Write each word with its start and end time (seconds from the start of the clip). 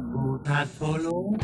puta, 0.00 0.66
solo. 0.78 1.36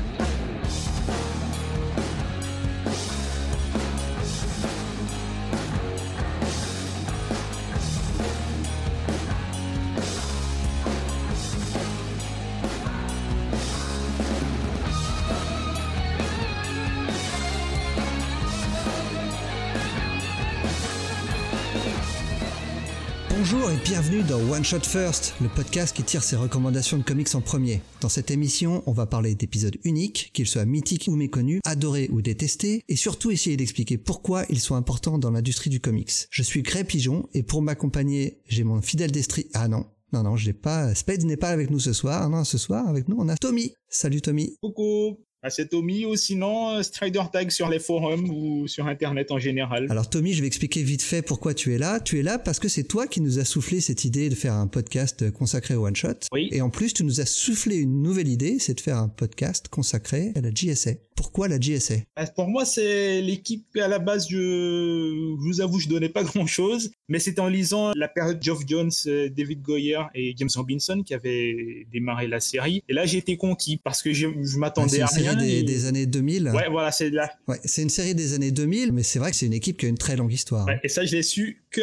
Bonjour 23.65 23.81
et 23.81 23.89
bienvenue 23.89 24.23
dans 24.25 24.41
One 24.53 24.62
Shot 24.62 24.81
First, 24.81 25.37
le 25.41 25.49
podcast 25.49 25.96
qui 25.96 26.03
tire 26.03 26.23
ses 26.23 26.37
recommandations 26.37 26.99
de 26.99 27.03
comics 27.03 27.35
en 27.35 27.41
premier. 27.41 27.81
Dans 28.03 28.11
cette 28.11 28.31
émission, 28.31 28.83
on 28.85 28.93
va 28.93 29.07
parler 29.07 29.35
d'épisodes 29.35 29.79
uniques, 29.85 30.32
qu'ils 30.35 30.46
soient 30.46 30.67
mythiques 30.67 31.09
ou 31.09 31.17
méconnus, 31.17 31.63
adorés 31.64 32.10
ou 32.12 32.20
détestés, 32.20 32.84
et 32.90 32.96
surtout 32.96 33.30
essayer 33.30 33.56
d'expliquer 33.56 33.96
pourquoi 33.96 34.45
ils 34.50 34.60
sont 34.60 34.74
importants 34.74 35.16
dans 35.16 35.30
l'industrie 35.30 35.70
du 35.70 35.80
comics. 35.80 36.12
Je 36.28 36.42
suis 36.42 36.60
Grey 36.60 36.84
Pigeon, 36.84 37.27
et 37.32 37.42
pour 37.42 37.62
m'accompagner, 37.62 38.42
j'ai 38.46 38.64
mon 38.64 38.82
fidèle 38.82 39.12
d'estrie... 39.12 39.46
Ah 39.54 39.66
non, 39.66 39.87
non, 40.12 40.24
non, 40.24 40.37
je 40.37 40.45
l'ai 40.45 40.52
pas... 40.52 40.95
Spade 40.95 41.24
n'est 41.24 41.38
pas 41.38 41.48
avec 41.48 41.70
nous 41.70 41.80
ce 41.80 41.95
soir. 41.95 42.28
Non, 42.28 42.45
ce 42.45 42.59
soir, 42.59 42.87
avec 42.87 43.09
nous, 43.09 43.16
on 43.18 43.30
a 43.30 43.37
Tommy. 43.38 43.73
Salut 43.88 44.20
Tommy. 44.20 44.59
Coucou 44.60 45.16
ah, 45.16 45.24
c'est 45.50 45.68
Tommy 45.68 46.06
ou 46.06 46.16
sinon 46.16 46.70
euh, 46.76 46.82
Strider 46.82 47.22
Tag 47.32 47.50
sur 47.50 47.68
les 47.68 47.78
forums 47.78 48.28
ou 48.30 48.66
sur 48.68 48.86
internet 48.86 49.30
en 49.32 49.38
général? 49.38 49.86
Alors 49.90 50.08
Tommy, 50.08 50.32
je 50.32 50.40
vais 50.40 50.46
expliquer 50.46 50.82
vite 50.82 51.02
fait 51.02 51.22
pourquoi 51.22 51.54
tu 51.54 51.74
es 51.74 51.78
là. 51.78 52.00
Tu 52.00 52.18
es 52.18 52.22
là 52.22 52.38
parce 52.38 52.58
que 52.58 52.68
c'est 52.68 52.84
toi 52.84 53.06
qui 53.06 53.20
nous 53.20 53.38
as 53.38 53.44
soufflé 53.44 53.80
cette 53.80 54.04
idée 54.04 54.28
de 54.28 54.34
faire 54.34 54.54
un 54.54 54.66
podcast 54.66 55.30
consacré 55.32 55.74
au 55.74 55.86
one 55.86 55.96
shot. 55.96 56.08
Oui. 56.32 56.48
Et 56.52 56.60
en 56.60 56.70
plus, 56.70 56.92
tu 56.94 57.04
nous 57.04 57.20
as 57.20 57.26
soufflé 57.26 57.76
une 57.76 58.02
nouvelle 58.02 58.28
idée, 58.28 58.58
c'est 58.58 58.74
de 58.74 58.80
faire 58.80 58.96
un 58.98 59.08
podcast 59.08 59.68
consacré 59.68 60.32
à 60.34 60.40
la 60.40 60.50
JSA. 60.54 60.92
Pourquoi 61.16 61.46
la 61.46 61.60
JSA 61.60 61.95
Ah, 62.16 62.26
Pour 62.26 62.48
moi, 62.48 62.64
c'est 62.64 63.20
l'équipe 63.23 63.64
à 63.80 63.86
la 63.86 64.01
base. 64.01 64.27
Je, 64.29 64.36
je 64.36 65.47
vous 65.47 65.61
avoue, 65.61 65.79
je 65.79 65.89
donnais 65.89 66.08
pas 66.08 66.23
grand 66.25 66.47
chose, 66.47 66.91
mais 67.08 67.19
c'était 67.20 67.41
en 67.41 67.48
lisant 67.48 67.92
la 67.95 68.08
période 68.08 68.42
Geoff 68.42 68.61
Jones, 68.67 68.91
euh, 69.06 69.29
David 69.29 69.62
Goyer 69.62 70.01
et 70.14 70.34
James 70.36 70.48
Robinson 70.56 71.03
qui 71.06 71.14
avaient 71.14 71.86
démarré 71.92 72.27
la 72.27 72.41
série. 72.41 72.83
Et 72.89 72.92
là, 72.92 73.06
j'ai 73.06 73.19
été 73.19 73.36
conquis 73.36 73.77
parce 73.77 74.03
que 74.03 74.12
je, 74.12 74.27
je 74.42 74.56
Ah, 74.56 74.58
m'attendais 74.58 74.89
C'est 74.97 75.03
à 75.03 75.06
série 75.39 75.63
des, 75.63 75.63
des 75.63 75.87
années 75.87 76.07
2000. 76.07 76.51
Ouais, 76.55 76.69
voilà, 76.71 76.93
c'est 76.93 77.11
là. 77.11 77.31
Ouais, 77.49 77.59
c'est 77.65 77.83
une 77.83 77.91
série 77.91 78.15
des 78.15 78.35
années 78.35 78.51
2000, 78.51 78.93
mais 78.93 79.03
c'est 79.03 79.19
vrai 79.19 79.31
que 79.31 79.37
c'est 79.37 79.47
une 79.47 79.53
équipe 79.53 79.79
qui 79.79 79.87
a 79.87 79.89
une 79.89 79.99
très 79.99 80.17
longue 80.17 80.33
histoire. 80.33 80.67
Ouais, 80.67 80.81
et 80.83 80.89
ça, 80.89 81.05
je 81.05 81.17
l'ai 81.17 81.23
su 81.23 81.63
que. 81.75 81.80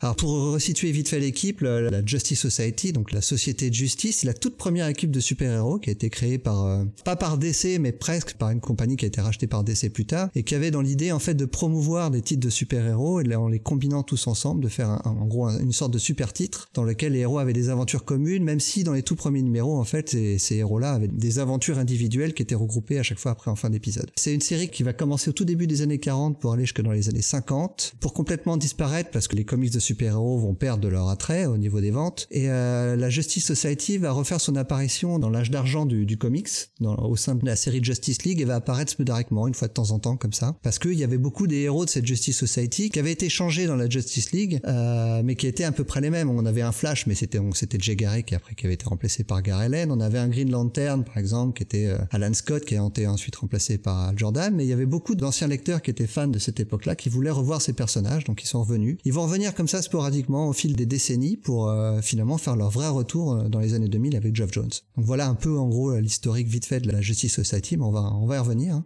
Alors 0.00 0.16
pour 0.16 0.30
resituer 0.52 0.90
vite 0.92 1.08
fait 1.08 1.18
l'équipe, 1.20 1.60
la 1.62 2.04
Justice 2.04 2.40
Society, 2.40 2.92
donc 2.92 3.12
la 3.12 3.20
société 3.20 3.70
de 3.70 3.74
justice, 3.74 4.18
c'est 4.18 4.26
la 4.26 4.34
toute 4.34 4.56
première 4.56 4.86
équipe 4.88 5.10
de 5.10 5.20
super-héros 5.20 5.78
qui 5.78 5.90
a 5.90 5.92
été 5.92 6.10
créée 6.10 6.38
par 6.38 6.64
euh, 6.66 6.84
pas 7.04 7.16
par 7.16 7.38
DC 7.38 7.78
mais 7.80 7.92
presque 7.92 8.34
par 8.34 8.50
une 8.50 8.60
compagnie 8.60 8.96
qui 8.96 9.04
a 9.04 9.08
été 9.08 9.20
rachetée 9.20 9.46
par 9.46 9.64
DC 9.64 9.92
plus 9.92 10.04
tard 10.06 10.28
et 10.34 10.42
qui 10.42 10.54
avait 10.54 10.70
dans 10.70 10.80
l'idée 10.82 11.12
en 11.12 11.18
fait 11.18 11.34
de 11.34 11.44
promouvoir 11.44 12.10
des 12.10 12.22
titres 12.22 12.40
de 12.44 12.50
super-héros 12.50 13.20
et 13.20 13.34
en 13.34 13.48
les 13.48 13.58
combinant 13.60 14.02
tous 14.02 14.26
ensemble 14.26 14.62
de 14.62 14.68
faire 14.68 14.88
un- 14.90 15.00
en 15.04 15.26
gros 15.26 15.46
un- 15.46 15.58
une 15.60 15.72
sorte 15.72 15.92
de 15.92 15.98
super 15.98 16.32
titre 16.32 16.68
dans 16.74 16.84
lequel 16.84 17.12
les 17.12 17.20
héros 17.20 17.38
avaient 17.38 17.52
des 17.52 17.68
aventures 17.70 18.04
communes 18.04 18.44
même 18.44 18.60
si 18.60 18.84
dans 18.84 18.92
les 18.92 19.02
tout 19.02 19.16
premiers 19.16 19.42
numéros 19.42 19.78
en 19.78 19.84
fait 19.84 20.10
ces, 20.10 20.38
ces 20.38 20.56
héros-là 20.56 20.92
avaient 20.92 21.08
des 21.08 21.38
aventures 21.38 21.78
individuelles 21.78 22.34
qui 22.34 22.42
étaient 22.42 22.54
regroupées 22.54 22.98
à 22.98 23.02
chaque 23.02 23.18
fois 23.18 23.32
après 23.32 23.50
en 23.50 23.56
fin 23.56 23.70
d'épisode. 23.70 24.10
C'est 24.16 24.34
une 24.34 24.40
série 24.40 24.68
qui 24.68 24.82
va 24.82 24.92
commencer 24.92 25.30
au 25.30 25.32
tout 25.32 25.44
début 25.44 25.66
des 25.66 25.82
années 25.82 25.98
40 25.98 26.38
pour 26.40 26.52
aller 26.52 26.64
jusque 26.64 26.82
dans 26.82 26.92
les 26.92 27.08
années 27.08 27.22
50 27.22 27.94
pour 28.00 28.12
complètement 28.14 28.56
disparaître 28.56 29.10
parce 29.10 29.28
que 29.30 29.36
les 29.36 29.44
comics 29.44 29.72
de 29.72 29.78
super-héros 29.78 30.38
vont 30.38 30.54
perdre 30.54 30.82
de 30.82 30.88
leur 30.88 31.08
attrait 31.08 31.46
au 31.46 31.56
niveau 31.56 31.80
des 31.80 31.92
ventes. 31.92 32.26
Et 32.32 32.50
euh, 32.50 32.96
la 32.96 33.08
Justice 33.10 33.46
Society 33.46 33.96
va 33.96 34.10
refaire 34.10 34.40
son 34.40 34.56
apparition 34.56 35.18
dans 35.18 35.30
l'âge 35.30 35.50
d'argent 35.50 35.86
du, 35.86 36.04
du 36.04 36.18
comics 36.18 36.48
dans, 36.80 36.96
au 36.96 37.16
sein 37.16 37.36
de 37.36 37.46
la 37.46 37.54
série 37.54 37.82
Justice 37.82 38.24
League 38.24 38.40
et 38.40 38.44
va 38.44 38.56
apparaître 38.56 38.90
spudariquement 38.90 39.46
une 39.46 39.54
fois 39.54 39.68
de 39.68 39.72
temps 39.72 39.92
en 39.92 40.00
temps 40.00 40.16
comme 40.16 40.32
ça. 40.32 40.58
Parce 40.62 40.80
qu'il 40.80 40.94
y 40.94 41.04
avait 41.04 41.16
beaucoup 41.16 41.46
des 41.46 41.60
héros 41.60 41.84
de 41.84 41.90
cette 41.90 42.06
Justice 42.06 42.36
Society 42.36 42.90
qui 42.90 42.98
avaient 42.98 43.12
été 43.12 43.28
changés 43.28 43.66
dans 43.66 43.76
la 43.76 43.88
Justice 43.88 44.32
League 44.32 44.60
euh, 44.66 45.22
mais 45.24 45.36
qui 45.36 45.46
étaient 45.46 45.64
à 45.64 45.72
peu 45.72 45.84
près 45.84 46.00
les 46.00 46.10
mêmes. 46.10 46.28
On 46.28 46.44
avait 46.44 46.62
un 46.62 46.72
Flash 46.72 47.06
mais 47.06 47.14
c'était 47.14 47.38
c'était 47.54 47.78
Jay 47.80 47.94
Garrick 47.94 48.32
après 48.32 48.56
qui 48.56 48.66
avait 48.66 48.74
été 48.74 48.86
remplacé 48.86 49.22
par 49.22 49.42
Gary 49.42 49.66
Allen. 49.66 49.92
On 49.92 50.00
avait 50.00 50.18
un 50.18 50.28
Green 50.28 50.50
Lantern 50.50 51.04
par 51.04 51.18
exemple 51.18 51.56
qui 51.56 51.62
était 51.62 51.86
euh, 51.86 51.98
Alan 52.10 52.34
Scott 52.34 52.64
qui 52.64 52.76
a 52.76 52.84
été 52.84 53.06
ensuite 53.06 53.36
remplacé 53.36 53.78
par 53.78 54.16
Jordan. 54.18 54.52
Mais 54.56 54.64
il 54.64 54.68
y 54.68 54.72
avait 54.72 54.86
beaucoup 54.86 55.14
d'anciens 55.14 55.46
lecteurs 55.46 55.82
qui 55.82 55.92
étaient 55.92 56.08
fans 56.08 56.26
de 56.26 56.40
cette 56.40 56.58
époque-là 56.58 56.96
qui 56.96 57.08
voulaient 57.08 57.30
revoir 57.30 57.62
ces 57.62 57.74
personnages 57.74 58.24
donc 58.24 58.42
ils 58.42 58.48
sont 58.48 58.60
revenus 58.60 58.98
revenir 59.22 59.54
comme 59.54 59.68
ça 59.68 59.82
sporadiquement 59.82 60.48
au 60.48 60.52
fil 60.52 60.74
des 60.74 60.86
décennies 60.86 61.36
pour 61.36 61.68
euh, 61.68 62.00
finalement 62.00 62.38
faire 62.38 62.56
leur 62.56 62.70
vrai 62.70 62.88
retour 62.88 63.32
euh, 63.32 63.48
dans 63.48 63.60
les 63.60 63.74
années 63.74 63.88
2000 63.88 64.16
avec 64.16 64.34
Geoff 64.34 64.52
Jones 64.52 64.70
donc 64.96 65.06
voilà 65.06 65.28
un 65.28 65.34
peu 65.34 65.58
en 65.58 65.68
gros 65.68 65.92
euh, 65.92 66.00
l'historique 66.00 66.48
vite 66.48 66.66
fait 66.66 66.80
de 66.80 66.90
la 66.90 67.00
Justice 67.00 67.34
Society 67.34 67.76
mais 67.76 67.84
on 67.84 67.90
va 67.90 68.00
on 68.00 68.26
va 68.26 68.36
y 68.36 68.38
revenir 68.38 68.74
hein. 68.74 68.84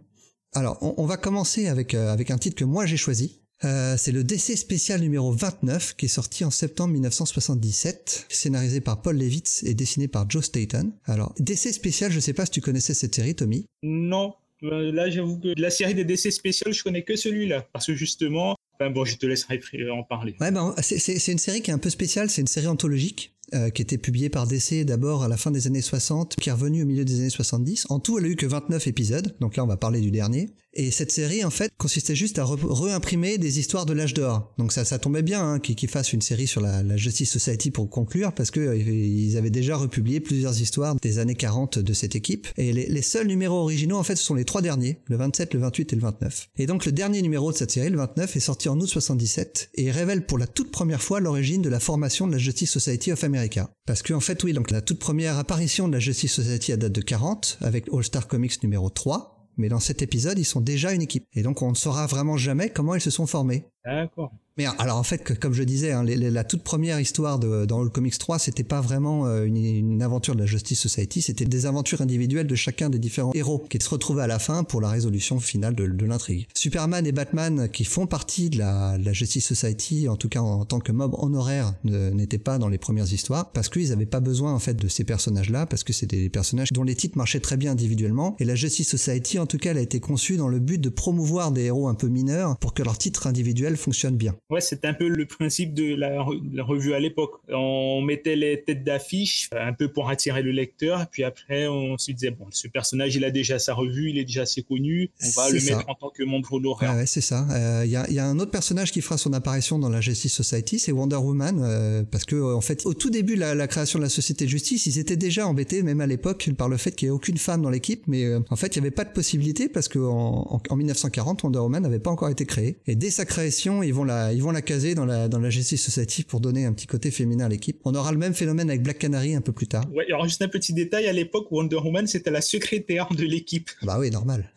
alors 0.53 0.77
on, 0.81 1.05
va 1.05 1.17
commencer 1.17 1.67
avec 1.67 1.93
avec 1.93 2.31
un 2.31 2.37
titre 2.37 2.55
que 2.55 2.65
moi 2.65 2.85
j'ai 2.85 2.97
choisi 2.97 3.41
c'est 3.61 4.11
le 4.11 4.23
DC 4.23 4.57
spécial 4.57 5.01
numéro 5.01 5.31
29 5.31 5.95
qui 5.95 6.05
est 6.05 6.09
sorti 6.09 6.45
en 6.45 6.51
septembre 6.51 6.93
1977, 6.93 8.27
scénarisé 8.29 8.79
par 8.79 9.01
Paul 9.01 9.17
Levitz 9.17 9.63
et 9.63 9.73
dessiné 9.73 10.07
par 10.07 10.29
Joe 10.29 10.45
Staton. 10.45 10.91
Alors, 11.05 11.33
DC 11.39 11.73
spécial, 11.73 12.11
je 12.11 12.19
sais 12.19 12.33
pas 12.33 12.45
si 12.45 12.51
tu 12.51 12.61
connaissais 12.61 12.93
cette 12.93 13.15
série, 13.15 13.33
Tommy. 13.33 13.65
Non, 13.81 14.35
là, 14.61 15.09
j'avoue 15.09 15.39
que 15.39 15.59
la 15.59 15.71
série 15.71 15.95
des 15.95 16.05
DC 16.05 16.31
spéciales, 16.31 16.73
je 16.73 16.83
connais 16.83 17.03
que 17.03 17.15
celui-là. 17.15 17.67
Parce 17.73 17.87
que 17.87 17.95
justement, 17.95 18.55
enfin 18.79 18.89
bon, 18.89 19.05
je 19.05 19.17
te 19.17 19.25
laisserai 19.25 19.59
en 19.91 20.03
parler. 20.03 20.35
Ouais, 20.39 20.51
ben, 20.51 20.73
c'est 20.81 21.31
une 21.31 21.37
série 21.37 21.61
qui 21.61 21.71
est 21.71 21.73
un 21.73 21.79
peu 21.79 21.89
spéciale, 21.89 22.29
c'est 22.29 22.41
une 22.41 22.47
série 22.47 22.67
anthologique. 22.67 23.31
euh, 23.53 23.69
qui 23.69 23.83
était 23.83 23.99
publiée 23.99 24.29
par 24.29 24.47
DC 24.47 24.83
d'abord 24.85 25.23
à 25.23 25.27
la 25.27 25.37
fin 25.37 25.51
des 25.51 25.67
années 25.67 25.81
60, 25.81 26.35
qui 26.35 26.49
est 26.49 26.51
revenue 26.51 26.81
au 26.81 26.85
milieu 26.87 27.05
des 27.05 27.19
années 27.19 27.29
70. 27.29 27.85
En 27.89 27.99
tout, 27.99 28.17
elle 28.17 28.25
a 28.25 28.27
eu 28.27 28.35
que 28.35 28.47
29 28.47 28.87
épisodes, 28.87 29.35
donc 29.39 29.55
là 29.55 29.63
on 29.63 29.67
va 29.67 29.77
parler 29.77 30.01
du 30.01 30.09
dernier. 30.09 30.49
Et 30.75 30.91
cette 30.91 31.11
série, 31.11 31.43
en 31.43 31.49
fait, 31.49 31.71
consistait 31.77 32.15
juste 32.15 32.37
à 32.37 32.43
re- 32.43 32.71
réimprimer 32.71 33.37
des 33.37 33.59
histoires 33.59 33.85
de 33.85 33.93
l'âge 33.93 34.13
d'or. 34.13 34.53
Donc 34.57 34.73
ça, 34.73 34.83
ça 34.83 34.99
tombait 34.99 35.21
bien 35.21 35.53
hein, 35.53 35.59
qu'ils 35.59 35.89
fassent 35.89 36.13
une 36.13 36.21
série 36.21 36.47
sur 36.47 36.61
la, 36.61 36.83
Justice 36.97 37.31
Society 37.31 37.71
pour 37.71 37.89
conclure, 37.89 38.33
parce 38.33 38.51
que 38.51 38.59
euh, 38.59 38.77
ils 38.77 39.37
avaient 39.37 39.49
déjà 39.49 39.75
republié 39.75 40.19
plusieurs 40.19 40.59
histoires 40.61 40.95
des 40.95 41.19
années 41.19 41.35
40 41.35 41.79
de 41.79 41.93
cette 41.93 42.15
équipe. 42.15 42.47
Et 42.57 42.73
les, 42.73 43.01
seuls 43.01 43.27
numéros 43.27 43.59
originaux, 43.59 43.97
en 43.97 44.03
fait, 44.03 44.15
ce 44.15 44.23
sont 44.23 44.33
les 44.33 44.45
trois 44.45 44.61
derniers, 44.61 44.99
le 45.05 45.17
27, 45.17 45.53
le 45.53 45.59
28 45.61 45.93
et 45.93 45.95
le 45.95 46.01
29. 46.01 46.49
Et 46.57 46.65
donc 46.65 46.85
le 46.85 46.91
dernier 46.91 47.21
numéro 47.21 47.51
de 47.51 47.57
cette 47.57 47.71
série, 47.71 47.89
le 47.89 47.97
29, 47.97 48.35
est 48.35 48.39
sorti 48.39 48.69
en 48.69 48.79
août 48.79 48.87
77 48.87 49.69
et 49.75 49.91
révèle 49.91 50.25
pour 50.25 50.37
la 50.37 50.47
toute 50.47 50.71
première 50.71 51.01
fois 51.01 51.19
l'origine 51.19 51.61
de 51.61 51.69
la 51.69 51.79
formation 51.79 52.27
de 52.27 52.31
la 52.33 52.37
Justice 52.37 52.71
Society 52.71 53.11
of 53.11 53.23
America. 53.23 53.69
Parce 53.85 54.01
que 54.01 54.13
en 54.13 54.19
fait, 54.19 54.43
oui, 54.43 54.53
donc 54.53 54.71
la 54.71 54.81
toute 54.81 54.99
première 54.99 55.37
apparition 55.37 55.87
de 55.87 55.93
la 55.93 55.99
Justice 55.99 56.33
Society 56.33 56.71
à 56.71 56.77
date 56.77 56.93
de 56.93 57.01
40 57.01 57.59
avec 57.61 57.85
All 57.93 58.03
Star 58.03 58.27
Comics 58.27 58.61
numéro 58.63 58.89
3. 58.89 59.34
Mais 59.57 59.69
dans 59.69 59.79
cet 59.79 60.01
épisode, 60.01 60.37
ils 60.37 60.45
sont 60.45 60.61
déjà 60.61 60.93
une 60.93 61.01
équipe. 61.01 61.25
Et 61.33 61.43
donc, 61.43 61.61
on 61.61 61.69
ne 61.69 61.75
saura 61.75 62.07
vraiment 62.07 62.37
jamais 62.37 62.69
comment 62.69 62.95
ils 62.95 63.01
se 63.01 63.11
sont 63.11 63.27
formés. 63.27 63.65
D'accord. 63.85 64.31
Mais 64.57 64.67
alors 64.77 64.95
en 64.95 65.03
fait, 65.03 65.37
comme 65.37 65.53
je 65.53 65.63
disais, 65.63 65.91
hein, 65.91 66.05
la 66.05 66.43
toute 66.45 66.63
première 66.63 66.97
histoire 67.01 67.39
dans 67.39 67.81
All 67.81 67.89
Comics 67.89 68.17
3, 68.17 68.39
c'était 68.39 68.63
pas 68.63 68.79
vraiment 68.79 69.27
euh, 69.27 69.43
une, 69.43 70.01
aventure 70.01 70.33
de 70.33 70.39
la 70.39 70.45
Justice 70.45 70.79
Society, 70.79 71.21
c'était 71.21 71.43
des 71.43 71.65
aventures 71.65 71.99
individuelles 71.99 72.47
de 72.47 72.55
chacun 72.55 72.89
des 72.89 72.99
différents 72.99 73.31
héros 73.33 73.65
qui 73.69 73.79
se 73.81 73.89
retrouvaient 73.89 74.23
à 74.23 74.27
la 74.27 74.39
fin 74.39 74.63
pour 74.63 74.79
la 74.79 74.89
résolution 74.89 75.41
finale 75.41 75.75
de, 75.75 76.05
l'intrigue. 76.05 76.47
Superman 76.55 77.05
et 77.05 77.11
Batman, 77.11 77.67
qui 77.67 77.83
font 77.83 78.07
partie 78.07 78.49
de 78.49 78.59
la, 78.59 78.97
Justice 79.11 79.45
Society, 79.45 80.07
en 80.07 80.15
tout 80.15 80.29
cas 80.29 80.39
en, 80.39 80.63
tant 80.63 80.79
que 80.79 80.93
mob 80.93 81.15
honoraire, 81.17 81.73
n'étaient 81.83 82.37
pas 82.37 82.57
dans 82.57 82.69
les 82.69 82.77
premières 82.77 83.11
histoires 83.11 83.51
parce 83.51 83.67
qu'ils 83.67 83.89
n'avaient 83.89 84.05
pas 84.05 84.21
besoin 84.21 84.53
en 84.53 84.59
fait 84.59 84.75
de 84.75 84.87
ces 84.87 85.03
personnages-là 85.03 85.65
parce 85.65 85.83
que 85.83 85.91
c'était 85.91 86.17
des 86.17 86.29
personnages 86.29 86.71
dont 86.71 86.83
les 86.83 86.95
titres 86.95 87.17
marchaient 87.17 87.39
très 87.41 87.57
bien 87.57 87.73
individuellement. 87.73 88.37
Et 88.39 88.45
la 88.45 88.55
Justice 88.55 88.89
Society, 88.89 89.37
en 89.37 89.47
tout 89.47 89.57
cas, 89.57 89.71
elle 89.71 89.77
a 89.77 89.81
été 89.81 89.99
conçue 89.99 90.37
dans 90.37 90.47
le 90.47 90.59
but 90.59 90.79
de 90.79 90.89
promouvoir 90.89 91.51
des 91.51 91.63
héros 91.63 91.89
un 91.89 91.95
peu 91.95 92.07
mineurs 92.07 92.57
pour 92.57 92.73
que 92.73 92.83
leurs 92.83 92.97
titres 92.97 93.27
individuels 93.27 93.75
fonctionnent 93.75 94.17
bien. 94.17 94.35
Ouais, 94.49 94.61
c'était 94.61 94.87
un 94.87 94.93
peu 94.93 95.07
le 95.07 95.25
principe 95.25 95.73
de 95.73 95.95
la, 95.95 96.19
re- 96.23 96.51
de 96.51 96.55
la 96.55 96.63
revue 96.63 96.93
à 96.93 96.99
l'époque. 96.99 97.31
On 97.49 98.01
mettait 98.01 98.35
les 98.35 98.61
têtes 98.61 98.83
d'affiche 98.83 99.49
un 99.51 99.73
peu 99.73 99.87
pour 99.87 100.09
attirer 100.09 100.43
le 100.43 100.51
lecteur, 100.51 101.07
puis 101.09 101.23
après 101.23 101.67
on 101.67 101.97
se 101.97 102.11
disait 102.11 102.29
bon, 102.31 102.45
ce 102.51 102.67
personnage 102.67 103.15
il 103.15 103.23
a 103.23 103.31
déjà 103.31 103.57
sa 103.57 103.73
revue, 103.73 104.11
il 104.11 104.17
est 104.19 104.25
déjà 104.25 104.43
assez 104.43 104.61
connu, 104.61 105.09
on 105.23 105.29
va 105.41 105.49
le 105.49 105.59
ça. 105.59 105.77
mettre 105.77 105.89
en 105.89 105.95
tant 105.95 106.09
que 106.09 106.23
membre 106.23 106.53
honoraire. 106.53 106.91
Ouais, 106.91 106.97
ouais, 106.97 107.05
c'est 107.05 107.21
ça. 107.21 107.47
Il 107.83 107.89
y, 107.89 107.95
a, 107.95 108.09
y 108.09 108.19
a 108.19 108.25
un 108.27 108.37
autre 108.39 108.51
personnage 108.51 108.91
qui 108.91 109.01
fera 109.01 109.17
son 109.17 109.33
apparition 109.33 109.79
dans 109.79 109.89
la 109.89 109.99
Justice 110.01 110.33
Society, 110.33 110.77
c'est 110.77 110.91
Wonder 110.91 111.15
Woman, 111.15 111.59
euh, 111.63 112.03
parce 112.03 112.25
que 112.25 112.35
en 112.53 112.61
fait, 112.61 112.85
au 112.85 112.93
tout 112.93 113.09
début 113.09 113.35
de 113.35 113.39
la, 113.39 113.55
la 113.55 113.67
création 113.67 113.97
de 113.99 114.03
la 114.03 114.09
société 114.09 114.45
de 114.45 114.49
justice, 114.51 114.85
ils 114.85 114.99
étaient 114.99 115.17
déjà 115.17 115.47
embêtés, 115.47 115.81
même 115.81 116.01
à 116.01 116.07
l'époque, 116.07 116.49
par 116.57 116.69
le 116.69 116.77
fait 116.77 116.91
qu'il 116.95 117.07
n'y 117.07 117.13
ait 117.13 117.15
aucune 117.15 117.37
femme 117.37 117.61
dans 117.63 117.69
l'équipe, 117.71 118.03
mais 118.07 118.25
euh, 118.25 118.39
en 118.51 118.55
fait, 118.55 118.75
il 118.75 118.79
n'y 118.79 118.85
avait 118.87 118.95
pas 118.95 119.05
de 119.05 119.11
possibilité 119.11 119.69
parce 119.69 119.87
que 119.87 119.97
en, 119.97 120.47
en, 120.51 120.61
en 120.69 120.75
1940, 120.75 121.41
Wonder 121.43 121.59
Woman 121.59 121.81
n'avait 121.81 121.99
pas 121.99 122.11
encore 122.11 122.29
été 122.29 122.45
créée. 122.45 122.77
Et 122.85 122.95
dès 122.95 123.09
sa 123.09 123.25
création 123.25 123.81
ils 123.81 123.93
vont 123.93 124.03
la, 124.03 124.34
ils 124.35 124.43
vont 124.43 124.51
la 124.51 124.61
caser 124.61 124.95
dans 124.95 125.05
la, 125.05 125.27
dans 125.27 125.39
la 125.39 125.49
Justice 125.49 125.83
Society 125.83 126.23
pour 126.23 126.39
donner 126.39 126.65
un 126.65 126.73
petit 126.73 126.87
côté 126.87 127.11
féminin 127.11 127.45
à 127.45 127.49
l'équipe. 127.49 127.79
On 127.85 127.95
aura 127.95 128.11
le 128.11 128.17
même 128.17 128.33
phénomène 128.33 128.69
avec 128.69 128.83
Black 128.83 128.99
Canary 128.99 129.33
un 129.35 129.41
peu 129.41 129.51
plus 129.51 129.67
tard. 129.67 129.85
Ouais, 129.93 130.05
alors 130.07 130.25
juste 130.25 130.41
un 130.41 130.47
petit 130.47 130.73
détail, 130.73 131.07
à 131.07 131.13
l'époque, 131.13 131.51
Wonder 131.51 131.77
Woman, 131.77 132.07
c'était 132.07 132.31
la 132.31 132.41
secrétaire 132.41 133.07
de 133.15 133.23
l'équipe. 133.23 133.69
Bah 133.83 133.97
oui, 133.99 134.11
normal. 134.11 134.51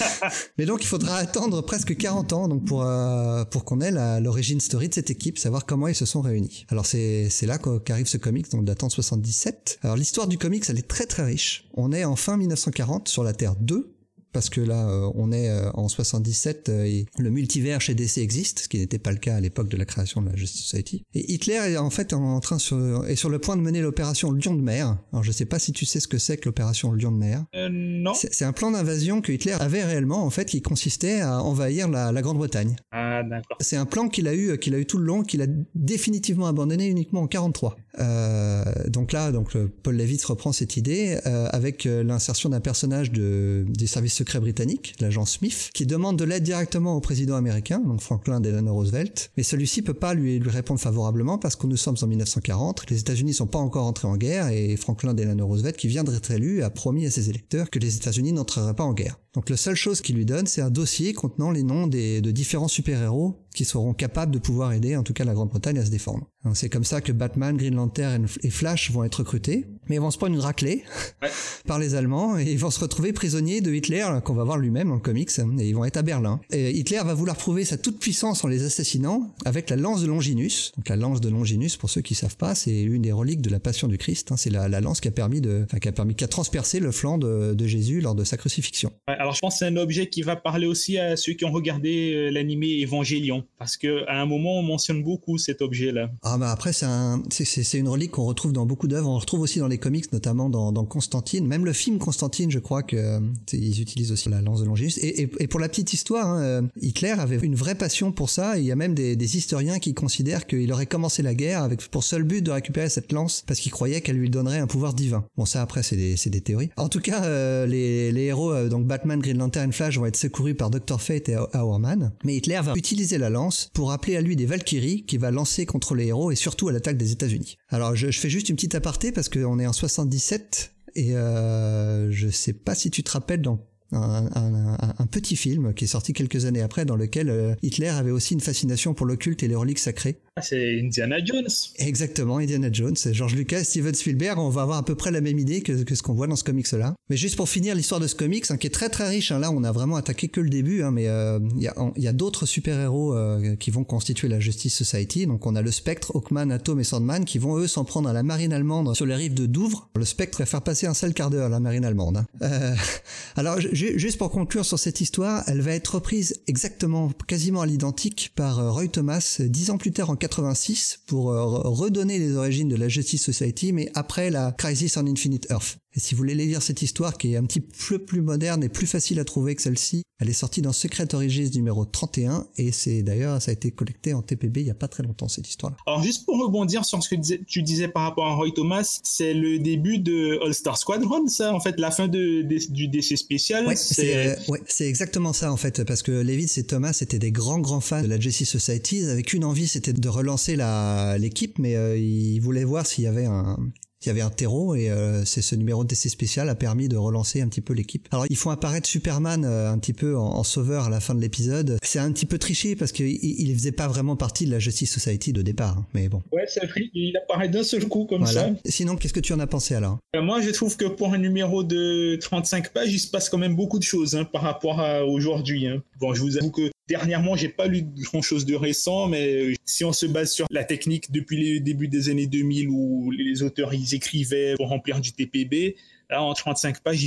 Mais 0.58 0.66
donc, 0.66 0.82
il 0.82 0.86
faudra 0.86 1.16
attendre 1.16 1.62
presque 1.62 1.96
40 1.96 2.32
ans 2.32 2.48
donc 2.48 2.64
pour, 2.64 2.82
euh, 2.82 3.44
pour 3.44 3.64
qu'on 3.64 3.80
ait 3.80 3.90
l'origine 4.20 4.60
story 4.60 4.88
de 4.88 4.94
cette 4.94 5.10
équipe, 5.10 5.38
savoir 5.38 5.66
comment 5.66 5.88
ils 5.88 5.94
se 5.94 6.06
sont 6.06 6.20
réunis. 6.20 6.66
Alors, 6.68 6.86
c'est 6.86 7.30
là 7.42 7.58
qu'arrive 7.58 8.06
ce 8.06 8.18
comics, 8.18 8.50
donc 8.50 8.64
datant 8.64 8.88
de 8.88 8.92
77. 8.92 9.78
Alors, 9.82 9.96
l'histoire 9.96 10.26
du 10.26 10.38
comics, 10.38 10.64
elle 10.68 10.78
est 10.78 10.88
très 10.88 11.06
très 11.06 11.24
riche. 11.24 11.64
On 11.74 11.92
est 11.92 12.04
en 12.04 12.16
fin 12.16 12.36
1940 12.36 13.08
sur 13.08 13.24
la 13.24 13.32
Terre 13.32 13.54
2, 13.56 13.93
parce 14.34 14.50
que 14.50 14.60
là, 14.60 14.88
euh, 14.88 15.10
on 15.14 15.30
est 15.32 15.48
euh, 15.48 15.70
en 15.74 15.88
77 15.88 16.68
euh, 16.68 16.84
et 16.84 17.06
le 17.18 17.30
multivers 17.30 17.80
chez 17.80 17.94
DC 17.94 18.18
existe, 18.18 18.58
ce 18.58 18.68
qui 18.68 18.78
n'était 18.78 18.98
pas 18.98 19.12
le 19.12 19.18
cas 19.18 19.36
à 19.36 19.40
l'époque 19.40 19.68
de 19.68 19.76
la 19.76 19.84
création 19.84 20.20
de 20.20 20.28
la 20.28 20.36
Justice 20.36 20.62
Society. 20.64 21.04
Et 21.14 21.32
Hitler 21.32 21.54
est 21.54 21.76
en 21.76 21.88
fait 21.88 22.12
en 22.12 22.40
train 22.40 22.58
sur, 22.58 23.06
est 23.06 23.14
sur 23.14 23.30
le 23.30 23.38
point 23.38 23.56
de 23.56 23.62
mener 23.62 23.80
l'opération 23.80 24.32
Lion 24.32 24.54
de 24.54 24.60
mer. 24.60 24.98
Alors 25.12 25.22
je 25.22 25.30
sais 25.30 25.44
pas 25.46 25.60
si 25.60 25.70
tu 25.72 25.86
sais 25.86 26.00
ce 26.00 26.08
que 26.08 26.18
c'est 26.18 26.36
que 26.36 26.46
l'opération 26.46 26.92
Lion 26.92 27.12
de 27.12 27.16
mer. 27.16 27.44
Euh, 27.54 27.68
non. 27.70 28.12
C'est 28.14 28.44
un 28.44 28.52
plan 28.52 28.72
d'invasion 28.72 29.20
que 29.20 29.30
Hitler 29.30 29.52
avait 29.52 29.84
réellement 29.84 30.24
en 30.24 30.30
fait, 30.30 30.46
qui 30.46 30.60
consistait 30.62 31.20
à 31.20 31.40
envahir 31.40 31.88
la, 31.88 32.10
la 32.10 32.20
Grande-Bretagne. 32.20 32.74
Ah 32.90 33.22
d'accord. 33.22 33.56
C'est 33.60 33.76
un 33.76 33.86
plan 33.86 34.08
qu'il 34.08 34.26
a 34.26 34.34
eu, 34.34 34.58
qu'il 34.58 34.74
a 34.74 34.78
eu 34.78 34.86
tout 34.86 34.98
le 34.98 35.04
long, 35.04 35.22
qu'il 35.22 35.42
a 35.42 35.46
définitivement 35.76 36.48
abandonné 36.48 36.88
uniquement 36.88 37.20
en 37.20 37.28
43. 37.28 37.76
Euh, 38.00 38.64
donc 38.88 39.12
là, 39.12 39.30
donc 39.30 39.56
Paul 39.84 39.96
Levitz 39.96 40.24
reprend 40.24 40.50
cette 40.50 40.76
idée 40.76 41.18
euh, 41.24 41.46
avec 41.52 41.84
l'insertion 41.84 42.48
d'un 42.48 42.60
personnage 42.60 43.12
de, 43.12 43.64
des 43.68 43.86
services 43.86 44.14
secret 44.24 44.40
britannique, 44.40 44.94
l'agent 45.00 45.26
Smith, 45.26 45.70
qui 45.74 45.84
demande 45.84 46.18
de 46.18 46.24
l'aide 46.24 46.42
directement 46.42 46.96
au 46.96 47.00
président 47.00 47.36
américain, 47.36 47.78
donc 47.78 48.00
Franklin 48.00 48.40
Delano 48.40 48.72
Roosevelt, 48.72 49.30
mais 49.36 49.42
celui-ci 49.42 49.82
peut 49.82 49.92
pas 49.92 50.14
lui, 50.14 50.40
répondre 50.46 50.80
favorablement 50.80 51.36
parce 51.36 51.56
que 51.56 51.66
nous 51.66 51.76
sommes 51.76 51.96
en 52.00 52.06
1940, 52.06 52.88
les 52.88 53.00
États-Unis 53.00 53.34
sont 53.34 53.46
pas 53.46 53.58
encore 53.58 53.84
entrés 53.84 54.08
en 54.08 54.16
guerre 54.16 54.48
et 54.48 54.76
Franklin 54.76 55.12
Delano 55.12 55.46
Roosevelt, 55.46 55.76
qui 55.76 55.88
vient 55.88 56.04
d'être 56.04 56.30
élu, 56.30 56.62
a 56.62 56.70
promis 56.70 57.04
à 57.04 57.10
ses 57.10 57.28
électeurs 57.28 57.68
que 57.68 57.78
les 57.78 57.96
États-Unis 57.96 58.32
n'entreraient 58.32 58.74
pas 58.74 58.84
en 58.84 58.94
guerre. 58.94 59.18
Donc 59.34 59.50
la 59.50 59.56
seule 59.56 59.74
chose 59.74 60.00
qu'il 60.00 60.16
lui 60.16 60.24
donne, 60.24 60.46
c'est 60.46 60.60
un 60.62 60.70
dossier 60.70 61.12
contenant 61.12 61.50
les 61.50 61.62
noms 61.62 61.86
des, 61.86 62.20
de 62.20 62.30
différents 62.30 62.68
super-héros 62.68 63.40
qui 63.54 63.64
seront 63.64 63.94
capables 63.94 64.32
de 64.32 64.38
pouvoir 64.38 64.72
aider, 64.72 64.96
en 64.96 65.02
tout 65.04 65.12
cas 65.12 65.24
la 65.24 65.32
Grande-Bretagne, 65.34 65.78
à 65.78 65.84
se 65.84 65.90
défendre. 65.90 66.28
C'est 66.54 66.68
comme 66.68 66.84
ça 66.84 67.00
que 67.00 67.12
Batman, 67.12 67.56
Green 67.56 67.74
Lantern 67.76 68.26
et 68.42 68.50
Flash 68.50 68.90
vont 68.90 69.04
être 69.04 69.16
recrutés, 69.16 69.66
mais 69.88 69.94
ils 69.96 70.00
vont 70.00 70.10
se 70.10 70.18
prendre 70.18 70.34
une 70.34 70.40
raclée 70.40 70.82
Ouais. 71.22 71.30
par 71.66 71.78
les 71.78 71.94
Allemands 71.94 72.36
et 72.38 72.50
ils 72.50 72.58
vont 72.58 72.70
se 72.70 72.80
retrouver 72.80 73.12
prisonniers 73.12 73.60
de 73.60 73.72
Hitler, 73.72 74.04
qu'on 74.24 74.34
va 74.34 74.44
voir 74.44 74.58
lui-même 74.58 74.88
dans 74.88 74.94
le 74.94 75.00
comics, 75.00 75.30
et 75.38 75.68
ils 75.68 75.74
vont 75.74 75.84
être 75.84 75.96
à 75.96 76.02
Berlin. 76.02 76.40
Et 76.50 76.76
Hitler 76.76 77.00
va 77.04 77.14
vouloir 77.14 77.36
prouver 77.36 77.64
sa 77.64 77.78
toute 77.78 77.98
puissance 77.98 78.44
en 78.44 78.48
les 78.48 78.64
assassinant 78.64 79.32
avec 79.44 79.70
la 79.70 79.76
lance 79.76 80.02
de 80.02 80.06
Longinus. 80.08 80.72
Donc 80.76 80.88
la 80.88 80.96
lance 80.96 81.20
de 81.20 81.28
Longinus, 81.28 81.76
pour 81.76 81.88
ceux 81.90 82.02
qui 82.02 82.14
savent 82.14 82.36
pas, 82.36 82.54
c'est 82.54 82.82
une 82.82 83.02
des 83.02 83.12
reliques 83.12 83.40
de 83.40 83.50
la 83.50 83.60
Passion 83.60 83.88
du 83.88 83.96
Christ. 83.98 84.32
hein. 84.32 84.36
C'est 84.36 84.50
la, 84.50 84.68
la 84.68 84.80
lance 84.80 85.00
qui 85.00 85.08
a 85.08 85.12
permis 85.12 85.40
de, 85.40 85.62
enfin, 85.64 85.78
qui 85.78 85.88
a 85.88 85.92
permis, 85.92 86.14
qui 86.14 86.24
a 86.24 86.28
transpercé 86.28 86.80
le 86.80 86.90
flanc 86.92 87.16
de, 87.18 87.54
de 87.54 87.66
Jésus 87.66 88.00
lors 88.00 88.14
de 88.16 88.24
sa 88.24 88.36
crucifixion. 88.36 88.90
Ouais, 89.08 89.16
alors 89.24 89.34
je 89.34 89.40
pense 89.40 89.54
que 89.54 89.58
c'est 89.60 89.66
un 89.66 89.76
objet 89.78 90.10
qui 90.10 90.20
va 90.20 90.36
parler 90.36 90.66
aussi 90.66 90.98
à 90.98 91.16
ceux 91.16 91.32
qui 91.32 91.46
ont 91.46 91.50
regardé 91.50 92.12
euh, 92.12 92.30
l'animé 92.30 92.66
Évangélion, 92.80 93.44
parce 93.58 93.78
que 93.78 94.06
à 94.06 94.20
un 94.20 94.26
moment 94.26 94.58
on 94.58 94.62
mentionne 94.62 95.02
beaucoup 95.02 95.38
cet 95.38 95.62
objet-là. 95.62 96.10
Ah 96.22 96.36
bah 96.36 96.50
après 96.50 96.74
c'est 96.74 96.84
un, 96.84 97.22
c'est, 97.30 97.46
c'est, 97.46 97.62
c'est 97.62 97.78
une 97.78 97.88
relique 97.88 98.10
qu'on 98.10 98.26
retrouve 98.26 98.52
dans 98.52 98.66
beaucoup 98.66 98.86
d'œuvres, 98.86 99.08
on 99.08 99.18
retrouve 99.18 99.40
aussi 99.40 99.60
dans 99.60 99.66
les 99.66 99.78
comics, 99.78 100.12
notamment 100.12 100.50
dans, 100.50 100.84
Constantine, 100.84 101.46
même 101.46 101.64
le 101.64 101.72
film 101.72 101.98
Constantine, 101.98 102.50
je 102.50 102.58
crois 102.58 102.82
que 102.82 102.96
euh, 102.96 103.20
ils 103.54 103.80
utilisent 103.80 104.12
aussi 104.12 104.28
la 104.28 104.42
lance 104.42 104.60
de 104.60 104.66
Longinus. 104.66 104.98
Et, 104.98 105.22
et, 105.22 105.46
pour 105.46 105.58
la 105.58 105.70
petite 105.70 105.94
histoire, 105.94 106.28
hein, 106.28 106.42
euh, 106.42 106.62
Hitler 106.82 107.14
avait 107.18 107.38
une 107.38 107.54
vraie 107.54 107.74
passion 107.74 108.12
pour 108.12 108.28
ça. 108.28 108.58
Il 108.58 108.66
y 108.66 108.72
a 108.72 108.76
même 108.76 108.94
des, 108.94 109.36
historiens 109.36 109.78
qui 109.78 109.94
considèrent 109.94 110.46
qu'il 110.46 110.70
aurait 110.70 110.84
commencé 110.84 111.22
la 111.22 111.34
guerre 111.34 111.62
avec 111.62 111.88
pour 111.88 112.04
seul 112.04 112.24
but 112.24 112.42
de 112.42 112.50
récupérer 112.50 112.90
cette 112.90 113.10
lance 113.10 113.42
parce 113.46 113.58
qu'il 113.58 113.72
croyait 113.72 114.02
qu'elle 114.02 114.16
lui 114.16 114.28
donnerait 114.28 114.58
un 114.58 114.66
pouvoir 114.66 114.92
divin. 114.92 115.24
Bon 115.38 115.46
ça 115.46 115.62
après 115.62 115.82
c'est 115.82 115.96
des, 115.96 116.16
des 116.26 116.40
théories. 116.42 116.68
En 116.76 116.90
tout 116.90 117.00
cas, 117.00 117.64
les, 117.64 118.12
les 118.12 118.24
héros 118.24 118.68
donc 118.68 118.86
Batman, 118.86 119.13
Green 119.20 119.38
Lantern, 119.38 119.72
Flash 119.72 119.98
vont 119.98 120.06
être 120.06 120.16
secourus 120.16 120.54
par 120.54 120.70
Dr 120.70 121.00
Fate 121.00 121.28
et 121.28 121.36
Hourman, 121.54 122.12
mais 122.24 122.36
Hitler 122.36 122.60
va 122.62 122.74
utiliser 122.74 123.18
la 123.18 123.30
lance 123.30 123.70
pour 123.74 123.92
appeler 123.92 124.16
à 124.16 124.20
lui 124.20 124.36
des 124.36 124.46
Valkyries 124.46 125.04
qui 125.04 125.18
va 125.18 125.30
lancer 125.30 125.66
contre 125.66 125.94
les 125.94 126.06
héros 126.06 126.30
et 126.30 126.36
surtout 126.36 126.68
à 126.68 126.72
l'attaque 126.72 126.96
des 126.96 127.12
États-Unis. 127.12 127.56
Alors 127.68 127.94
je, 127.96 128.10
fais 128.10 128.30
juste 128.30 128.48
une 128.48 128.56
petite 128.56 128.74
aparté 128.74 129.12
parce 129.12 129.28
qu'on 129.28 129.58
est 129.58 129.66
en 129.66 129.72
77 129.72 130.74
et 130.96 131.16
euh, 131.16 132.10
je 132.12 132.28
sais 132.28 132.52
pas 132.52 132.74
si 132.74 132.90
tu 132.90 133.02
te 133.02 133.10
rappelles 133.10 133.42
dans 133.42 133.58
un 133.92 135.06
petit 135.10 135.36
film 135.36 135.74
qui 135.74 135.84
est 135.84 135.88
sorti 135.88 136.12
quelques 136.12 136.46
années 136.46 136.62
après 136.62 136.84
dans 136.84 136.96
lequel 136.96 137.30
euh, 137.30 137.54
Hitler 137.62 137.88
avait 137.88 138.10
aussi 138.10 138.34
une 138.34 138.40
fascination 138.40 138.94
pour 138.94 139.06
l'occulte 139.06 139.42
et 139.42 139.48
les 139.48 139.54
reliques 139.54 139.78
sacrées. 139.78 140.20
Ah, 140.36 140.42
c'est 140.42 140.80
Indiana 140.80 141.24
Jones. 141.24 141.46
Exactement, 141.76 142.38
Indiana 142.38 142.68
Jones, 142.72 142.96
George 143.12 143.36
Lucas, 143.36 143.62
Steven 143.62 143.94
Spielberg, 143.94 144.36
on 144.40 144.48
va 144.48 144.62
avoir 144.62 144.78
à 144.78 144.84
peu 144.84 144.96
près 144.96 145.12
la 145.12 145.20
même 145.20 145.38
idée 145.38 145.60
que, 145.60 145.94
ce 145.94 146.02
qu'on 146.02 146.12
voit 146.14 146.26
dans 146.26 146.34
ce 146.34 146.42
comics-là. 146.42 146.96
Mais 147.08 147.16
juste 147.16 147.36
pour 147.36 147.48
finir 147.48 147.76
l'histoire 147.76 148.00
de 148.00 148.08
ce 148.08 148.16
comics, 148.16 148.50
hein, 148.50 148.56
qui 148.56 148.66
est 148.66 148.70
très 148.70 148.88
très 148.88 149.08
riche, 149.08 149.30
hein, 149.30 149.38
là 149.38 149.52
on 149.52 149.62
a 149.62 149.70
vraiment 149.70 149.94
attaqué 149.94 150.26
que 150.26 150.40
le 150.40 150.50
début, 150.50 150.82
hein, 150.82 150.90
mais 150.90 151.06
euh, 151.06 151.38
il 151.56 151.62
y 151.62 151.68
a, 151.68 151.74
il 151.94 152.02
y 152.02 152.08
a 152.08 152.12
d'autres 152.12 152.46
super-héros 152.46 153.14
euh, 153.14 153.54
qui 153.54 153.70
vont 153.70 153.84
constituer 153.84 154.26
la 154.26 154.40
Justice 154.40 154.74
Society. 154.74 155.26
Donc 155.28 155.46
on 155.46 155.54
a 155.54 155.62
le 155.62 155.70
Spectre, 155.70 156.10
Hawkman, 156.16 156.50
Atom 156.50 156.80
et 156.80 156.84
Sandman 156.84 157.24
qui 157.24 157.38
vont 157.38 157.56
eux 157.58 157.68
s'en 157.68 157.84
prendre 157.84 158.08
à 158.08 158.12
la 158.12 158.24
marine 158.24 158.52
allemande 158.52 158.92
sur 158.96 159.06
les 159.06 159.14
rives 159.14 159.34
de 159.34 159.46
Douvres. 159.46 159.88
Le 159.94 160.04
Spectre 160.04 160.38
va 160.38 160.46
faire 160.46 160.62
passer 160.62 160.88
un 160.88 160.94
seul 160.94 161.14
quart 161.14 161.30
d'heure 161.30 161.46
à 161.46 161.48
la 161.48 161.60
marine 161.60 161.84
allemande. 161.84 162.16
hein. 162.16 162.26
Euh, 162.42 162.74
alors 163.36 163.60
ju- 163.60 163.96
juste 164.00 164.18
pour 164.18 164.32
conclure 164.32 164.64
sur 164.64 164.80
cette 164.80 165.00
histoire, 165.00 165.44
elle 165.46 165.60
va 165.60 165.70
être 165.74 165.94
reprise 165.94 166.40
exactement, 166.48 167.12
quasiment 167.28 167.60
à 167.60 167.66
l'identique 167.66 168.32
par 168.34 168.58
euh, 168.58 168.72
Roy 168.72 168.88
Thomas 168.88 169.36
euh, 169.38 169.46
dix 169.46 169.70
ans 169.70 169.78
plus 169.78 169.92
tard 169.92 170.10
en 170.10 170.16
86 170.28 171.00
pour 171.06 171.30
euh, 171.32 171.40
re- 171.42 171.68
redonner 171.68 172.18
les 172.18 172.34
origines 172.36 172.68
de 172.68 172.76
la 172.76 172.88
Justice 172.88 173.22
Society, 173.24 173.72
mais 173.72 173.90
après 173.94 174.30
la 174.30 174.52
Crisis 174.52 174.96
on 174.96 175.06
Infinite 175.06 175.46
Earth. 175.50 175.76
Et 175.96 176.00
si 176.00 176.14
vous 176.14 176.18
voulez 176.18 176.34
lire 176.34 176.60
cette 176.62 176.82
histoire 176.82 177.16
qui 177.18 177.34
est 177.34 177.36
un 177.36 177.44
petit 177.44 177.60
peu 177.60 177.98
plus 177.98 178.20
moderne 178.20 178.64
et 178.64 178.68
plus 178.68 178.86
facile 178.86 179.20
à 179.20 179.24
trouver 179.24 179.54
que 179.54 179.62
celle-ci, 179.62 180.02
elle 180.20 180.28
est 180.28 180.32
sortie 180.32 180.60
dans 180.62 180.72
Secret 180.72 181.12
Origins 181.14 181.50
numéro 181.54 181.84
31 181.84 182.46
et 182.56 182.72
c'est 182.72 183.02
d'ailleurs, 183.02 183.40
ça 183.42 183.50
a 183.50 183.54
été 183.54 183.70
collecté 183.70 184.12
en 184.14 184.22
TPB 184.22 184.60
il 184.60 184.66
y 184.66 184.70
a 184.70 184.74
pas 184.74 184.88
très 184.88 185.02
longtemps 185.02 185.28
cette 185.28 185.48
histoire-là. 185.48 185.76
Alors 185.86 186.02
juste 186.02 186.24
pour 186.24 186.40
rebondir 186.42 186.84
sur 186.84 187.02
ce 187.02 187.08
que 187.14 187.20
tu 187.44 187.62
disais 187.62 187.88
par 187.88 188.04
rapport 188.04 188.26
à 188.26 188.34
Roy 188.34 188.50
Thomas, 188.54 189.00
c'est 189.02 189.34
le 189.34 189.58
début 189.58 189.98
de 189.98 190.40
All 190.44 190.54
Star 190.54 190.78
Squadron, 190.78 191.26
ça 191.28 191.52
en 191.54 191.60
fait, 191.60 191.78
la 191.78 191.90
fin 191.90 192.08
de, 192.08 192.42
de- 192.42 192.72
du 192.72 192.88
DC 192.88 193.16
spécial. 193.16 193.66
Ouais, 193.66 193.76
c'est 193.76 193.94
c'est 193.94 194.26
euh, 194.28 194.34
ouais, 194.48 194.62
c'est 194.66 194.88
exactement 194.88 195.32
ça 195.32 195.52
en 195.52 195.56
fait, 195.56 195.84
parce 195.84 196.02
que 196.02 196.12
Levitz 196.12 196.58
et 196.58 196.64
Thomas 196.64 196.96
étaient 197.00 197.18
des 197.18 197.32
grands 197.32 197.58
grands 197.60 197.80
fans 197.80 198.02
de 198.02 198.08
la 198.08 198.18
Justice 198.18 198.50
Society. 198.50 199.04
Avaient 199.04 199.22
qu'une 199.22 199.44
envie, 199.44 199.68
c'était 199.68 199.92
de 199.92 200.08
relancer 200.08 200.56
la 200.56 201.18
l'équipe, 201.18 201.58
mais 201.58 201.76
euh, 201.76 201.96
ils 201.96 202.40
voulaient 202.40 202.64
voir 202.64 202.86
s'il 202.86 203.04
y 203.04 203.06
avait 203.08 203.26
un 203.26 203.58
il 204.04 204.08
y 204.08 204.10
avait 204.10 204.20
un 204.20 204.30
terreau 204.30 204.74
et 204.74 204.90
euh, 204.90 205.24
c'est 205.24 205.42
ce 205.42 205.54
numéro 205.54 205.84
de 205.84 205.88
DC 205.88 206.08
spécial 206.10 206.48
a 206.48 206.54
permis 206.54 206.88
de 206.88 206.96
relancer 206.96 207.40
un 207.40 207.48
petit 207.48 207.60
peu 207.60 207.72
l'équipe. 207.74 208.08
Alors 208.12 208.26
ils 208.30 208.36
font 208.36 208.50
apparaître 208.50 208.88
Superman 208.88 209.44
euh, 209.44 209.70
un 209.70 209.78
petit 209.78 209.92
peu 209.92 210.16
en, 210.16 210.22
en 210.24 210.42
sauveur 210.44 210.84
à 210.84 210.90
la 210.90 211.00
fin 211.00 211.14
de 211.14 211.20
l'épisode. 211.20 211.78
C'est 211.82 211.98
un 211.98 212.10
petit 212.12 212.26
peu 212.26 212.38
triché 212.38 212.76
parce 212.76 212.92
qu'il 212.92 213.06
il 213.22 213.54
faisait 213.54 213.72
pas 213.72 213.88
vraiment 213.88 214.16
partie 214.16 214.46
de 214.46 214.50
la 214.50 214.58
Justice 214.58 214.92
Society 214.92 215.32
de 215.32 215.42
départ, 215.42 215.78
hein, 215.78 215.86
mais 215.94 216.08
bon. 216.08 216.22
Ouais, 216.32 216.44
vrai, 216.66 216.82
il 216.94 217.16
apparaît 217.16 217.48
d'un 217.48 217.62
seul 217.62 217.86
coup 217.88 218.04
comme 218.06 218.22
Voilà. 218.24 218.48
ça. 218.48 218.54
Sinon, 218.66 218.96
qu'est-ce 218.96 219.12
que 219.14 219.20
tu 219.20 219.32
en 219.32 219.40
as 219.40 219.46
pensé 219.46 219.74
alors 219.74 219.98
Euh, 220.16 220.22
Moi, 220.22 220.40
je 220.40 220.50
trouve 220.50 220.76
que 220.76 220.84
pour 220.86 221.12
un 221.14 221.18
numéro 221.18 221.62
de 221.64 222.16
35 222.16 222.72
pages, 222.72 222.92
il 222.92 222.98
se 222.98 223.08
passe 223.08 223.28
quand 223.28 223.38
même 223.38 223.56
beaucoup 223.56 223.78
de 223.78 223.84
choses 223.84 224.14
hein, 224.14 224.24
par 224.24 224.42
rapport 224.42 224.80
à 224.80 225.04
aujourd'hui. 225.04 225.66
hein. 225.66 225.82
Bon, 226.00 226.14
je 226.14 226.20
vous 226.20 226.36
avoue 226.36 226.50
que 226.50 226.70
dernièrement, 226.88 227.36
j'ai 227.36 227.48
pas 227.48 227.66
lu 227.66 227.82
grand-chose 227.82 228.44
de 228.44 228.54
récent, 228.54 229.08
mais 229.08 229.34
euh, 229.34 229.54
si 229.64 229.84
on 229.84 229.92
se 229.92 230.06
base 230.06 230.32
sur 230.32 230.46
la 230.50 230.64
technique 230.64 231.10
depuis 231.10 231.54
le 231.54 231.60
début 231.60 231.88
des 231.88 232.08
années 232.08 232.26
2000 232.26 232.68
où 232.68 233.10
les 233.10 233.42
auteurs 233.42 233.72
ils 233.74 233.94
écrivaient 233.94 234.54
pour 234.56 234.68
remplir 234.68 235.00
du 235.00 235.12
TPB, 235.12 235.76
là 236.14 236.22
en 236.22 236.32
35 236.34 236.80
pages, 236.80 237.04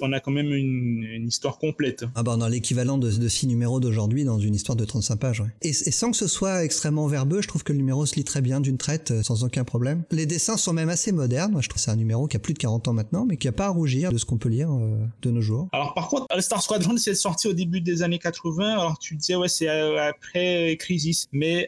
on 0.00 0.12
a 0.12 0.20
quand 0.20 0.30
même 0.30 0.52
une, 0.52 1.02
une 1.04 1.28
histoire 1.28 1.58
complète. 1.58 2.04
Ah 2.14 2.22
bah 2.22 2.34
on 2.38 2.40
a 2.40 2.48
l'équivalent 2.48 2.98
de, 2.98 3.10
de 3.10 3.28
6 3.28 3.46
numéros 3.48 3.80
d'aujourd'hui 3.80 4.24
dans 4.24 4.38
une 4.38 4.54
histoire 4.54 4.76
de 4.76 4.84
35 4.84 5.16
pages. 5.16 5.40
ouais. 5.40 5.48
Et, 5.62 5.70
et 5.70 5.72
sans 5.72 6.10
que 6.10 6.16
ce 6.16 6.26
soit 6.28 6.64
extrêmement 6.64 7.06
verbeux, 7.06 7.42
je 7.42 7.48
trouve 7.48 7.64
que 7.64 7.72
le 7.72 7.78
numéro 7.78 8.06
se 8.06 8.14
lit 8.16 8.24
très 8.24 8.40
bien 8.40 8.60
d'une 8.60 8.78
traite 8.78 9.10
euh, 9.10 9.22
sans 9.22 9.44
aucun 9.44 9.64
problème. 9.64 10.04
Les 10.10 10.26
dessins 10.26 10.56
sont 10.56 10.72
même 10.72 10.88
assez 10.88 11.12
modernes. 11.12 11.52
Moi, 11.52 11.60
je 11.60 11.68
trouve 11.68 11.80
que 11.80 11.84
c'est 11.84 11.90
un 11.90 11.96
numéro 11.96 12.26
qui 12.26 12.36
a 12.36 12.40
plus 12.40 12.54
de 12.54 12.58
40 12.58 12.88
ans 12.88 12.92
maintenant, 12.92 13.24
mais 13.26 13.36
qui 13.36 13.48
a 13.48 13.52
pas 13.52 13.66
à 13.66 13.70
rougir 13.70 14.12
de 14.12 14.18
ce 14.18 14.24
qu'on 14.24 14.38
peut 14.38 14.48
lire 14.48 14.70
euh, 14.70 14.96
de 15.22 15.30
nos 15.30 15.40
jours. 15.40 15.68
Alors 15.72 15.94
par 15.94 16.08
contre, 16.08 16.26
Star 16.40 16.62
Squadron, 16.62 16.96
c'est 16.96 17.14
sorti 17.14 17.48
au 17.48 17.52
début 17.52 17.80
des 17.80 18.02
années 18.02 18.18
80. 18.18 18.72
Alors 18.72 18.98
tu 18.98 19.16
disais 19.16 19.34
ouais, 19.34 19.48
c'est 19.48 19.68
euh, 19.68 20.08
après 20.08 20.72
euh, 20.72 20.76
Crisis, 20.76 21.26
mais 21.32 21.66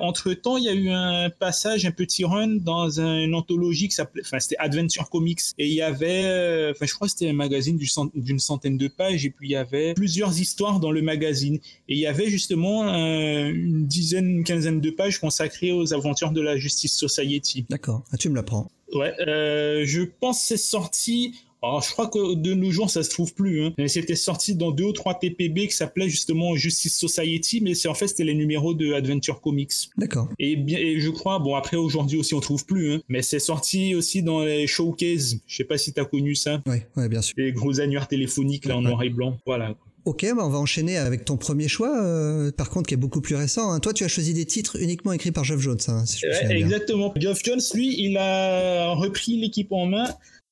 entre 0.00 0.32
temps, 0.34 0.56
il 0.56 0.64
y 0.64 0.68
a 0.68 0.74
eu 0.74 0.90
un 0.90 1.30
passage, 1.30 1.84
un 1.84 1.90
petit 1.90 2.24
run 2.24 2.56
dans 2.60 3.00
un- 3.00 3.24
une 3.24 3.34
anthologie 3.34 3.88
qui 3.88 3.94
s'appelait, 3.94 4.22
enfin 4.24 4.38
c'était 4.38 4.56
Adventure 4.58 5.08
Comics, 5.10 5.40
et 5.58 5.66
il 5.66 5.74
y 5.74 5.82
avait, 5.82 6.24
euh, 6.28 6.72
enfin 6.72 6.86
je 6.86 6.94
crois 6.94 7.06
que 7.06 7.12
c'était 7.12 7.28
un 7.28 7.34
magazine 7.34 7.78
d'une 8.14 8.38
centaine 8.38 8.76
de 8.76 8.88
pages, 8.88 9.24
et 9.24 9.30
puis 9.30 9.48
il 9.48 9.52
y 9.52 9.56
avait 9.56 9.94
plusieurs 9.94 10.38
histoires 10.38 10.80
dans 10.80 10.90
le 10.90 11.02
magazine, 11.02 11.56
et 11.56 11.94
il 11.94 11.98
y 11.98 12.06
avait 12.06 12.28
justement 12.28 12.88
euh, 12.88 13.48
une 13.48 13.86
dizaine, 13.86 14.28
une 14.28 14.44
quinzaine 14.44 14.80
de 14.80 14.90
pages 14.90 15.18
consacrées 15.18 15.72
aux 15.72 15.92
aventures 15.92 16.32
de 16.32 16.40
la 16.40 16.56
Justice 16.56 16.96
Society. 16.96 17.66
D'accord. 17.68 18.04
Ah, 18.12 18.16
tu 18.16 18.28
me 18.28 18.36
l'apprends. 18.36 18.70
Ouais, 18.94 19.12
euh, 19.26 19.84
je 19.84 20.02
pense 20.02 20.40
que 20.40 20.46
c'est 20.46 20.56
sorti 20.56 21.34
Alors, 21.62 21.82
je 21.82 21.90
crois 21.90 22.06
que 22.06 22.34
de 22.34 22.54
nos 22.54 22.70
jours, 22.70 22.88
ça 22.88 23.02
se 23.02 23.10
trouve 23.10 23.34
plus. 23.34 23.64
Hein. 23.64 23.72
C'était 23.86 24.14
sorti 24.14 24.54
dans 24.54 24.70
deux 24.70 24.84
ou 24.84 24.92
trois 24.92 25.14
TPB 25.14 25.66
qui 25.66 25.74
s'appelait 25.74 26.08
justement 26.08 26.54
Justice 26.54 26.96
Society, 26.96 27.60
mais 27.60 27.74
c'est 27.74 27.88
en 27.88 27.94
fait 27.94 28.08
c'était 28.08 28.24
les 28.24 28.34
numéros 28.34 28.74
de 28.74 28.92
Adventure 28.92 29.40
Comics. 29.40 29.72
D'accord. 29.96 30.28
Et 30.38 30.56
bien, 30.56 30.78
et 30.78 31.00
je 31.00 31.10
crois, 31.10 31.38
bon 31.38 31.56
après 31.56 31.76
aujourd'hui 31.76 32.18
aussi 32.18 32.34
on 32.34 32.40
trouve 32.40 32.64
plus, 32.64 32.92
hein, 32.92 33.00
mais 33.08 33.22
c'est 33.22 33.40
sorti 33.40 33.94
aussi 33.94 34.22
dans 34.22 34.44
les 34.44 34.66
showcases. 34.66 35.40
Je 35.46 35.56
sais 35.56 35.64
pas 35.64 35.78
si 35.78 35.92
tu 35.92 36.00
as 36.00 36.04
connu 36.04 36.34
ça. 36.34 36.62
Oui, 36.66 36.78
ouais, 36.96 37.08
bien 37.08 37.22
sûr. 37.22 37.34
Les 37.36 37.52
gros 37.52 37.80
annuaires 37.80 38.08
téléphoniques 38.08 38.66
là 38.66 38.76
en 38.76 38.82
noir 38.82 39.02
et 39.02 39.10
blanc. 39.10 39.36
Voilà. 39.44 39.74
Ok, 40.04 40.24
bah 40.34 40.42
on 40.42 40.48
va 40.48 40.58
enchaîner 40.58 40.96
avec 40.96 41.26
ton 41.26 41.36
premier 41.36 41.68
choix, 41.68 42.02
euh, 42.02 42.50
par 42.50 42.70
contre 42.70 42.86
qui 42.88 42.94
est 42.94 42.98
beaucoup 42.98 43.20
plus 43.20 43.34
récent. 43.34 43.70
Hein. 43.70 43.80
Toi, 43.80 43.92
tu 43.92 44.04
as 44.04 44.08
choisi 44.08 44.32
des 44.32 44.46
titres 44.46 44.80
uniquement 44.80 45.12
écrits 45.12 45.32
par 45.32 45.44
Geoff 45.44 45.60
Jones, 45.60 45.76
hein, 45.88 46.06
si 46.06 46.20
je 46.20 46.26
Ouais, 46.28 46.60
exactement. 46.60 47.12
Geoff 47.16 47.40
Jones, 47.44 47.60
lui, 47.74 47.94
il 47.98 48.16
a 48.16 48.94
repris 48.94 49.38
l'équipe 49.38 49.70
en 49.70 49.84
main. 49.84 50.06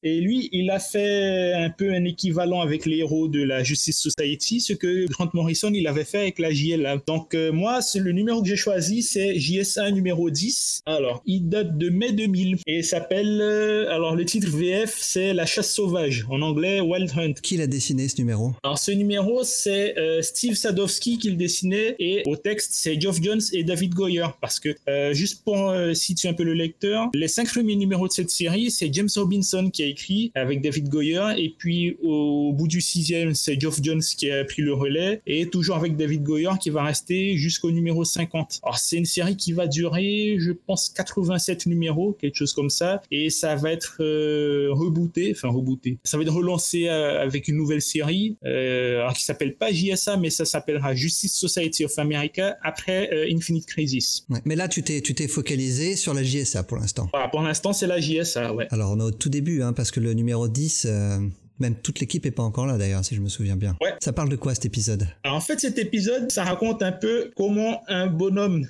Et 0.08 0.20
lui, 0.20 0.48
il 0.52 0.70
a 0.70 0.78
fait 0.78 1.52
un 1.52 1.68
peu 1.68 1.92
un 1.92 2.04
équivalent 2.04 2.60
avec 2.60 2.86
les 2.86 2.98
héros 2.98 3.26
de 3.26 3.42
la 3.42 3.64
Justice 3.64 3.98
Society, 3.98 4.60
ce 4.60 4.72
que 4.72 5.04
Grant 5.08 5.30
Morrison, 5.34 5.72
il 5.75 5.88
avait 5.88 6.04
fait 6.04 6.18
avec 6.18 6.38
la 6.38 6.52
JLA. 6.52 6.98
Donc 7.08 7.34
euh, 7.34 7.50
moi, 7.50 7.82
c'est 7.82 7.98
le 7.98 8.12
numéro 8.12 8.40
que 8.40 8.46
j'ai 8.46 8.54
choisi, 8.54 9.02
c'est 9.02 9.36
JSA 9.36 9.90
numéro 9.90 10.30
10. 10.30 10.82
Alors, 10.86 11.25
il 11.26 11.48
date 11.48 11.76
de 11.76 11.88
mai 11.88 12.12
2000 12.12 12.58
et 12.68 12.84
s'appelle, 12.84 13.40
euh, 13.42 13.92
alors 13.92 14.14
le 14.14 14.25
titre 14.25 14.48
VF, 14.48 14.96
c'est 14.96 15.34
La 15.34 15.44
chasse 15.44 15.72
sauvage, 15.72 16.25
en 16.30 16.40
anglais 16.40 16.78
Wild 16.78 17.10
Hunt. 17.16 17.34
Qui 17.42 17.56
l'a 17.56 17.66
dessiné 17.66 18.06
ce 18.06 18.18
numéro? 18.18 18.52
Alors 18.62 18.78
ce 18.78 18.92
numéro, 18.92 19.42
c'est 19.42 19.98
euh, 19.98 20.22
Steve 20.22 20.54
Sadowski 20.54 21.18
qui 21.18 21.30
le 21.30 21.36
dessinait 21.36 21.96
et 21.98 22.22
au 22.26 22.36
texte, 22.36 22.70
c'est 22.75 23.00
Geoff 23.00 23.20
Jones 23.20 23.42
et 23.52 23.64
David 23.64 23.92
Goyer. 23.92 24.26
Parce 24.40 24.60
que, 24.60 24.76
juste 25.10 25.42
pour 25.42 25.75
situer 25.94 26.28
un 26.28 26.34
peu 26.34 26.44
le 26.44 26.54
lecteur, 26.54 27.08
les 27.12 27.26
cinq 27.26 27.48
premiers 27.48 27.75
numéros 27.75 28.06
de 28.06 28.12
cette 28.12 28.30
série, 28.30 28.70
c'est 28.70 28.94
James 28.94 29.08
Robinson 29.16 29.68
qui 29.72 29.82
a 29.82 29.95
écrit 29.96 30.30
avec 30.34 30.60
David 30.60 30.88
Goyer 30.90 31.24
et 31.38 31.54
puis 31.56 31.96
au 32.02 32.52
bout 32.52 32.68
du 32.68 32.82
sixième, 32.82 33.34
c'est 33.34 33.58
Geoff 33.58 33.78
Jones 33.82 34.02
qui 34.02 34.30
a 34.30 34.44
pris 34.44 34.60
le 34.60 34.74
relais 34.74 35.22
et 35.26 35.46
toujours 35.48 35.76
avec 35.76 35.96
David 35.96 36.22
Goyer 36.22 36.50
qui 36.60 36.68
va 36.68 36.84
rester 36.84 37.36
jusqu'au 37.36 37.70
numéro 37.70 38.04
50. 38.04 38.60
Alors 38.62 38.78
c'est 38.78 38.96
une 38.96 39.06
série 39.06 39.36
qui 39.36 39.52
va 39.52 39.66
durer, 39.66 40.36
je 40.38 40.52
pense, 40.52 40.90
87 40.90 41.66
numéros, 41.66 42.12
quelque 42.12 42.36
chose 42.36 42.52
comme 42.52 42.68
ça, 42.68 43.00
et 43.10 43.30
ça 43.30 43.56
va 43.56 43.72
être 43.72 43.96
euh, 44.00 44.68
rebooté, 44.72 45.32
enfin 45.34 45.48
rebooté, 45.48 45.98
ça 46.04 46.18
va 46.18 46.24
être 46.24 46.32
relancé 46.34 46.88
euh, 46.88 47.22
avec 47.22 47.48
une 47.48 47.56
nouvelle 47.56 47.82
série, 47.82 48.36
euh, 48.44 49.00
alors 49.00 49.14
qui 49.14 49.24
s'appelle 49.24 49.56
pas 49.56 49.72
JSA, 49.72 50.18
mais 50.18 50.30
ça 50.30 50.44
s'appellera 50.44 50.94
Justice 50.94 51.34
Society 51.34 51.84
of 51.84 51.98
America 51.98 52.56
après 52.62 53.08
Infinite 53.32 53.66
Crisis. 53.66 54.26
Ouais. 54.28 54.40
Mais 54.44 54.56
là, 54.56 54.68
tu 54.68 54.82
t'es, 54.82 55.00
tu 55.00 55.14
t'es 55.14 55.28
focalisé 55.28 55.96
sur 55.96 56.12
la 56.12 56.22
JSA 56.22 56.64
pour 56.64 56.76
l'instant. 56.76 57.08
Voilà, 57.12 57.28
pour 57.28 57.42
l'instant, 57.42 57.72
c'est 57.72 57.86
la 57.86 58.00
JSA, 58.00 58.52
ouais. 58.52 58.66
Alors, 58.70 58.92
on 58.92 59.00
est 59.00 59.04
au 59.04 59.10
tout 59.10 59.28
début, 59.28 59.62
hein, 59.62 59.72
parce 59.72 59.85
que 59.90 60.00
le 60.00 60.12
numéro 60.12 60.48
10, 60.48 60.86
euh, 60.88 61.18
même 61.58 61.74
toute 61.74 62.00
l'équipe 62.00 62.24
est 62.26 62.30
pas 62.30 62.42
encore 62.42 62.66
là 62.66 62.76
d'ailleurs, 62.76 63.04
si 63.04 63.14
je 63.14 63.20
me 63.20 63.28
souviens 63.28 63.56
bien. 63.56 63.76
Ouais. 63.80 63.94
Ça 64.00 64.12
parle 64.12 64.28
de 64.28 64.36
quoi 64.36 64.54
cet 64.54 64.66
épisode? 64.66 65.06
Alors 65.24 65.36
en 65.36 65.40
fait, 65.40 65.60
cet 65.60 65.78
épisode, 65.78 66.30
ça 66.30 66.44
raconte 66.44 66.82
un 66.82 66.92
peu 66.92 67.30
comment 67.36 67.82
un 67.88 68.06
bonhomme 68.06 68.66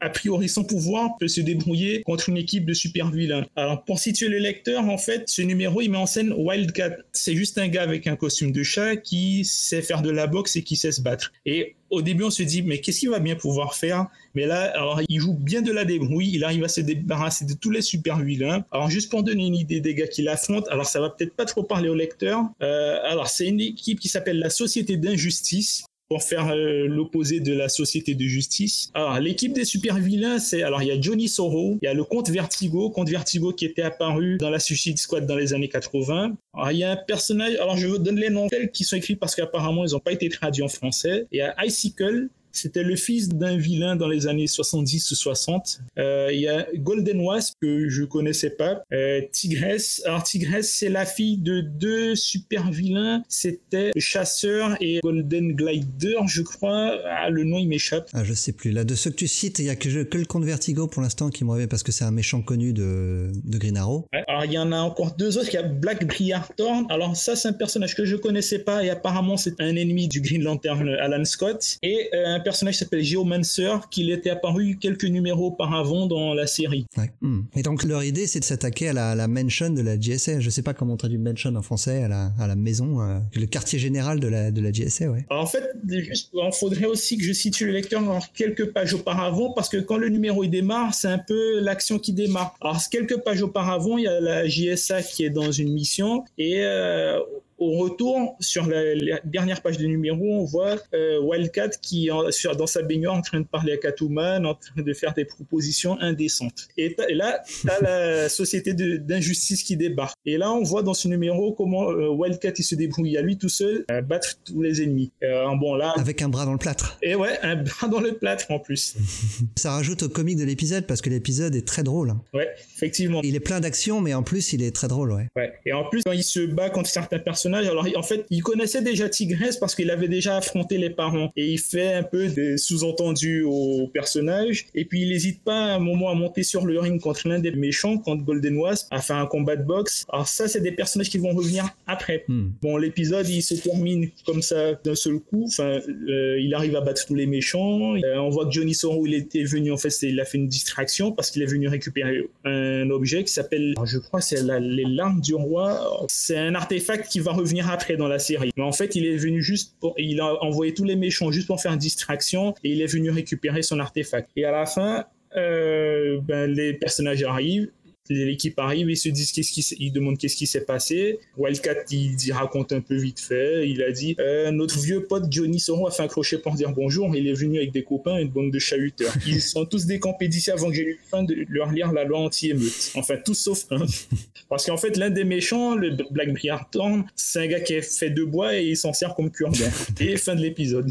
a 0.00 0.10
priori 0.10 0.48
sans 0.48 0.64
pouvoir 0.64 1.16
peut 1.18 1.28
se 1.28 1.40
débrouiller 1.40 2.02
contre 2.02 2.28
une 2.28 2.36
équipe 2.36 2.64
de 2.64 2.74
super 2.74 3.10
vilains. 3.10 3.46
Alors 3.56 3.84
pour 3.84 3.98
situer 3.98 4.28
le 4.28 4.38
lecteur, 4.38 4.88
en 4.88 4.98
fait, 4.98 5.24
ce 5.26 5.42
numéro 5.42 5.80
il 5.80 5.90
met 5.90 5.98
en 5.98 6.06
scène 6.06 6.32
Wildcat. 6.32 6.96
C'est 7.12 7.34
juste 7.34 7.58
un 7.58 7.68
gars 7.68 7.82
avec 7.82 8.06
un 8.06 8.16
costume 8.16 8.52
de 8.52 8.62
chat 8.62 8.96
qui 8.96 9.44
sait 9.44 9.82
faire 9.82 10.02
de 10.02 10.10
la 10.10 10.26
boxe 10.26 10.56
et 10.56 10.62
qui 10.62 10.76
sait 10.76 10.92
se 10.92 11.00
battre. 11.00 11.32
Et 11.46 11.76
au 11.90 12.02
début, 12.02 12.24
on 12.24 12.30
se 12.30 12.42
dit 12.42 12.62
mais 12.62 12.78
qu'est-ce 12.78 13.00
qu'il 13.00 13.10
va 13.10 13.18
bien 13.18 13.36
pouvoir 13.36 13.74
faire? 13.74 14.06
Mais 14.34 14.46
là, 14.46 14.70
alors 14.74 15.00
il 15.08 15.20
joue 15.20 15.34
bien 15.34 15.62
de 15.62 15.72
la 15.72 15.84
débrouille. 15.84 16.30
Il 16.32 16.44
arrive 16.44 16.64
à 16.64 16.68
se 16.68 16.80
débarrasser 16.80 17.44
de 17.44 17.54
tous 17.54 17.70
les 17.70 17.82
super 17.82 18.18
vilains. 18.18 18.64
Alors 18.70 18.90
juste 18.90 19.10
pour 19.10 19.22
donner 19.22 19.46
une 19.46 19.56
idée 19.56 19.80
des 19.80 19.94
gars 19.94 20.06
qu'il 20.06 20.28
affronte, 20.28 20.68
alors 20.68 20.86
ça 20.86 21.00
va 21.00 21.10
peut-être 21.10 21.34
pas 21.34 21.46
trop 21.46 21.62
parler 21.62 21.88
au 21.88 21.94
lecteur. 21.94 22.44
Euh, 22.62 22.98
alors 23.04 23.28
c'est 23.28 23.46
une 23.46 23.60
équipe 23.60 24.00
qui 24.00 24.08
s'appelle 24.08 24.38
la 24.38 24.50
Société 24.50 24.96
d'injustice 24.96 25.84
pour 26.10 26.24
faire 26.24 26.48
euh, 26.48 26.88
l'opposé 26.88 27.38
de 27.38 27.52
la 27.54 27.68
société 27.68 28.16
de 28.16 28.24
justice. 28.24 28.90
Alors, 28.94 29.20
l'équipe 29.20 29.52
des 29.52 29.64
super 29.64 29.96
vilains, 29.96 30.40
c'est 30.40 30.64
alors 30.64 30.82
il 30.82 30.88
y 30.88 30.90
a 30.90 31.00
Johnny 31.00 31.28
Sorrow, 31.28 31.78
il 31.80 31.86
y 31.86 31.88
a 31.88 31.94
le 31.94 32.02
Comte 32.02 32.28
Vertigo, 32.30 32.90
Comte 32.90 33.08
Vertigo 33.08 33.52
qui 33.52 33.64
était 33.64 33.82
apparu 33.82 34.36
dans 34.38 34.50
la 34.50 34.58
Suicide 34.58 34.98
Squad 34.98 35.24
dans 35.24 35.36
les 35.36 35.54
années 35.54 35.68
80. 35.68 36.36
Alors, 36.54 36.72
il 36.72 36.78
y 36.78 36.84
a 36.84 36.90
un 36.90 36.96
personnage, 36.96 37.54
alors 37.54 37.76
je 37.76 37.86
vous 37.86 37.98
donne 37.98 38.16
les 38.16 38.28
noms 38.28 38.48
tels 38.48 38.72
qui 38.72 38.82
sont 38.82 38.96
écrits 38.96 39.14
parce 39.14 39.36
qu'apparemment 39.36 39.84
ils 39.84 39.92
n'ont 39.92 40.00
pas 40.00 40.10
été 40.10 40.28
traduits 40.28 40.64
en 40.64 40.68
français. 40.68 41.28
Il 41.30 41.38
y 41.38 41.42
a 41.42 41.54
Icicle, 41.64 42.28
c'était 42.52 42.82
le 42.82 42.96
fils 42.96 43.28
d'un 43.28 43.56
vilain 43.56 43.96
dans 43.96 44.08
les 44.08 44.26
années 44.26 44.46
70 44.46 45.10
ou 45.10 45.14
60. 45.14 45.80
Euh, 45.98 46.28
Il 46.32 46.40
y 46.40 46.48
a 46.48 46.66
Golden 46.76 47.20
Wasp 47.20 47.54
que 47.60 47.88
je 47.88 48.04
connaissais 48.04 48.50
pas. 48.50 48.82
Euh, 48.92 49.20
Tigress. 49.32 50.02
Alors 50.04 50.22
Tigress, 50.22 50.70
c'est 50.70 50.88
la 50.88 51.06
fille 51.06 51.38
de 51.38 51.60
deux 51.60 52.14
super 52.14 52.70
vilains. 52.70 53.22
C'était 53.28 53.92
chasseur 53.96 54.76
et 54.80 55.00
Golden 55.02 55.52
Glider, 55.52 56.16
je 56.26 56.42
crois. 56.42 56.98
Ah, 57.06 57.30
le 57.30 57.44
nom 57.44 57.58
il 57.58 57.68
m'échappe. 57.68 58.08
Ah, 58.12 58.24
je 58.24 58.34
sais 58.34 58.52
plus. 58.52 58.70
Là, 58.70 58.84
de 58.84 58.94
ceux 58.94 59.10
que 59.10 59.16
tu 59.16 59.28
cites, 59.28 59.58
il 59.58 59.66
y 59.66 59.70
a 59.70 59.76
que, 59.76 60.02
que 60.02 60.18
le 60.18 60.24
compte 60.24 60.44
Vertigo 60.44 60.86
pour 60.86 61.02
l'instant 61.02 61.30
qui 61.30 61.44
me 61.44 61.50
revient 61.50 61.66
parce 61.66 61.82
que 61.82 61.92
c'est 61.92 62.04
un 62.04 62.10
méchant 62.10 62.42
connu 62.42 62.72
de, 62.72 63.30
de 63.44 63.58
Green 63.58 63.76
Arrow. 63.76 64.06
Ouais, 64.12 64.24
Alors 64.26 64.44
il 64.44 64.52
y 64.52 64.58
en 64.58 64.72
a 64.72 64.78
encore 64.78 65.14
deux 65.16 65.38
autres. 65.38 65.48
Il 65.52 65.54
y 65.54 65.58
a 65.58 65.62
Black 65.62 66.06
Briarthorn. 66.06 66.86
Alors 66.88 67.16
ça 67.16 67.36
c'est 67.36 67.48
un 67.48 67.52
personnage 67.52 67.94
que 67.94 68.04
je 68.04 68.16
connaissais 68.16 68.58
pas 68.60 68.84
et 68.84 68.90
apparemment 68.90 69.36
c'est 69.36 69.60
un 69.60 69.76
ennemi 69.76 70.08
du 70.08 70.20
Green 70.20 70.42
Lantern 70.42 70.88
Alan 70.88 71.24
Scott. 71.24 71.78
Et 71.82 72.08
euh, 72.14 72.26
un 72.26 72.39
personnage 72.40 72.74
qui 72.74 72.78
s'appelle 72.80 73.02
Geomancer 73.02 73.76
qui 73.90 74.10
était 74.10 74.30
apparu 74.30 74.76
quelques 74.80 75.04
numéros 75.04 75.48
auparavant 75.48 76.06
dans 76.06 76.34
la 76.34 76.46
série. 76.46 76.86
Ouais. 76.96 77.10
Hmm. 77.20 77.42
Et 77.54 77.62
donc 77.62 77.84
leur 77.84 78.02
idée, 78.02 78.26
c'est 78.26 78.40
de 78.40 78.44
s'attaquer 78.44 78.88
à 78.88 78.92
la, 78.92 79.14
la 79.14 79.28
mansion 79.28 79.70
de 79.70 79.82
la 79.82 79.96
GSA. 79.96 80.40
Je 80.40 80.50
sais 80.50 80.62
pas 80.62 80.74
comment 80.74 80.94
on 80.94 80.96
traduit 80.96 81.18
mansion 81.18 81.54
en 81.54 81.62
français, 81.62 82.04
à 82.04 82.08
la, 82.08 82.32
à 82.38 82.46
la 82.46 82.56
maison, 82.56 83.00
euh, 83.00 83.18
le 83.34 83.46
quartier 83.46 83.78
général 83.78 84.20
de 84.20 84.28
la, 84.28 84.50
de 84.50 84.60
la 84.60 84.70
GSA, 84.72 85.10
ouais. 85.10 85.26
Alors, 85.30 85.44
en 85.44 85.46
fait, 85.46 85.64
il 85.88 86.12
faudrait 86.52 86.86
aussi 86.86 87.16
que 87.16 87.24
je 87.24 87.32
situe 87.32 87.66
le 87.66 87.72
lecteur 87.72 88.02
dans 88.02 88.20
quelques 88.34 88.72
pages 88.72 88.94
auparavant, 88.94 89.52
parce 89.52 89.68
que 89.68 89.78
quand 89.78 89.96
le 89.96 90.08
numéro 90.08 90.44
il 90.44 90.50
démarre, 90.50 90.94
c'est 90.94 91.08
un 91.08 91.18
peu 91.18 91.60
l'action 91.60 91.98
qui 91.98 92.12
démarre. 92.12 92.56
Alors, 92.60 92.80
quelques 92.90 93.18
pages 93.18 93.42
auparavant, 93.42 93.98
il 93.98 94.04
y 94.04 94.08
a 94.08 94.20
la 94.20 94.46
JSA 94.46 95.02
qui 95.02 95.24
est 95.24 95.30
dans 95.30 95.52
une 95.52 95.72
mission, 95.72 96.24
et 96.38 96.62
euh, 96.64 97.18
au 97.60 97.78
retour, 97.78 98.36
sur 98.40 98.66
la, 98.66 98.94
la 98.94 99.20
dernière 99.24 99.62
page 99.62 99.78
du 99.78 99.86
numéro, 99.86 100.24
on 100.40 100.44
voit 100.44 100.76
euh, 100.94 101.20
Wildcat 101.20 101.68
qui 101.80 102.10
en- 102.10 102.30
sur, 102.32 102.56
dans 102.56 102.66
sa 102.66 102.82
baignoire 102.82 103.14
en 103.14 103.20
train 103.22 103.40
de 103.40 103.46
parler 103.46 103.72
à 103.74 103.76
Catwoman, 103.76 104.44
en 104.46 104.54
train 104.54 104.82
de 104.82 104.92
faire 104.94 105.14
des 105.14 105.24
propositions 105.24 105.96
indécentes. 106.00 106.68
Et, 106.76 106.94
t'as- 106.94 107.08
et 107.08 107.14
là, 107.14 107.42
tu 107.46 107.68
as 107.70 107.80
la 107.82 108.28
société 108.40 108.74
d'injustice 108.74 109.62
qui 109.62 109.76
débarque. 109.76 110.16
Et 110.26 110.36
là, 110.38 110.52
on 110.52 110.62
voit 110.62 110.82
dans 110.82 110.94
ce 110.94 111.06
numéro 111.08 111.52
comment 111.52 111.90
euh, 111.90 112.08
Wildcat 112.08 112.52
il 112.58 112.64
se 112.64 112.74
débrouille 112.74 113.16
à 113.16 113.22
lui 113.22 113.36
tout 113.38 113.48
seul 113.48 113.84
à 113.88 114.00
battre 114.00 114.36
tous 114.44 114.62
les 114.62 114.82
ennemis. 114.82 115.12
Euh, 115.22 115.44
bon 115.56 115.74
là, 115.74 115.92
Avec 115.96 116.22
un 116.22 116.28
bras 116.28 116.44
dans 116.46 116.52
le 116.52 116.58
plâtre. 116.58 116.98
et 117.02 117.14
ouais, 117.14 117.38
un 117.42 117.56
bras 117.56 117.88
dans 117.88 118.00
le 118.00 118.12
plâtre 118.12 118.50
en 118.50 118.58
plus. 118.58 118.96
Ça 119.56 119.72
rajoute 119.72 120.02
au 120.04 120.08
comique 120.08 120.38
de 120.38 120.44
l'épisode 120.44 120.86
parce 120.86 121.00
que 121.02 121.10
l'épisode 121.10 121.54
est 121.54 121.66
très 121.66 121.82
drôle. 121.82 122.14
Ouais, 122.32 122.48
effectivement. 122.76 123.20
Il 123.22 123.34
est 123.36 123.40
plein 123.40 123.60
d'action, 123.60 124.00
mais 124.00 124.14
en 124.14 124.22
plus, 124.22 124.52
il 124.52 124.62
est 124.62 124.74
très 124.74 124.88
drôle, 124.88 125.12
ouais. 125.12 125.26
Ouais. 125.36 125.52
Et 125.66 125.72
en 125.72 125.84
plus, 125.84 126.02
quand 126.04 126.12
il 126.12 126.22
se 126.24 126.40
bat 126.40 126.70
contre 126.70 126.88
certains 126.88 127.18
personnages, 127.18 127.49
alors 127.58 127.86
en 127.96 128.02
fait, 128.02 128.26
il 128.30 128.42
connaissait 128.42 128.82
déjà 128.82 129.08
Tigresse 129.08 129.56
parce 129.56 129.74
qu'il 129.74 129.90
avait 129.90 130.08
déjà 130.08 130.36
affronté 130.36 130.78
les 130.78 130.90
parents. 130.90 131.30
Et 131.36 131.46
il 131.52 131.58
fait 131.58 131.94
un 131.94 132.02
peu 132.02 132.28
des 132.28 132.56
sous-entendus 132.56 133.42
au 133.42 133.88
personnage. 133.92 134.66
Et 134.74 134.84
puis, 134.84 135.02
il 135.02 135.08
n'hésite 135.10 135.42
pas 135.44 135.54
à 135.64 135.74
un 135.74 135.78
moment 135.78 136.08
à 136.10 136.14
monter 136.14 136.42
sur 136.42 136.66
le 136.66 136.78
ring 136.78 137.00
contre 137.00 137.28
l'un 137.28 137.38
des 137.38 137.52
méchants, 137.52 137.98
contre 137.98 138.24
Golden 138.24 138.56
Wasp, 138.56 138.88
à 138.90 139.00
faire 139.00 139.16
un 139.16 139.26
combat 139.26 139.56
de 139.56 139.64
boxe. 139.64 140.04
Alors 140.12 140.28
ça, 140.28 140.48
c'est 140.48 140.60
des 140.60 140.72
personnages 140.72 141.10
qui 141.10 141.18
vont 141.18 141.32
revenir 141.34 141.68
après. 141.86 142.24
Hmm. 142.28 142.48
Bon, 142.62 142.76
l'épisode, 142.76 143.28
il 143.28 143.42
se 143.42 143.54
termine 143.54 144.08
comme 144.26 144.42
ça 144.42 144.74
d'un 144.84 144.94
seul 144.94 145.18
coup. 145.20 145.44
Enfin, 145.46 145.80
euh, 146.08 146.38
il 146.40 146.54
arrive 146.54 146.76
à 146.76 146.80
battre 146.80 147.04
tous 147.06 147.14
les 147.14 147.26
méchants. 147.26 147.94
Euh, 147.96 148.16
on 148.18 148.30
voit 148.30 148.46
que 148.46 148.52
Johnny 148.52 148.74
Sorrow, 148.74 149.06
il 149.06 149.14
était 149.14 149.44
venu, 149.44 149.72
en 149.72 149.76
fait, 149.76 149.90
il 150.02 150.18
a 150.20 150.24
fait 150.24 150.38
une 150.38 150.48
distraction 150.48 151.12
parce 151.12 151.30
qu'il 151.30 151.42
est 151.42 151.46
venu 151.46 151.68
récupérer 151.68 152.28
un 152.44 152.88
objet 152.90 153.24
qui 153.24 153.32
s'appelle, 153.32 153.74
je 153.84 153.98
crois, 153.98 154.20
c'est 154.20 154.42
la- 154.42 154.60
les 154.60 154.84
larmes 154.84 155.20
du 155.20 155.34
roi. 155.34 156.04
C'est 156.08 156.36
un 156.36 156.54
artefact 156.54 157.08
qui 157.10 157.20
va 157.20 157.32
revenir 157.40 157.70
après 157.70 157.96
dans 157.96 158.08
la 158.08 158.18
série. 158.18 158.50
Mais 158.56 158.62
en 158.62 158.72
fait, 158.72 158.94
il 158.94 159.06
est 159.06 159.16
venu 159.16 159.42
juste 159.42 159.76
pour, 159.80 159.94
il 159.98 160.20
a 160.20 160.42
envoyé 160.42 160.74
tous 160.74 160.84
les 160.84 160.96
méchants 160.96 161.30
juste 161.30 161.46
pour 161.46 161.60
faire 161.60 161.76
distraction 161.76 162.54
et 162.64 162.70
il 162.70 162.82
est 162.82 162.92
venu 162.92 163.10
récupérer 163.10 163.62
son 163.62 163.78
artefact. 163.78 164.30
Et 164.36 164.44
à 164.44 164.52
la 164.52 164.66
fin, 164.66 165.04
euh, 165.36 166.20
ben, 166.22 166.50
les 166.50 166.74
personnages 166.74 167.22
arrivent 167.22 167.70
l'équipe 168.08 168.58
arrive, 168.58 168.90
ils 168.90 168.96
se 168.96 169.08
disent 169.08 169.32
qu'est-ce 169.32 169.52
qui, 169.52 169.60
ils 169.78 169.92
demandent 169.92 170.18
qu'est-ce 170.18 170.36
qui 170.36 170.46
s'est 170.46 170.64
passé. 170.64 171.18
Wildcat, 171.36 171.84
il, 171.90 172.16
il 172.20 172.32
raconte 172.32 172.72
un 172.72 172.80
peu 172.80 172.96
vite 172.96 173.20
fait. 173.20 173.68
Il 173.68 173.82
a 173.82 173.92
dit 173.92 174.16
euh, 174.18 174.50
notre 174.50 174.78
vieux 174.78 175.04
pote 175.04 175.30
Johnny 175.30 175.60
Sorrow 175.60 175.86
a 175.86 175.90
fait 175.90 176.02
un 176.02 176.08
crochet 176.08 176.38
pour 176.38 176.54
dire 176.54 176.72
bonjour. 176.72 177.14
Il 177.14 177.28
est 177.28 177.34
venu 177.34 177.58
avec 177.58 177.72
des 177.72 177.84
copains 177.84 178.18
une 178.18 178.28
bande 178.28 178.50
de 178.50 178.58
chahuteurs. 178.58 179.12
Ils 179.26 179.40
sont 179.40 179.64
tous 179.64 179.86
décampés 179.86 180.28
d'ici 180.28 180.50
avant 180.50 180.68
que 180.68 180.74
j'ai 180.74 180.82
eu 180.82 180.92
le 180.92 181.08
fin 181.10 181.22
de 181.22 181.46
leur 181.48 181.70
lire 181.70 181.92
la 181.92 182.04
loi 182.04 182.18
anti-émeute. 182.20 182.92
Enfin, 182.94 183.16
tous 183.24 183.34
sauf 183.34 183.66
un. 183.70 183.86
Parce 184.48 184.66
qu'en 184.66 184.76
fait, 184.76 184.96
l'un 184.96 185.10
des 185.10 185.24
méchants, 185.24 185.74
le 185.74 185.96
Black 186.10 186.32
Briarthorn, 186.32 187.04
c'est 187.14 187.40
un 187.40 187.46
gars 187.46 187.60
qui 187.60 187.74
est 187.74 187.82
fait 187.82 188.10
de 188.10 188.24
bois 188.24 188.56
et 188.56 188.66
il 188.66 188.76
s'en 188.76 188.92
sert 188.92 189.14
comme 189.14 189.30
cure-dent. 189.30 189.70
et 190.00 190.16
fin 190.16 190.34
de 190.34 190.40
l'épisode. 190.40 190.90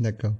D'accord. 0.00 0.34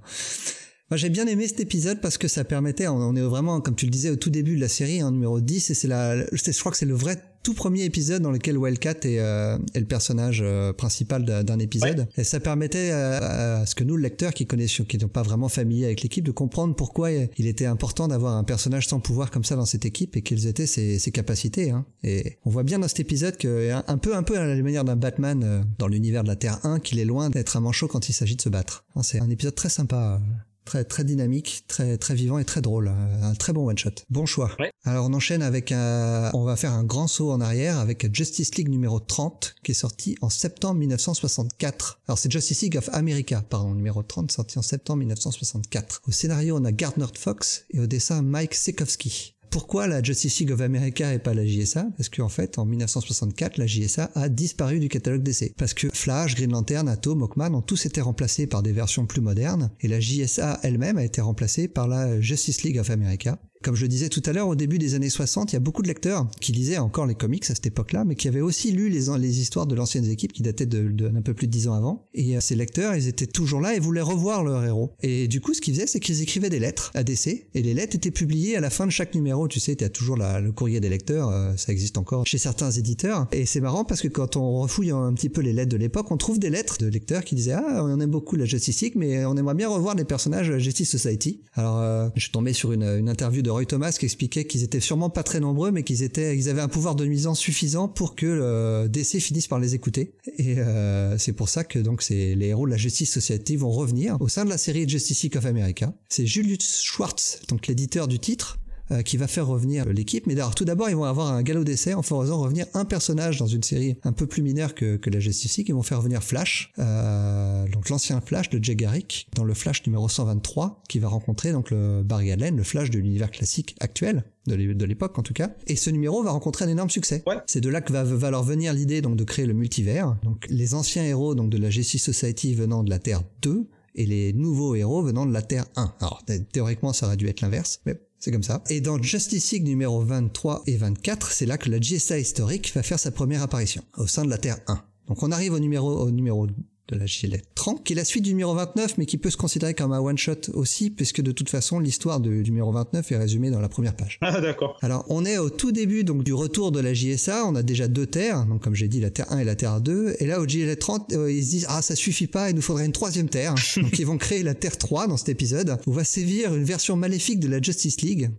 Moi, 0.89 0.95
j'ai 0.97 1.09
bien 1.09 1.27
aimé 1.27 1.47
cet 1.47 1.59
épisode 1.59 1.99
parce 1.99 2.17
que 2.17 2.29
ça 2.29 2.45
permettait, 2.45 2.87
on 2.87 3.13
est 3.15 3.21
vraiment, 3.21 3.59
comme 3.59 3.75
tu 3.75 3.85
le 3.85 3.91
disais 3.91 4.09
au 4.09 4.15
tout 4.15 4.29
début 4.29 4.55
de 4.55 4.61
la 4.61 4.69
série, 4.69 5.03
en 5.03 5.11
numéro 5.11 5.41
10, 5.41 5.69
et 5.69 5.73
c'est 5.73 5.87
la, 5.87 6.15
je 6.17 6.59
crois 6.59 6.71
que 6.71 6.77
c'est 6.77 6.85
le 6.85 6.93
vrai 6.93 7.21
tout 7.43 7.53
premier 7.53 7.83
épisode 7.85 8.21
dans 8.21 8.31
lequel 8.31 8.57
Wildcat 8.57 8.95
est, 9.03 9.19
euh, 9.19 9.57
est 9.73 9.79
le 9.79 9.85
personnage 9.85 10.41
euh, 10.41 10.73
principal 10.73 11.23
d'un 11.23 11.59
épisode. 11.59 12.07
Et 12.17 12.25
ça 12.25 12.39
permettait 12.39 12.91
à, 12.91 13.59
à 13.59 13.65
ce 13.65 13.73
que 13.75 13.83
nous, 13.83 13.95
le 13.95 14.03
lecteur, 14.03 14.33
qui 14.33 14.45
connaissions, 14.45 14.83
qui 14.83 14.97
n'étions 14.97 15.07
pas 15.07 15.23
vraiment 15.23 15.47
familiers 15.49 15.85
avec 15.85 16.03
l'équipe, 16.03 16.25
de 16.25 16.31
comprendre 16.31 16.75
pourquoi 16.75 17.11
il 17.11 17.47
était 17.47 17.65
important 17.65 18.07
d'avoir 18.07 18.35
un 18.35 18.43
personnage 18.43 18.87
sans 18.87 18.99
pouvoir 18.99 19.31
comme 19.31 19.43
ça 19.43 19.55
dans 19.55 19.65
cette 19.65 19.85
équipe 19.85 20.15
et 20.17 20.21
quelles 20.21 20.47
étaient 20.47 20.67
ses, 20.67 20.99
ses 20.99 21.11
capacités. 21.11 21.71
Hein. 21.71 21.85
Et 22.03 22.37
on 22.45 22.49
voit 22.49 22.63
bien 22.63 22.79
dans 22.79 22.87
cet 22.87 22.99
épisode 22.99 23.37
que 23.37 23.71
un, 23.71 23.83
un 23.87 23.97
peu, 23.97 24.15
un 24.15 24.23
peu 24.23 24.37
à 24.37 24.45
la 24.45 24.61
manière 24.61 24.83
d'un 24.83 24.95
Batman 24.95 25.41
euh, 25.43 25.61
dans 25.79 25.87
l'univers 25.87 26.23
de 26.23 26.29
la 26.29 26.35
Terre 26.35 26.59
1, 26.65 26.79
qu'il 26.79 26.99
est 26.99 27.05
loin 27.05 27.29
d'être 27.29 27.55
un 27.55 27.61
manchot 27.61 27.87
quand 27.87 28.09
il 28.09 28.13
s'agit 28.13 28.35
de 28.35 28.41
se 28.41 28.49
battre. 28.49 28.85
Hein, 28.95 29.03
C'est 29.03 29.21
un 29.21 29.29
épisode 29.29 29.55
très 29.55 29.69
sympa. 29.69 30.21
Très, 30.67 30.83
très 30.83 31.05
dynamique, 31.05 31.63
très, 31.69 31.97
très 31.97 32.13
vivant 32.13 32.39
et 32.39 32.43
très 32.43 32.59
drôle. 32.59 32.91
Un 33.21 33.33
très 33.35 33.53
bon 33.53 33.69
one 33.69 33.77
shot. 33.77 33.91
Bon 34.09 34.25
choix. 34.25 34.51
Ouais. 34.59 34.69
Alors 34.83 35.05
on 35.05 35.13
enchaîne 35.13 35.41
avec 35.41 35.71
un, 35.71 36.29
on 36.33 36.43
va 36.43 36.57
faire 36.57 36.73
un 36.73 36.83
grand 36.83 37.07
saut 37.07 37.31
en 37.31 37.39
arrière 37.39 37.79
avec 37.79 38.13
Justice 38.13 38.53
League 38.55 38.67
numéro 38.67 38.99
30 38.99 39.55
qui 39.63 39.71
est 39.71 39.73
sorti 39.73 40.17
en 40.21 40.29
septembre 40.29 40.75
1964. 40.81 42.01
Alors 42.09 42.17
c'est 42.17 42.29
Justice 42.29 42.63
League 42.63 42.77
of 42.77 42.89
America, 42.91 43.41
pardon, 43.49 43.73
numéro 43.75 44.03
30 44.03 44.29
sorti 44.29 44.59
en 44.59 44.61
septembre 44.61 44.99
1964. 44.99 46.01
Au 46.05 46.11
scénario 46.11 46.57
on 46.57 46.65
a 46.65 46.73
Gardner 46.73 47.05
Fox 47.17 47.63
et 47.71 47.79
au 47.79 47.87
dessin 47.87 48.21
Mike 48.21 48.53
Sekowsky. 48.53 49.36
Pourquoi 49.57 49.87
la 49.87 50.03
Justice 50.03 50.39
League 50.39 50.51
of 50.51 50.61
America 50.61 51.11
et 51.11 51.17
pas 51.17 51.33
la 51.33 51.43
JSA 51.43 51.87
Parce 51.97 52.09
qu'en 52.09 52.29
fait, 52.29 52.59
en 52.59 52.65
1964, 52.65 53.57
la 53.57 53.65
JSA 53.65 54.11
a 54.13 54.29
disparu 54.29 54.79
du 54.79 54.87
catalogue 54.87 55.23
d'essai. 55.23 55.55
Parce 55.57 55.73
que 55.73 55.87
Flash, 55.91 56.35
Green 56.35 56.51
Lantern, 56.51 56.87
Atom, 56.87 57.23
Hawkman 57.23 57.55
ont 57.55 57.63
tous 57.63 57.87
été 57.87 57.99
remplacés 57.99 58.45
par 58.45 58.61
des 58.61 58.71
versions 58.71 59.07
plus 59.07 59.19
modernes, 59.19 59.71
et 59.81 59.87
la 59.87 59.99
JSA 59.99 60.59
elle-même 60.61 60.99
a 60.99 61.03
été 61.03 61.21
remplacée 61.21 61.67
par 61.67 61.87
la 61.87 62.21
Justice 62.21 62.61
League 62.61 62.77
of 62.77 62.91
America. 62.91 63.39
Comme 63.63 63.75
je 63.75 63.85
disais 63.85 64.09
tout 64.09 64.21
à 64.25 64.33
l'heure, 64.33 64.47
au 64.47 64.55
début 64.55 64.77
des 64.77 64.93
années 64.93 65.09
60, 65.09 65.51
il 65.51 65.55
y 65.55 65.57
a 65.57 65.59
beaucoup 65.59 65.81
de 65.81 65.87
lecteurs 65.87 66.27
qui 66.39 66.51
lisaient 66.51 66.77
encore 66.77 67.05
les 67.05 67.15
comics 67.15 67.43
à 67.49 67.55
cette 67.55 67.65
époque-là, 67.65 68.05
mais 68.05 68.15
qui 68.15 68.27
avaient 68.27 68.41
aussi 68.41 68.71
lu 68.71 68.89
les, 68.89 69.39
histoires 69.39 69.65
de 69.65 69.75
l'anciennes 69.75 70.09
équipes 70.09 70.33
qui 70.33 70.43
dataient 70.43 70.65
d'un 70.65 71.21
peu 71.21 71.33
plus 71.33 71.47
de 71.47 71.51
10 71.51 71.67
ans 71.69 71.73
avant. 71.73 72.07
Et 72.13 72.37
euh, 72.37 72.39
ces 72.39 72.55
lecteurs, 72.55 72.95
ils 72.95 73.07
étaient 73.07 73.27
toujours 73.27 73.61
là 73.61 73.75
et 73.75 73.79
voulaient 73.79 74.01
revoir 74.01 74.43
leur 74.43 74.63
héros. 74.63 74.93
Et 75.01 75.27
du 75.27 75.41
coup, 75.41 75.53
ce 75.53 75.61
qu'ils 75.61 75.73
faisaient, 75.73 75.87
c'est 75.87 75.99
qu'ils 75.99 76.21
écrivaient 76.21 76.49
des 76.49 76.59
lettres 76.59 76.91
à 76.93 77.03
DC, 77.03 77.47
et 77.53 77.61
les 77.61 77.73
lettres 77.73 77.95
étaient 77.95 78.11
publiées 78.11 78.55
à 78.55 78.59
la 78.59 78.69
fin 78.69 78.85
de 78.85 78.91
chaque 78.91 79.15
numéro. 79.15 79.47
Tu 79.47 79.59
sais, 79.59 79.75
tu 79.75 79.83
as 79.83 79.89
toujours 79.89 80.17
le 80.17 80.51
courrier 80.51 80.79
des 80.79 80.89
lecteurs, 80.89 81.29
euh, 81.29 81.53
ça 81.57 81.71
existe 81.71 81.97
encore 81.97 82.25
chez 82.25 82.37
certains 82.37 82.71
éditeurs. 82.71 83.27
Et 83.31 83.45
c'est 83.45 83.61
marrant 83.61 83.85
parce 83.85 84.01
que 84.01 84.07
quand 84.07 84.37
on 84.37 84.59
refouille 84.59 84.91
un 84.91 85.13
petit 85.13 85.29
peu 85.29 85.41
les 85.41 85.53
lettres 85.53 85.71
de 85.71 85.77
l'époque, 85.77 86.11
on 86.11 86.17
trouve 86.17 86.39
des 86.39 86.49
lettres 86.49 86.77
de 86.79 86.87
lecteurs 86.87 87.23
qui 87.23 87.35
disaient 87.35 87.53
Ah, 87.53 87.83
on 87.83 87.99
aime 87.99 88.11
beaucoup 88.11 88.35
la 88.35 88.45
Justice 88.45 88.81
League, 88.81 88.93
mais 88.95 89.25
on 89.25 89.35
aimerait 89.35 89.55
bien 89.55 89.69
revoir 89.69 89.95
les 89.95 90.05
personnages 90.05 90.49
de 90.49 90.57
Justice 90.57 90.89
Society. 90.89 91.41
Alors, 91.53 91.79
euh, 91.79 92.09
je 92.15 92.21
suis 92.21 92.31
tombé 92.31 92.53
sur 92.53 92.71
une, 92.71 92.83
une 92.83 93.09
interview 93.09 93.41
de 93.41 93.46
Roy 93.49 93.65
Thomas 93.65 93.95
qui 93.97 94.05
expliquait 94.05 94.45
qu'ils 94.45 94.63
étaient 94.63 94.79
sûrement 94.79 95.09
pas 95.09 95.23
très 95.23 95.39
nombreux, 95.39 95.71
mais 95.71 95.83
qu'ils 95.83 96.03
étaient, 96.03 96.37
ils 96.37 96.49
avaient 96.49 96.61
un 96.61 96.67
pouvoir 96.67 96.95
de 96.95 97.05
nuisance 97.05 97.39
suffisant 97.39 97.87
pour 97.87 98.15
que 98.15 98.25
le 98.25 98.89
DC 98.89 99.19
finisse 99.19 99.47
par 99.47 99.59
les 99.59 99.75
écouter. 99.75 100.13
Et 100.37 100.59
euh, 100.59 101.17
c'est 101.17 101.33
pour 101.33 101.49
ça 101.49 101.63
que 101.63 101.79
donc 101.79 102.01
c'est 102.01 102.35
les 102.35 102.47
héros 102.47 102.65
de 102.65 102.71
la 102.71 102.77
Justice 102.77 103.11
Society 103.11 103.55
vont 103.55 103.71
revenir 103.71 104.17
au 104.19 104.27
sein 104.27 104.45
de 104.45 104.49
la 104.49 104.57
série 104.57 104.87
Justice 104.87 105.23
League 105.23 105.37
of 105.37 105.45
America. 105.45 105.93
C'est 106.09 106.25
Julius 106.25 106.81
Schwartz, 106.81 107.41
donc 107.47 107.67
l'éditeur 107.67 108.07
du 108.07 108.19
titre, 108.19 108.59
euh, 108.91 109.01
qui 109.01 109.17
va 109.17 109.27
faire 109.27 109.47
revenir 109.47 109.85
l'équipe. 109.85 110.27
Mais 110.27 110.35
d'abord, 110.35 110.55
tout 110.55 110.65
d'abord, 110.65 110.89
ils 110.89 110.95
vont 110.95 111.03
avoir 111.03 111.31
un 111.31 111.41
galop 111.43 111.63
d'essai 111.63 111.93
en 111.93 112.01
faisant 112.01 112.39
revenir 112.41 112.65
un 112.73 112.85
personnage 112.85 113.37
dans 113.39 113.47
une 113.47 113.63
série 113.63 113.97
un 114.03 114.13
peu 114.13 114.27
plus 114.27 114.41
mineure 114.41 114.75
que, 114.75 114.95
que 114.97 115.09
la 115.09 115.19
Justice 115.19 115.57
League. 115.57 115.67
Ils 115.69 115.75
vont 115.75 115.83
faire 115.83 115.97
revenir 115.99 116.23
Flash, 116.23 116.71
euh, 116.79 117.67
donc 117.69 117.89
l'ancien 117.89 118.21
Flash 118.21 118.49
de 118.49 118.63
Jay 118.63 118.75
Garrick, 118.75 119.27
dans 119.35 119.43
le 119.43 119.53
Flash 119.53 119.85
numéro 119.85 120.07
123, 120.09 120.83
qui 120.89 120.99
va 120.99 121.07
rencontrer 121.07 121.51
donc 121.51 121.69
le 121.71 122.03
Barry 122.03 122.31
Allen, 122.31 122.55
le 122.55 122.63
Flash 122.63 122.89
de 122.89 122.99
l'univers 122.99 123.31
classique 123.31 123.75
actuel 123.79 124.23
de 124.47 124.55
l'é- 124.55 124.73
de 124.73 124.85
l'époque 124.85 125.17
en 125.19 125.23
tout 125.23 125.33
cas. 125.33 125.51
Et 125.67 125.75
ce 125.75 125.89
numéro 125.89 126.23
va 126.23 126.31
rencontrer 126.31 126.65
un 126.65 126.69
énorme 126.69 126.89
succès. 126.89 127.23
Ouais. 127.27 127.35
C'est 127.47 127.61
de 127.61 127.69
là 127.69 127.81
que 127.81 127.91
va, 127.91 128.03
va 128.03 128.31
leur 128.31 128.43
venir 128.43 128.73
l'idée 128.73 129.01
donc 129.01 129.15
de 129.17 129.23
créer 129.23 129.45
le 129.45 129.53
multivers. 129.53 130.15
Donc 130.23 130.45
les 130.49 130.73
anciens 130.73 131.03
héros 131.03 131.35
donc 131.35 131.49
de 131.49 131.57
la 131.57 131.69
Justice 131.69 132.03
Society 132.03 132.53
venant 132.55 132.83
de 132.83 132.89
la 132.89 132.99
Terre 132.99 133.23
2 133.41 133.67
et 133.95 134.05
les 134.05 134.31
nouveaux 134.33 134.75
héros 134.75 135.01
venant 135.01 135.25
de 135.25 135.33
la 135.33 135.41
Terre 135.41 135.65
1. 135.75 135.93
Alors 135.99 136.23
thé- 136.25 136.43
théoriquement 136.45 136.93
ça 136.93 137.07
aurait 137.07 137.17
dû 137.17 137.27
être 137.27 137.41
l'inverse, 137.41 137.81
mais 137.85 137.99
c'est 138.19 138.31
comme 138.31 138.43
ça. 138.43 138.63
Et 138.69 138.81
dans 138.81 139.01
Justice 139.01 139.51
League 139.51 139.65
numéro 139.65 140.03
23 140.03 140.63
et 140.67 140.77
24, 140.77 141.31
c'est 141.31 141.45
là 141.45 141.57
que 141.57 141.69
la 141.69 141.79
GSA 141.79 142.19
historique 142.19 142.73
va 142.73 142.83
faire 142.83 142.99
sa 142.99 143.11
première 143.11 143.43
apparition 143.43 143.83
au 143.97 144.07
sein 144.07 144.25
de 144.25 144.29
la 144.29 144.37
Terre 144.37 144.59
1. 144.67 144.81
Donc 145.07 145.23
on 145.23 145.31
arrive 145.31 145.53
au 145.53 145.59
numéro 145.59 145.99
au 145.99 146.11
numéro 146.11 146.47
de 146.87 146.95
la 146.95 147.05
gilet 147.05 147.41
30, 147.55 147.83
qui 147.83 147.93
est 147.93 147.95
la 147.95 148.05
suite 148.05 148.23
du 148.23 148.29
numéro 148.29 148.53
29, 148.53 148.97
mais 148.97 149.05
qui 149.05 149.17
peut 149.17 149.29
se 149.29 149.37
considérer 149.37 149.73
comme 149.73 149.91
un 149.91 149.99
one-shot 149.99 150.51
aussi, 150.53 150.89
puisque 150.89 151.21
de 151.21 151.31
toute 151.31 151.49
façon, 151.49 151.79
l'histoire 151.79 152.19
du 152.19 152.43
numéro 152.43 152.71
29 152.71 153.11
est 153.11 153.17
résumée 153.17 153.49
dans 153.49 153.59
la 153.59 153.69
première 153.69 153.95
page. 153.95 154.19
Ah, 154.21 154.41
d'accord. 154.41 154.77
Alors, 154.81 155.05
on 155.09 155.25
est 155.25 155.37
au 155.37 155.49
tout 155.49 155.71
début 155.71 156.03
donc 156.03 156.23
du 156.23 156.33
retour 156.33 156.71
de 156.71 156.79
la 156.79 156.93
JSA. 156.93 157.45
On 157.45 157.55
a 157.55 157.63
déjà 157.63 157.87
deux 157.87 158.05
terres, 158.05 158.45
donc 158.45 158.61
comme 158.61 158.75
j'ai 158.75 158.87
dit, 158.87 158.99
la 158.99 159.09
Terre 159.09 159.31
1 159.31 159.39
et 159.39 159.43
la 159.43 159.55
Terre 159.55 159.81
2. 159.81 160.15
Et 160.19 160.25
là, 160.25 160.39
au 160.39 160.45
GLA 160.45 160.75
30, 160.75 161.13
euh, 161.13 161.31
ils 161.31 161.43
se 161.43 161.49
disent 161.49 161.65
ah 161.69 161.81
ça 161.81 161.95
suffit 161.95 162.27
pas, 162.27 162.49
il 162.49 162.55
nous 162.55 162.61
faudrait 162.61 162.85
une 162.85 162.91
troisième 162.91 163.29
Terre. 163.29 163.55
donc 163.77 163.99
ils 163.99 164.05
vont 164.05 164.17
créer 164.17 164.43
la 164.43 164.53
Terre 164.53 164.77
3 164.77 165.07
dans 165.07 165.17
cet 165.17 165.29
épisode 165.29 165.77
où 165.87 165.91
va 165.91 166.03
sévir 166.03 166.53
une 166.53 166.63
version 166.63 166.95
maléfique 166.95 167.39
de 167.39 167.47
la 167.47 167.61
Justice 167.61 168.01
League, 168.01 168.31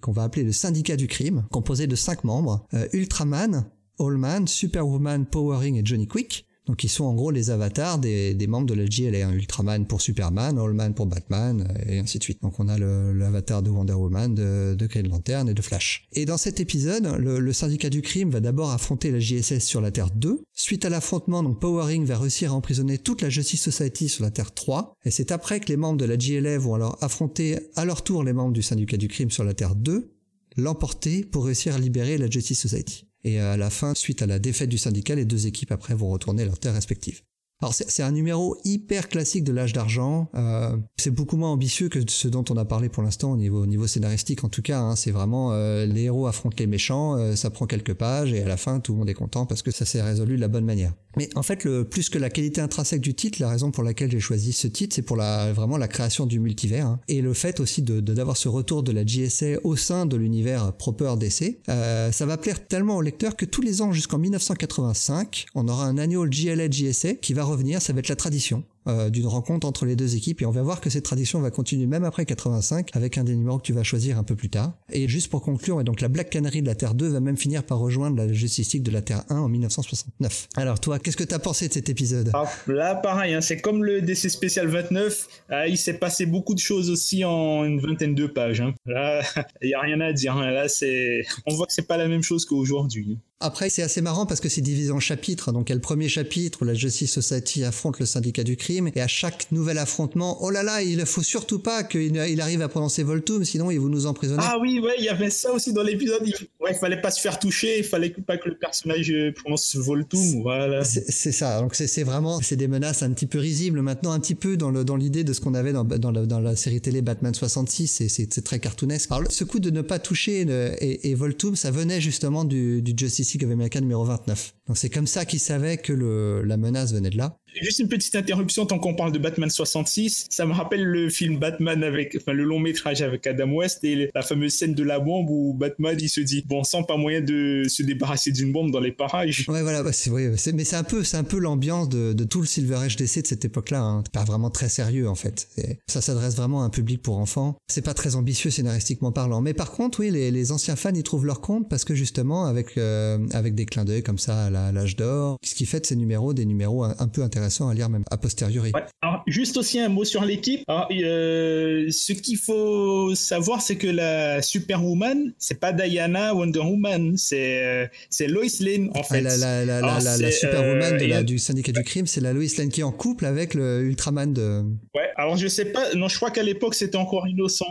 qu'on 0.00 0.12
va 0.12 0.22
appeler 0.22 0.44
le 0.44 0.52
Syndicat 0.52 0.96
du 0.96 1.06
crime, 1.06 1.44
composé 1.50 1.86
de 1.86 1.96
cinq 1.96 2.24
membres 2.24 2.66
euh, 2.74 2.86
Ultraman, 2.92 3.66
Allman, 3.98 4.46
Superwoman, 4.46 5.26
Powering 5.26 5.76
et 5.76 5.82
Johnny 5.84 6.06
Quick. 6.06 6.46
Donc 6.70 6.84
ils 6.84 6.88
sont 6.88 7.02
en 7.02 7.14
gros 7.14 7.32
les 7.32 7.50
avatars 7.50 7.98
des, 7.98 8.46
membres 8.46 8.68
de 8.68 8.74
la 8.74 8.84
GLA, 8.84 9.26
hein. 9.26 9.32
Ultraman 9.32 9.88
pour 9.88 10.00
Superman, 10.00 10.56
Allman 10.56 10.94
pour 10.94 11.06
Batman, 11.06 11.66
euh, 11.68 11.92
et 11.92 11.98
ainsi 11.98 12.20
de 12.20 12.22
suite. 12.22 12.40
Donc 12.42 12.60
on 12.60 12.68
a 12.68 12.78
l'avatar 12.78 13.60
de 13.60 13.70
Wonder 13.70 13.94
Woman, 13.94 14.36
de, 14.36 14.86
Green 14.86 15.08
Lantern 15.08 15.48
et 15.48 15.54
de 15.54 15.62
Flash. 15.62 16.06
Et 16.12 16.26
dans 16.26 16.36
cet 16.36 16.60
épisode, 16.60 17.08
le, 17.18 17.52
syndicat 17.52 17.90
du 17.90 18.02
crime 18.02 18.30
va 18.30 18.38
d'abord 18.38 18.70
affronter 18.70 19.10
la 19.10 19.18
JSS 19.18 19.64
sur 19.64 19.80
la 19.80 19.90
Terre 19.90 20.10
2. 20.14 20.44
Suite 20.54 20.84
à 20.84 20.90
l'affrontement, 20.90 21.42
donc 21.42 21.58
Powering 21.58 22.04
va 22.04 22.16
réussir 22.16 22.52
à 22.52 22.54
emprisonner 22.54 22.98
toute 22.98 23.20
la 23.20 23.30
Justice 23.30 23.62
Society 23.62 24.08
sur 24.08 24.22
la 24.22 24.30
Terre 24.30 24.54
3. 24.54 24.94
Et 25.04 25.10
c'est 25.10 25.32
après 25.32 25.58
que 25.58 25.66
les 25.66 25.76
membres 25.76 25.98
de 25.98 26.04
la 26.04 26.16
GLA 26.16 26.56
vont 26.58 26.74
alors 26.74 26.96
affronter 27.00 27.58
à 27.74 27.84
leur 27.84 28.04
tour 28.04 28.22
les 28.22 28.32
membres 28.32 28.52
du 28.52 28.62
syndicat 28.62 28.96
du 28.96 29.08
crime 29.08 29.32
sur 29.32 29.42
la 29.42 29.54
Terre 29.54 29.74
2, 29.74 30.14
l'emporter 30.56 31.24
pour 31.24 31.46
réussir 31.46 31.74
à 31.74 31.78
libérer 31.80 32.16
la 32.16 32.30
Justice 32.30 32.60
Society. 32.60 33.09
Et 33.24 33.38
à 33.38 33.56
la 33.56 33.70
fin, 33.70 33.94
suite 33.94 34.22
à 34.22 34.26
la 34.26 34.38
défaite 34.38 34.68
du 34.68 34.78
syndicat, 34.78 35.14
les 35.14 35.24
deux 35.24 35.46
équipes 35.46 35.72
après 35.72 35.94
vont 35.94 36.08
retourner 36.08 36.42
à 36.42 36.46
leurs 36.46 36.58
terres 36.58 36.74
respectives. 36.74 37.22
Alors 37.62 37.74
c'est 37.74 38.02
un 38.02 38.12
numéro 38.12 38.56
hyper 38.64 39.10
classique 39.10 39.44
de 39.44 39.52
l'âge 39.52 39.74
d'argent. 39.74 40.30
Euh, 40.34 40.78
c'est 40.96 41.10
beaucoup 41.10 41.36
moins 41.36 41.50
ambitieux 41.50 41.90
que 41.90 41.98
ce 42.08 42.26
dont 42.26 42.44
on 42.48 42.56
a 42.56 42.64
parlé 42.64 42.88
pour 42.88 43.02
l'instant 43.02 43.32
au 43.32 43.36
niveau, 43.36 43.62
au 43.62 43.66
niveau 43.66 43.86
scénaristique 43.86 44.44
en 44.44 44.48
tout 44.48 44.62
cas. 44.62 44.80
hein. 44.80 44.96
C'est 44.96 45.10
vraiment 45.10 45.52
euh, 45.52 45.84
les 45.84 46.04
héros 46.04 46.26
affrontent 46.26 46.56
les 46.58 46.66
méchants, 46.66 47.18
euh, 47.18 47.36
ça 47.36 47.50
prend 47.50 47.66
quelques 47.66 47.92
pages 47.92 48.32
et 48.32 48.42
à 48.42 48.48
la 48.48 48.56
fin 48.56 48.80
tout 48.80 48.92
le 48.92 48.98
monde 49.00 49.10
est 49.10 49.14
content 49.14 49.44
parce 49.44 49.60
que 49.60 49.70
ça 49.70 49.84
s'est 49.84 50.00
résolu 50.00 50.36
de 50.36 50.40
la 50.40 50.48
bonne 50.48 50.64
manière. 50.64 50.94
Mais 51.16 51.28
en 51.34 51.42
fait, 51.42 51.64
le, 51.64 51.84
plus 51.84 52.08
que 52.08 52.18
la 52.18 52.30
qualité 52.30 52.60
intrinsèque 52.60 53.00
du 53.00 53.14
titre, 53.14 53.40
la 53.40 53.48
raison 53.48 53.70
pour 53.70 53.82
laquelle 53.82 54.10
j'ai 54.10 54.20
choisi 54.20 54.52
ce 54.52 54.68
titre, 54.68 54.94
c'est 54.94 55.02
pour 55.02 55.16
la, 55.16 55.52
vraiment 55.52 55.76
la 55.76 55.88
création 55.88 56.26
du 56.26 56.38
multivers 56.38 56.86
hein. 56.86 57.00
et 57.08 57.20
le 57.20 57.34
fait 57.34 57.60
aussi 57.60 57.82
de 57.82 58.00
d'avoir 58.00 58.36
ce 58.36 58.48
retour 58.48 58.82
de 58.82 58.92
la 58.92 59.04
JSA 59.04 59.58
au 59.64 59.76
sein 59.76 60.06
de 60.06 60.16
l'univers 60.16 60.72
proper 60.72 61.14
d'essai. 61.18 61.60
Euh, 61.68 62.12
ça 62.12 62.26
va 62.26 62.36
plaire 62.36 62.66
tellement 62.66 62.96
aux 62.96 63.02
lecteurs 63.02 63.36
que 63.36 63.44
tous 63.44 63.62
les 63.62 63.82
ans 63.82 63.92
jusqu'en 63.92 64.18
1985, 64.18 65.46
on 65.54 65.68
aura 65.68 65.86
un 65.86 65.98
annual 65.98 66.28
GLA 66.28 66.70
JSA 66.70 67.14
qui 67.14 67.34
va 67.34 67.44
revenir, 67.44 67.82
ça 67.82 67.92
va 67.92 68.00
être 68.00 68.08
la 68.08 68.16
tradition 68.16 68.64
euh, 68.86 69.10
d'une 69.10 69.26
rencontre 69.26 69.66
entre 69.66 69.84
les 69.86 69.96
deux 69.96 70.16
équipes 70.16 70.40
et 70.42 70.46
on 70.46 70.50
va 70.50 70.62
voir 70.62 70.80
que 70.80 70.88
cette 70.90 71.04
tradition 71.04 71.40
va 71.40 71.50
continuer 71.50 71.86
même 71.86 72.04
après 72.04 72.24
85 72.24 72.90
avec 72.94 73.18
un 73.18 73.24
des 73.24 73.34
numéros 73.36 73.58
que 73.58 73.62
tu 73.64 73.72
vas 73.72 73.82
choisir 73.82 74.18
un 74.18 74.22
peu 74.24 74.36
plus 74.36 74.48
tard. 74.50 74.72
Et 74.92 75.06
juste 75.08 75.28
pour 75.30 75.42
conclure, 75.42 75.80
et 75.80 75.84
donc 75.84 76.00
la 76.00 76.08
Black 76.08 76.30
Canary 76.30 76.62
de 76.62 76.66
la 76.66 76.74
Terre 76.74 76.94
2 76.94 77.08
va 77.08 77.20
même 77.20 77.36
finir 77.36 77.62
par 77.64 77.78
rejoindre 77.78 78.16
la 78.16 78.32
Justice 78.32 78.72
League 78.72 78.82
de 78.82 78.90
la 78.90 79.02
Terre 79.02 79.24
1 79.28 79.36
en 79.38 79.48
1969. 79.48 80.48
Alors 80.56 80.80
toi, 80.80 80.98
qu'est-ce 80.98 81.16
que 81.16 81.24
t'as 81.24 81.38
pensé 81.38 81.68
de 81.68 81.72
cet 81.74 81.88
épisode? 81.88 82.30
Ah, 82.34 82.44
là, 82.66 82.94
pareil, 82.94 83.34
hein, 83.34 83.40
c'est 83.40 83.60
comme 83.60 83.84
le 83.84 84.00
DC 84.02 84.28
spécial 84.30 84.66
29. 84.68 85.26
ah, 85.50 85.66
il 85.68 85.76
s'est 85.78 85.98
passé 85.98 86.26
beaucoup 86.26 86.54
de 86.54 86.58
choses 86.60 86.90
aussi 86.90 87.24
en 87.24 87.64
une 87.64 87.80
vingtaine 87.80 88.14
de 88.14 88.26
pages. 88.26 88.60
hein. 88.60 88.74
Là, 88.86 89.22
il 89.62 89.68
n'y 89.68 89.74
a 89.74 89.80
rien 89.80 90.00
à 90.00 90.12
dire. 90.12 90.36
hein. 90.36 90.50
Là, 90.50 90.68
c'est, 90.68 91.22
on 91.46 91.54
voit 91.54 91.66
que 91.66 91.72
c'est 91.72 91.86
pas 91.86 91.96
la 91.96 92.08
même 92.08 92.22
chose 92.22 92.44
qu'aujourd'hui. 92.46 93.18
Après, 93.42 93.70
c'est 93.70 93.82
assez 93.82 94.02
marrant 94.02 94.26
parce 94.26 94.38
que 94.40 94.50
c'est 94.50 94.60
divisé 94.60 94.90
en 94.92 95.00
chapitres. 95.00 95.50
Donc, 95.50 95.68
il 95.68 95.72
y 95.72 95.74
a 95.74 95.76
le 95.76 95.80
premier 95.80 96.08
chapitre 96.10 96.58
où 96.60 96.64
la 96.66 96.74
Justice 96.74 97.10
Society 97.10 97.64
affronte 97.64 97.98
le 97.98 98.04
syndicat 98.04 98.44
du 98.44 98.56
crime. 98.56 98.90
Et 98.94 99.00
à 99.00 99.06
chaque 99.06 99.50
nouvel 99.50 99.78
affrontement, 99.78 100.36
oh 100.42 100.50
là 100.50 100.62
là, 100.62 100.82
il 100.82 100.98
ne 100.98 101.04
faut 101.06 101.22
surtout 101.22 101.58
pas 101.58 101.82
qu'il 101.82 102.16
il 102.16 102.40
arrive 102.42 102.60
à 102.60 102.68
prononcer 102.68 103.02
Voltum, 103.02 103.42
sinon 103.46 103.70
il 103.70 103.78
vous 103.80 103.88
nous 103.88 104.04
emprisonner. 104.04 104.42
Ah 104.44 104.58
oui, 104.60 104.78
ouais, 104.80 104.94
il 104.98 105.04
y 105.06 105.08
avait 105.08 105.30
ça 105.30 105.52
aussi 105.52 105.72
dans 105.72 105.82
l'épisode. 105.82 106.20
Il... 106.26 106.34
Ouais, 106.60 106.72
il 106.72 106.76
fallait 106.78 107.00
pas 107.00 107.10
se 107.10 107.20
faire 107.22 107.38
toucher. 107.38 107.78
Il 107.78 107.84
fallait 107.84 108.10
pas 108.10 108.36
que 108.36 108.50
le 108.50 108.58
personnage 108.58 109.10
euh, 109.10 109.32
prononce 109.32 109.74
Voltum. 109.74 110.42
Voilà. 110.42 110.84
C'est 110.84 111.32
ça. 111.32 111.60
Donc 111.60 111.74
c'est 111.74 112.02
vraiment 112.02 112.40
c'est 112.42 112.56
des 112.56 112.68
menaces 112.68 113.02
un 113.02 113.10
petit 113.12 113.26
peu 113.26 113.38
risibles 113.38 113.80
maintenant, 113.80 114.12
un 114.12 114.20
petit 114.20 114.34
peu 114.34 114.58
dans 114.58 114.70
le 114.70 114.84
dans 114.84 114.96
l'idée 114.96 115.24
de 115.24 115.32
ce 115.32 115.40
qu'on 115.40 115.54
avait 115.54 115.72
dans 115.72 115.84
dans 115.84 116.10
la, 116.10 116.26
dans 116.26 116.40
la 116.40 116.56
série 116.56 116.82
télé 116.82 117.00
Batman 117.00 117.34
66. 117.34 118.02
C'est 118.08 118.44
très 118.44 118.58
cartoonesque. 118.58 119.10
Alors 119.10 119.32
ce 119.32 119.44
coup 119.44 119.60
de 119.60 119.70
ne 119.70 119.80
pas 119.80 119.98
toucher 119.98 120.44
le- 120.44 120.72
et, 120.84 121.08
et 121.10 121.14
Voltum, 121.14 121.56
ça 121.56 121.70
venait 121.70 122.02
justement 122.02 122.44
du, 122.44 122.82
du 122.82 122.92
Justice 122.96 123.29
Of 123.38 123.50
America 123.50 123.80
numéro 123.80 124.04
29. 124.04 124.54
Donc 124.66 124.76
c'est 124.76 124.90
comme 124.90 125.06
ça 125.06 125.24
qu'ils 125.24 125.40
savaient 125.40 125.78
que 125.78 125.92
le 125.92 126.42
la 126.42 126.56
menace 126.56 126.92
venait 126.92 127.10
de 127.10 127.16
là. 127.16 127.39
Juste 127.60 127.78
une 127.78 127.88
petite 127.88 128.14
interruption 128.14 128.66
tant 128.66 128.78
qu'on 128.78 128.94
parle 128.94 129.12
de 129.12 129.18
Batman 129.18 129.50
66. 129.50 130.26
Ça 130.30 130.46
me 130.46 130.52
rappelle 130.52 130.84
le 130.84 131.08
film 131.08 131.38
Batman 131.38 131.82
avec, 131.82 132.16
enfin, 132.20 132.32
le 132.32 132.44
long 132.44 132.58
métrage 132.58 133.02
avec 133.02 133.26
Adam 133.26 133.50
West 133.52 133.84
et 133.84 134.10
la 134.14 134.22
fameuse 134.22 134.54
scène 134.54 134.74
de 134.74 134.84
la 134.84 134.98
bombe 134.98 135.28
où 135.30 135.54
Batman 135.54 135.96
il 136.00 136.08
se 136.08 136.20
dit 136.20 136.44
bon 136.46 136.64
sang 136.64 136.82
pas 136.84 136.96
moyen 136.96 137.20
de 137.20 137.64
se 137.68 137.82
débarrasser 137.82 138.32
d'une 138.32 138.52
bombe 138.52 138.70
dans 138.70 138.80
les 138.80 138.92
parages. 138.92 139.44
Ouais 139.48 139.62
voilà, 139.62 139.82
bah, 139.82 139.92
c'est, 139.92 140.10
ouais, 140.10 140.32
mais 140.54 140.64
c'est 140.64 140.76
un 140.76 140.84
peu, 140.84 141.04
c'est 141.04 141.16
un 141.16 141.24
peu 141.24 141.38
l'ambiance 141.38 141.88
de, 141.88 142.12
tout 142.24 142.40
le 142.40 142.46
Silver 142.46 142.76
Age 142.76 142.96
DC 142.96 143.22
de 143.22 143.26
cette 143.26 143.44
époque-là. 143.44 143.80
Hein. 143.80 144.04
Pas 144.12 144.24
vraiment 144.24 144.50
très 144.50 144.68
sérieux 144.68 145.08
en 145.08 145.14
fait. 145.14 145.48
Ça 145.88 146.00
s'adresse 146.00 146.36
vraiment 146.36 146.62
à 146.62 146.66
un 146.66 146.70
public 146.70 147.02
pour 147.02 147.18
enfants. 147.18 147.56
C'est 147.68 147.84
pas 147.84 147.94
très 147.94 148.14
ambitieux 148.14 148.50
scénaristiquement 148.50 149.12
parlant. 149.12 149.40
Mais 149.40 149.54
par 149.54 149.72
contre, 149.72 150.00
oui, 150.00 150.10
les, 150.10 150.30
les 150.30 150.52
anciens 150.52 150.76
fans 150.76 150.94
y 150.94 151.02
trouvent 151.02 151.26
leur 151.26 151.40
compte 151.40 151.68
parce 151.68 151.84
que 151.84 151.94
justement 151.94 152.46
avec 152.46 152.76
euh, 152.78 153.18
avec 153.32 153.54
des 153.54 153.66
clins 153.66 153.84
d'œil 153.84 154.02
comme 154.02 154.18
ça 154.18 154.44
à 154.44 154.72
l'âge 154.72 154.96
d'or, 154.96 155.36
ce 155.42 155.54
qui 155.54 155.66
fait 155.66 155.80
de 155.80 155.86
ces 155.86 155.96
numéros 155.96 156.32
des 156.34 156.44
numéros 156.44 156.84
un, 156.84 156.94
un 156.98 157.08
peu 157.08 157.22
intéressants 157.22 157.39
à 157.42 157.74
lire 157.74 157.88
même 157.88 158.04
a 158.10 158.16
posteriori. 158.16 158.70
Ouais. 158.74 158.84
Alors, 159.02 159.22
juste 159.26 159.56
aussi 159.56 159.78
un 159.78 159.88
mot 159.88 160.04
sur 160.04 160.24
l'équipe. 160.24 160.62
Euh, 160.68 161.90
ce 161.90 162.12
qu'il 162.12 162.36
faut 162.36 163.14
savoir, 163.14 163.60
c'est 163.60 163.76
que 163.76 163.86
la 163.86 164.42
Superwoman, 164.42 165.32
c'est 165.38 165.58
pas 165.58 165.72
Diana 165.72 166.34
Wonder 166.34 166.60
Woman, 166.60 167.16
c'est 167.16 167.62
euh, 167.62 167.86
c'est 168.08 168.26
Lois 168.26 168.44
Lane 168.60 168.90
en 168.94 169.00
ah, 169.00 169.02
fait. 169.02 169.20
la, 169.20 169.36
la, 169.36 169.64
la, 169.64 169.78
Alors, 169.78 170.00
la, 170.00 170.16
la 170.16 170.30
Superwoman 170.30 170.98
de 170.98 171.06
la, 171.06 171.22
du 171.22 171.38
syndicat 171.38 171.72
du 171.72 171.82
crime, 171.82 172.06
c'est 172.06 172.20
la 172.20 172.32
Lois 172.32 172.44
Lane 172.58 172.68
qui 172.68 172.80
est 172.80 172.84
en 172.84 172.92
couple 172.92 173.24
avec 173.24 173.54
le 173.54 173.82
Ultraman 173.82 174.32
de. 174.32 174.62
Ouais. 174.94 175.10
Alors 175.16 175.36
je 175.36 175.48
sais 175.48 175.66
pas. 175.66 175.94
Non, 175.94 176.08
je 176.08 176.16
crois 176.16 176.30
qu'à 176.30 176.42
l'époque 176.42 176.74
c'était 176.74 176.96
encore 176.96 177.28
innocent. 177.28 177.66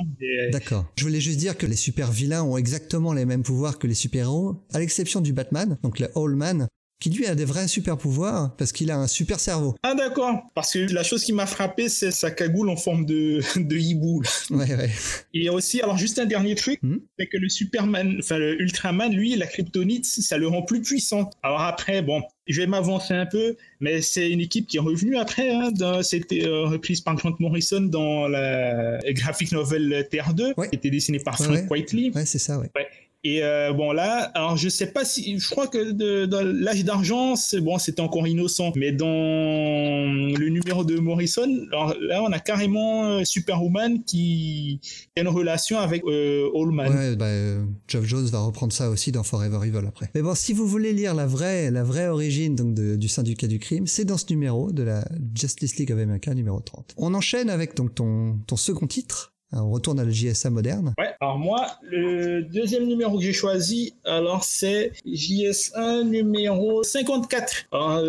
D'accord. 0.51 0.85
Je 0.97 1.03
voulais 1.03 1.21
juste 1.21 1.39
dire 1.39 1.57
que 1.57 1.65
les 1.65 1.75
super 1.75 2.11
vilains 2.11 2.43
ont 2.43 2.57
exactement 2.57 3.13
les 3.13 3.25
mêmes 3.25 3.43
pouvoirs 3.43 3.79
que 3.79 3.87
les 3.87 3.93
super 3.93 4.25
héros, 4.25 4.55
à 4.73 4.79
l'exception 4.79 5.21
du 5.21 5.33
Batman, 5.33 5.77
donc 5.83 5.99
le 5.99 6.09
All 6.15 6.35
Man, 6.35 6.67
qui 6.99 7.09
lui 7.09 7.25
a 7.25 7.35
des 7.35 7.45
vrais 7.45 7.67
super 7.67 7.97
pouvoirs 7.97 8.55
parce 8.57 8.71
qu'il 8.71 8.91
a 8.91 8.97
un 8.97 9.07
super 9.07 9.39
cerveau. 9.39 9.75
Ah 9.83 9.95
d'accord, 9.95 10.51
parce 10.53 10.73
que 10.73 10.93
la 10.93 11.03
chose 11.03 11.23
qui 11.23 11.33
m'a 11.33 11.45
frappé 11.45 11.89
c'est 11.89 12.11
sa 12.11 12.31
cagoule 12.31 12.69
en 12.69 12.75
forme 12.75 13.05
de, 13.05 13.41
de 13.55 13.77
hibou. 13.77 14.21
Ouais 14.49 14.75
ouais. 14.75 14.89
Et 15.33 15.49
aussi, 15.49 15.81
alors 15.81 15.97
juste 15.97 16.19
un 16.19 16.25
dernier 16.25 16.55
truc, 16.55 16.79
hmm? 16.83 16.97
c'est 17.17 17.27
que 17.27 17.37
le 17.37 17.49
Superman, 17.49 18.17
enfin 18.19 18.37
le 18.37 18.61
Ultraman, 18.61 19.13
lui, 19.13 19.35
la 19.35 19.47
kryptonite, 19.47 20.05
ça 20.05 20.37
le 20.37 20.47
rend 20.47 20.63
plus 20.63 20.81
puissant. 20.81 21.29
Alors 21.43 21.61
après, 21.61 22.01
bon, 22.01 22.21
je 22.47 22.61
vais 22.61 22.67
m'avancer 22.67 23.13
un 23.13 23.25
peu, 23.25 23.55
mais 23.79 24.01
c'est 24.01 24.29
une 24.29 24.41
équipe 24.41 24.67
qui 24.67 24.77
est 24.77 24.81
revenue 24.81 25.17
après. 25.17 25.51
Hein, 25.51 25.71
C'était 26.01 26.45
euh, 26.45 26.65
reprise 26.65 27.01
par 27.01 27.15
Grant 27.15 27.35
Morrison 27.39 27.81
dans 27.81 28.27
la 28.27 28.99
graphic 29.09 29.51
novel 29.51 30.07
Terre 30.09 30.33
2, 30.33 30.53
qui 30.53 30.75
était 30.75 30.89
dessinée 30.89 31.19
par 31.19 31.37
Frank 31.37 31.69
Whiteley. 31.69 32.11
Ouais, 32.13 32.25
c'est 32.25 32.39
ça, 32.39 32.59
ouais. 32.59 32.69
ouais. 32.75 32.87
Et 33.25 33.43
euh, 33.43 33.73
bon 33.73 33.91
là, 33.91 34.31
alors 34.33 34.55
je 34.55 34.69
sais 34.69 34.93
pas 34.93 35.03
si, 35.03 35.37
je 35.37 35.49
crois 35.49 35.67
que 35.67 35.91
dans 36.25 36.41
l'âge 36.41 36.85
d'argent, 36.85 37.35
c'est 37.35 37.59
bon, 37.59 37.77
c'était 37.77 37.99
encore 38.01 38.25
innocent, 38.25 38.71
mais 38.77 38.93
dans 38.93 39.09
le 39.09 40.47
numéro 40.47 40.85
de 40.85 40.97
Morrison, 40.99 41.49
alors 41.69 41.95
là 41.99 42.23
on 42.23 42.31
a 42.31 42.39
carrément 42.39 43.07
euh, 43.07 43.25
Superwoman 43.25 44.05
qui 44.05 44.79
a 45.17 45.21
une 45.21 45.27
relation 45.27 45.79
avec 45.79 46.03
euh, 46.05 46.49
Allman. 46.55 46.87
Ouais, 46.87 47.17
bah, 47.17 47.25
euh, 47.25 47.65
Geoff 47.89 48.05
Jones 48.05 48.25
va 48.27 48.39
reprendre 48.39 48.71
ça 48.71 48.89
aussi 48.89 49.11
dans 49.11 49.23
Forever 49.23 49.67
Evil 49.67 49.85
après. 49.85 50.09
Mais 50.15 50.21
bon, 50.21 50.33
si 50.33 50.53
vous 50.53 50.65
voulez 50.65 50.93
lire 50.93 51.13
la 51.13 51.27
vraie, 51.27 51.71
la 51.71 51.83
vraie 51.83 52.07
origine 52.07 52.55
donc 52.55 52.73
de, 52.73 52.95
du 52.95 53.09
syndicat 53.09 53.47
du 53.47 53.59
crime, 53.59 53.85
c'est 53.85 54.05
dans 54.05 54.17
ce 54.17 54.27
numéro 54.29 54.71
de 54.71 54.83
la 54.83 55.03
Justice 55.35 55.75
League 55.75 55.91
of 55.91 55.99
America 55.99 56.33
numéro 56.33 56.61
30. 56.61 56.93
On 56.95 57.13
enchaîne 57.13 57.49
avec 57.49 57.75
donc 57.75 57.95
ton 57.95 58.39
ton 58.47 58.55
second 58.55 58.87
titre 58.87 59.33
on 59.51 59.71
retourne 59.71 59.99
à 59.99 60.05
la 60.05 60.11
JSA 60.11 60.49
moderne. 60.49 60.93
Ouais, 60.97 61.11
alors 61.21 61.37
moi, 61.37 61.67
le 61.83 62.41
deuxième 62.43 62.85
numéro 62.85 63.17
que 63.17 63.23
j'ai 63.23 63.33
choisi, 63.33 63.93
alors 64.05 64.43
c'est 64.43 64.91
JSA 65.05 66.03
numéro 66.03 66.83
54. 66.83 67.65
Alors, 67.71 68.03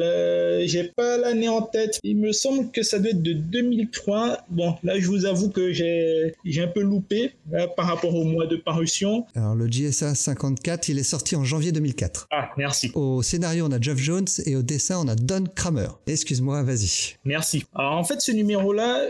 j'ai 0.66 0.84
pas 0.84 1.16
l'année 1.18 1.48
en 1.48 1.62
tête. 1.62 1.98
Il 2.02 2.18
me 2.18 2.32
semble 2.32 2.70
que 2.70 2.82
ça 2.82 2.98
doit 2.98 3.10
être 3.10 3.22
de 3.22 3.32
2003. 3.32 4.38
Bon, 4.50 4.74
là, 4.82 4.98
je 4.98 5.06
vous 5.06 5.24
avoue 5.24 5.50
que 5.50 5.72
j'ai, 5.72 6.34
j'ai 6.44 6.62
un 6.62 6.68
peu 6.68 6.82
loupé 6.82 7.32
par 7.76 7.86
rapport 7.86 8.14
au 8.14 8.24
mois 8.24 8.46
de 8.46 8.56
parution. 8.56 9.24
Alors, 9.34 9.54
le 9.54 9.66
JSA 9.70 10.14
54, 10.14 10.88
il 10.88 10.98
est 10.98 11.02
sorti 11.02 11.36
en 11.36 11.44
janvier 11.44 11.72
2004. 11.72 12.28
Ah, 12.30 12.50
merci. 12.56 12.90
Au 12.94 13.22
scénario, 13.22 13.66
on 13.66 13.72
a 13.72 13.80
Geoff 13.80 13.98
Jones 13.98 14.28
et 14.44 14.56
au 14.56 14.62
dessin, 14.62 14.98
on 15.02 15.08
a 15.08 15.14
Don 15.14 15.44
Kramer. 15.54 15.88
Excuse-moi, 16.06 16.62
vas-y. 16.62 17.16
Merci. 17.24 17.64
Alors, 17.74 17.92
en 17.92 18.04
fait, 18.04 18.20
ce 18.20 18.32
numéro-là, 18.32 19.06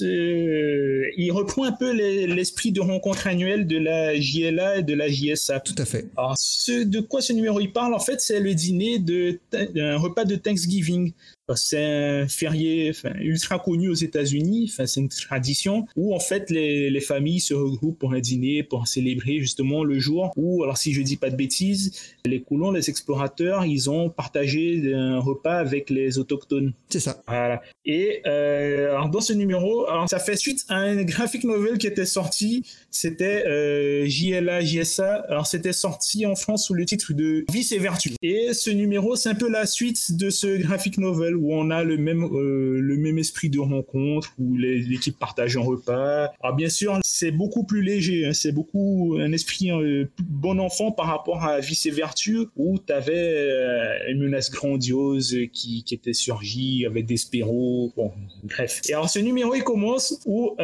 il 0.00 1.30
reprend 1.32 1.59
un 1.64 1.72
peu 1.72 1.92
l'esprit 1.92 2.72
de 2.72 2.80
rencontre 2.80 3.26
annuelle 3.26 3.66
de 3.66 3.78
la 3.78 4.18
JLA 4.18 4.78
et 4.78 4.82
de 4.82 4.94
la 4.94 5.08
JSA. 5.08 5.60
Tout 5.60 5.74
à 5.78 5.84
fait. 5.84 6.08
Alors, 6.16 6.34
ce, 6.38 6.84
de 6.84 7.00
quoi 7.00 7.20
ce 7.20 7.32
numéro 7.32 7.60
il 7.60 7.72
parle, 7.72 7.94
en 7.94 7.98
fait, 7.98 8.20
c'est 8.20 8.40
le 8.40 8.54
dîner 8.54 8.98
d'un 8.98 9.96
repas 9.96 10.24
de 10.24 10.36
Thanksgiving 10.36 11.12
c'est 11.56 11.84
un 11.84 12.28
férié 12.28 12.92
ultra 13.20 13.58
connu 13.58 13.88
aux 13.88 13.94
États-Unis. 13.94 14.72
c'est 14.76 15.00
une 15.00 15.08
tradition 15.08 15.86
où 15.96 16.14
en 16.14 16.20
fait 16.20 16.50
les, 16.50 16.90
les, 16.90 17.00
familles 17.00 17.40
se 17.40 17.54
regroupent 17.54 17.98
pour 17.98 18.12
un 18.12 18.20
dîner, 18.20 18.62
pour 18.62 18.86
célébrer 18.86 19.40
justement 19.40 19.84
le 19.84 19.98
jour 19.98 20.32
où, 20.36 20.62
alors 20.62 20.76
si 20.76 20.92
je 20.92 21.02
dis 21.02 21.16
pas 21.16 21.30
de 21.30 21.36
bêtises, 21.36 22.14
les 22.24 22.42
colons, 22.42 22.70
les 22.70 22.88
explorateurs, 22.90 23.64
ils 23.64 23.90
ont 23.90 24.10
partagé 24.10 24.92
un 24.94 25.18
repas 25.18 25.56
avec 25.56 25.90
les 25.90 26.18
autochtones. 26.18 26.72
C'est 26.88 27.00
ça. 27.00 27.22
Voilà. 27.26 27.62
Et 27.84 28.22
euh, 28.26 28.90
alors 28.90 29.08
dans 29.08 29.20
ce 29.20 29.32
numéro, 29.32 29.88
alors 29.88 30.08
ça 30.08 30.18
fait 30.18 30.36
suite 30.36 30.64
à 30.68 30.76
un 30.76 31.02
graphic 31.02 31.44
novel 31.44 31.78
qui 31.78 31.86
était 31.86 32.06
sorti. 32.06 32.64
C'était 32.90 33.46
euh, 33.46 34.06
JLA 34.06 34.60
JSA. 34.62 35.24
Alors 35.28 35.46
c'était 35.46 35.72
sorti 35.72 36.26
en 36.26 36.34
France 36.34 36.66
sous 36.66 36.74
le 36.74 36.84
titre 36.84 37.12
de 37.12 37.44
Vice 37.52 37.72
et 37.72 37.78
Vertu. 37.78 38.12
Et 38.22 38.52
ce 38.52 38.70
numéro, 38.70 39.16
c'est 39.16 39.28
un 39.28 39.34
peu 39.34 39.50
la 39.50 39.66
suite 39.66 40.16
de 40.16 40.30
ce 40.30 40.56
graphic 40.58 40.98
novel 40.98 41.36
où 41.40 41.54
on 41.54 41.70
a 41.70 41.82
le 41.82 41.96
même, 41.96 42.24
euh, 42.24 42.78
le 42.80 42.96
même 42.98 43.18
esprit 43.18 43.48
de 43.48 43.58
rencontre, 43.58 44.34
où 44.38 44.56
l'équipe 44.56 45.18
partage 45.18 45.56
un 45.56 45.62
repas. 45.62 46.30
Alors 46.42 46.54
bien 46.54 46.68
sûr, 46.68 46.98
c'est 47.02 47.30
beaucoup 47.30 47.64
plus 47.64 47.82
léger, 47.82 48.26
hein. 48.26 48.32
c'est 48.34 48.52
beaucoup 48.52 49.16
un 49.18 49.32
esprit 49.32 49.70
euh, 49.70 50.04
bon 50.22 50.60
enfant 50.60 50.92
par 50.92 51.06
rapport 51.06 51.42
à 51.42 51.60
Vice 51.60 51.86
et 51.86 51.90
Vertu, 51.90 52.46
où 52.56 52.78
tu 52.78 52.92
avais 52.92 53.14
euh, 53.14 54.10
une 54.10 54.20
menace 54.20 54.50
grandiose 54.50 55.36
qui, 55.52 55.82
qui 55.82 55.94
était 55.94 56.12
surgie 56.12 56.84
avec 56.84 57.06
Despero. 57.06 57.90
Bon, 57.96 58.12
bref. 58.44 58.82
Et 58.88 58.92
alors 58.92 59.08
ce 59.08 59.18
numéro, 59.18 59.54
il 59.54 59.64
commence 59.64 60.20
où 60.26 60.54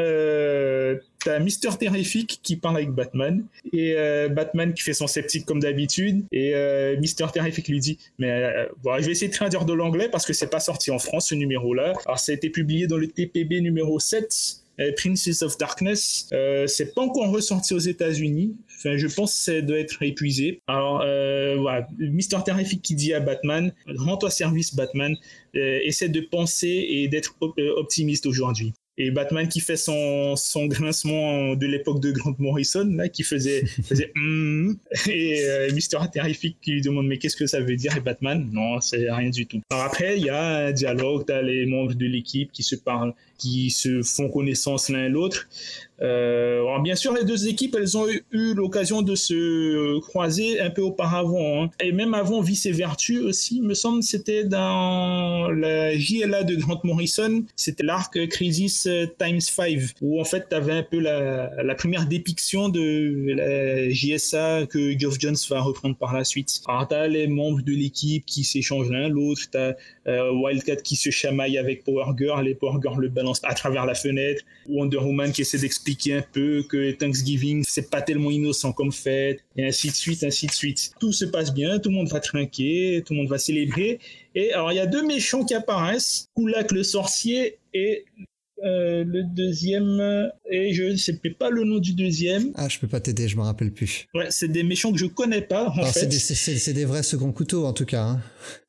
t'as 1.27 1.39
Mister 1.39 1.71
Terrific 1.79 2.41
qui 2.43 2.57
parle 2.57 2.77
avec 2.77 2.91
Batman 2.91 3.45
et 3.73 3.97
Batman 4.31 4.73
qui 4.73 4.83
fait 4.83 4.93
son 4.93 5.07
sceptique 5.07 5.45
comme 5.45 5.61
d'habitude 5.61 6.25
et 6.33 6.55
Mister 6.99 7.27
Terrific 7.33 7.69
lui 7.69 7.81
dit 7.81 7.99
mais 8.19 8.53
bon, 8.83 8.97
je 8.99 9.07
vais 9.07 9.13
essayer 9.13 9.29
de 9.29 9.35
traduire 9.35 9.65
de 9.65 9.73
l'anglais 9.73 10.09
parce 10.09 10.25
que 10.25 10.33
c'est 10.33 10.51
pas 10.51 10.61
sorti 10.61 10.91
en 10.91 10.99
France, 10.99 11.29
ce 11.29 11.35
numéro-là. 11.35 11.93
Alors, 12.07 12.19
ça 12.19 12.33
a 12.33 12.35
été 12.35 12.51
publié 12.51 12.87
dans 12.87 12.97
le 12.97 13.09
TPB 13.09 13.61
numéro 13.61 13.99
7. 13.99 14.63
Euh, 14.79 14.93
Princess 14.95 15.41
of 15.41 15.57
Darkness, 15.57 16.29
euh, 16.35 16.67
c'est 16.67 16.95
pas 16.95 17.01
encore 17.01 17.31
ressorti 17.31 17.73
aux 17.73 17.79
États-Unis. 17.79 18.55
Enfin, 18.77 18.99
je 18.99 19.07
pense 19.07 19.33
que 19.33 19.41
ça 19.41 19.61
doit 19.63 19.79
être 19.79 20.03
épuisé. 20.03 20.61
Alors, 20.67 21.01
euh, 21.03 21.57
voilà, 21.59 21.87
Mister 21.99 22.37
Terrific 22.45 22.83
qui 22.83 22.95
dit 22.95 23.15
à 23.15 23.21
Batman, 23.21 23.73
rends-toi 23.87 24.29
service, 24.29 24.75
Batman, 24.75 25.17
euh, 25.57 25.79
essaie 25.83 26.11
de 26.11 26.21
penser 26.21 26.87
et 26.91 27.09
d'être 27.09 27.37
optimiste 27.41 28.27
aujourd'hui 28.27 28.75
et 28.99 29.11
Batman 29.11 29.49
qui 29.49 29.61
fait 29.61 29.77
son, 29.77 30.37
son 30.37 30.67
grincement 30.67 31.55
de 31.55 31.67
l'époque 31.67 32.01
de 32.01 32.11
Grant 32.13 32.35
Morrison 32.39 32.89
là 32.91 33.09
qui 33.09 33.23
faisait 33.23 33.65
faisait 33.67 34.13
mm, 34.17 34.75
et 35.09 35.45
euh, 35.45 35.73
Mister 35.73 35.99
Terrific 36.13 36.57
qui 36.61 36.73
lui 36.73 36.81
demande 36.81 37.07
mais 37.07 37.19
qu'est-ce 37.19 37.37
que 37.37 37.47
ça 37.47 37.61
veut 37.61 37.77
dire 37.77 37.97
et 37.97 38.01
Batman? 38.01 38.49
Non 38.53 38.81
c'est 38.81 39.11
rien 39.11 39.31
du 39.31 39.47
tout 39.47 39.61
alors 39.71 39.85
après 39.85 40.19
il 40.19 40.25
y 40.25 40.31
a 40.31 40.67
un 40.67 40.73
dialogue 40.73 41.25
t'as 41.27 41.43
les 41.43 41.67
membres 41.67 41.95
de 41.95 42.07
l'équipe 42.07 42.53
qui 42.53 42.63
se 42.63 42.77
parlent 42.77 43.15
qui 43.39 43.71
se 43.71 44.03
font 44.03 44.31
connaissance 44.31 44.89
l'un 44.89 45.09
l'autre 45.09 45.49
euh, 46.03 46.79
bien 46.81 46.95
sûr, 46.95 47.15
les 47.15 47.25
deux 47.25 47.49
équipes, 47.49 47.77
elles 47.79 47.97
ont 47.97 48.07
eu, 48.09 48.55
l'occasion 48.55 49.03
de 49.03 49.15
se 49.15 49.99
croiser 50.01 50.61
un 50.61 50.71
peu 50.71 50.83
auparavant. 50.83 51.65
Hein. 51.65 51.71
Et 51.81 51.93
même 51.93 52.15
avant 52.15 52.41
Vice 52.41 52.67
et 52.67 52.73
Vertu 52.73 53.21
aussi, 53.21 53.61
me 53.61 53.75
semble, 53.75 54.03
c'était 54.03 54.45
dans 54.45 55.51
la 55.51 55.97
JLA 55.97 56.45
de 56.45 56.55
Grant 56.57 56.81
Morrison. 56.85 57.45
C'était 57.57 57.83
l'arc 57.83 58.27
Crisis 58.29 58.86
Times 59.19 59.41
5, 59.41 59.95
où 60.01 60.21
en 60.21 60.25
fait, 60.25 60.49
tu 60.49 60.55
avais 60.55 60.73
un 60.73 60.83
peu 60.83 60.99
la, 60.99 61.75
première 61.77 62.07
dépiction 62.07 62.69
de 62.69 63.33
la 63.35 63.91
JSA 63.91 64.67
que 64.67 64.99
Geoff 64.99 65.17
Jones 65.21 65.37
va 65.51 65.61
reprendre 65.61 65.97
par 65.97 66.15
la 66.15 66.25
suite. 66.25 66.61
Alors, 66.67 66.89
tu 66.89 66.95
as 66.95 67.07
les 67.07 67.27
membres 67.27 67.63
de 67.63 67.73
l'équipe 67.73 68.25
qui 68.27 68.45
s'échangent 68.45 68.91
l'un 68.91 69.09
l'autre, 69.09 69.43
tu 69.51 69.59
as 69.59 69.77
euh, 70.09 70.33
Wildcat 70.33 70.77
qui 70.77 70.97
se 70.97 71.11
chamaille 71.11 71.59
avec 71.59 71.85
Power 71.85 72.13
Girl, 72.19 72.47
et 72.49 72.55
Power 72.55 72.79
Girl 72.83 73.01
le 73.01 73.09
balance 73.09 73.41
à 73.45 73.55
travers 73.55 73.87
la 73.87 73.95
fenêtre, 73.95 74.43
Wonder 74.69 74.99
Woman 74.99 75.33
qui 75.33 75.43
essaie 75.43 75.59
d'expliquer 75.59 75.87
expliquer 75.87 76.15
un 76.15 76.25
peu 76.33 76.65
que 76.69 76.91
Thanksgiving, 76.93 77.63
c'est 77.67 77.91
pas 77.91 78.03
tellement 78.03 78.31
innocent 78.31 78.73
comme 78.73 78.93
fête, 78.93 79.45
et 79.57 79.67
ainsi 79.67 79.89
de 79.89 79.95
suite, 79.95 80.25
ainsi 80.25 80.47
de 80.47 80.53
suite. 80.53 80.93
Tout 80.99 81.13
se 81.13 81.25
passe 81.25 81.55
bien, 81.55 81.79
tout 81.79 81.91
le 81.91 81.97
monde 81.97 82.09
va 82.09 82.19
trinquer, 82.19 83.03
tout 83.07 83.13
le 83.13 83.21
monde 83.21 83.29
va 83.29 83.39
célébrer. 83.39 84.01
Et 84.35 84.53
alors, 84.53 84.73
il 84.73 84.77
y 84.77 84.81
a 84.81 84.87
deux 84.87 85.07
méchants 85.07 85.45
qui 85.45 85.55
apparaissent, 85.55 86.29
Kulak 86.37 86.73
le 86.73 86.83
sorcier 86.83 87.59
et 87.73 88.05
Euh, 88.65 89.05
le 89.05 89.23
deuxième, 89.23 90.31
et 90.51 90.73
je 90.73 90.85
ne 90.85 90.97
sais 90.97 91.13
pas 91.39 91.51
le 91.51 91.65
nom 91.65 91.79
du 91.79 91.93
deuxième. 91.93 92.53
Ah, 92.55 92.69
je 92.69 92.79
peux 92.79 92.87
pas 92.87 93.01
t'aider, 93.01 93.29
je 93.29 93.37
me 93.37 93.43
rappelle 93.43 93.71
plus. 93.71 94.07
Ouais, 94.15 94.27
c'est 94.31 94.49
des 94.49 94.63
méchants 94.63 94.93
que 94.93 94.99
je 94.99 95.07
connais 95.07 95.43
pas, 95.43 95.69
en. 95.69 95.87
C'est 95.87 96.07
des, 96.07 96.73
des, 96.73 96.85
vrais 96.85 97.03
seconds 97.03 97.33
couteaux, 97.33 97.67
en 97.67 97.73
tout 97.73 97.85
cas. 97.85 98.03
Hein. 98.03 98.21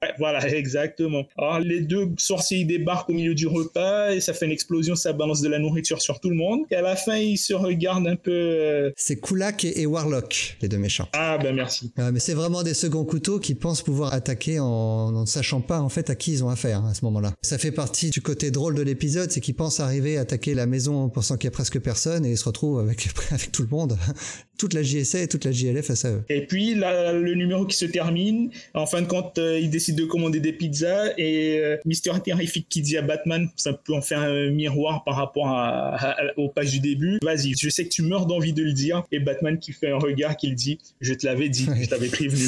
Ouais, 0.01 0.09
voilà, 0.17 0.45
exactement. 0.55 1.23
Alors, 1.37 1.59
les 1.59 1.81
deux 1.81 2.09
sorciers 2.17 2.59
ils 2.59 2.67
débarquent 2.67 3.09
au 3.09 3.13
milieu 3.13 3.35
du 3.35 3.47
repas 3.47 4.13
et 4.13 4.19
ça 4.19 4.33
fait 4.33 4.45
une 4.45 4.51
explosion, 4.51 4.95
ça 4.95 5.13
balance 5.13 5.41
de 5.41 5.49
la 5.49 5.59
nourriture 5.59 6.01
sur 6.01 6.19
tout 6.19 6.29
le 6.29 6.35
monde. 6.35 6.61
Et 6.71 6.75
à 6.75 6.81
la 6.81 6.95
fin, 6.95 7.17
ils 7.17 7.37
se 7.37 7.53
regardent 7.53 8.07
un 8.07 8.15
peu. 8.15 8.31
Euh, 8.31 8.91
c'est 8.95 9.19
Kulak 9.19 9.65
et, 9.65 9.85
Warlock, 9.85 10.57
les 10.61 10.67
deux 10.67 10.77
méchants. 10.77 11.07
Ah, 11.13 11.37
ben 11.37 11.55
merci. 11.55 11.91
mais 11.97 12.19
c'est 12.19 12.33
vraiment 12.33 12.63
des 12.63 12.73
seconds 12.73 13.05
couteaux 13.05 13.39
qui 13.39 13.55
pensent 13.55 13.81
pouvoir 13.81 14.13
attaquer 14.13 14.59
en, 14.59 15.11
ne 15.21 15.25
sachant 15.25 15.61
pas, 15.61 15.79
en 15.79 15.89
fait, 15.89 16.09
à 16.09 16.15
qui 16.15 16.31
ils 16.33 16.43
ont 16.43 16.49
affaire 16.49 16.79
hein, 16.79 16.89
à 16.91 16.93
ce 16.93 17.05
moment-là. 17.05 17.33
Ça 17.41 17.57
fait 17.57 17.71
partie 17.71 18.09
du 18.09 18.21
côté 18.21 18.51
drôle 18.51 18.75
de 18.75 18.81
l'épisode, 18.81 19.31
c'est 19.31 19.41
qu'ils 19.41 19.55
pensent 19.55 19.76
arriver 19.79 20.17
à 20.17 20.21
attaquer 20.21 20.53
la 20.53 20.65
maison 20.65 21.03
en 21.03 21.09
pensant 21.09 21.37
qu'il 21.37 21.45
y 21.45 21.47
a 21.47 21.51
presque 21.51 21.79
personne 21.79 22.25
et 22.25 22.31
ils 22.31 22.37
se 22.37 22.45
retrouvent 22.45 22.79
avec, 22.79 23.07
avec 23.31 23.51
tout 23.51 23.61
le 23.61 23.69
monde 23.69 23.97
toute 24.57 24.73
la 24.73 24.81
JSA 24.81 25.21
et 25.21 25.27
toute 25.27 25.45
la 25.45 25.51
JLF 25.51 25.85
face 25.85 26.05
à 26.05 26.11
eux. 26.11 26.23
Et 26.29 26.45
puis 26.45 26.73
là, 26.75 27.13
le 27.13 27.35
numéro 27.35 27.65
qui 27.65 27.77
se 27.77 27.85
termine, 27.85 28.49
en 28.73 28.85
fin 28.87 29.01
de 29.01 29.07
compte, 29.07 29.37
euh, 29.37 29.59
il 29.59 29.69
décide 29.69 29.95
de 29.95 30.05
commander 30.05 30.39
des 30.39 30.53
pizzas 30.53 31.13
et 31.17 31.59
euh, 31.59 31.77
Mister 31.85 32.11
Terrific 32.23 32.67
qui 32.67 32.81
dit 32.81 32.97
à 32.97 33.01
Batman, 33.01 33.47
ça 33.55 33.73
peut 33.73 33.93
en 33.93 34.01
faire 34.01 34.19
un 34.19 34.49
miroir 34.49 35.03
par 35.03 35.15
rapport 35.15 35.47
à, 35.47 36.17
aux 36.37 36.49
pages 36.49 36.71
du 36.71 36.79
début. 36.79 37.19
Vas-y, 37.21 37.53
je 37.57 37.69
sais 37.69 37.83
que 37.83 37.89
tu 37.89 38.01
meurs 38.01 38.25
d'envie 38.25 38.53
de 38.53 38.63
le 38.63 38.73
dire. 38.73 39.03
Et 39.11 39.19
Batman 39.19 39.59
qui 39.59 39.73
fait 39.73 39.91
un 39.91 39.99
regard 39.99 40.37
qui 40.37 40.47
le 40.47 40.55
dit, 40.55 40.79
je 41.01 41.13
te 41.13 41.25
l'avais 41.25 41.49
dit, 41.49 41.67
je 41.79 41.87
t'avais 41.87 42.09
prévenu. 42.09 42.47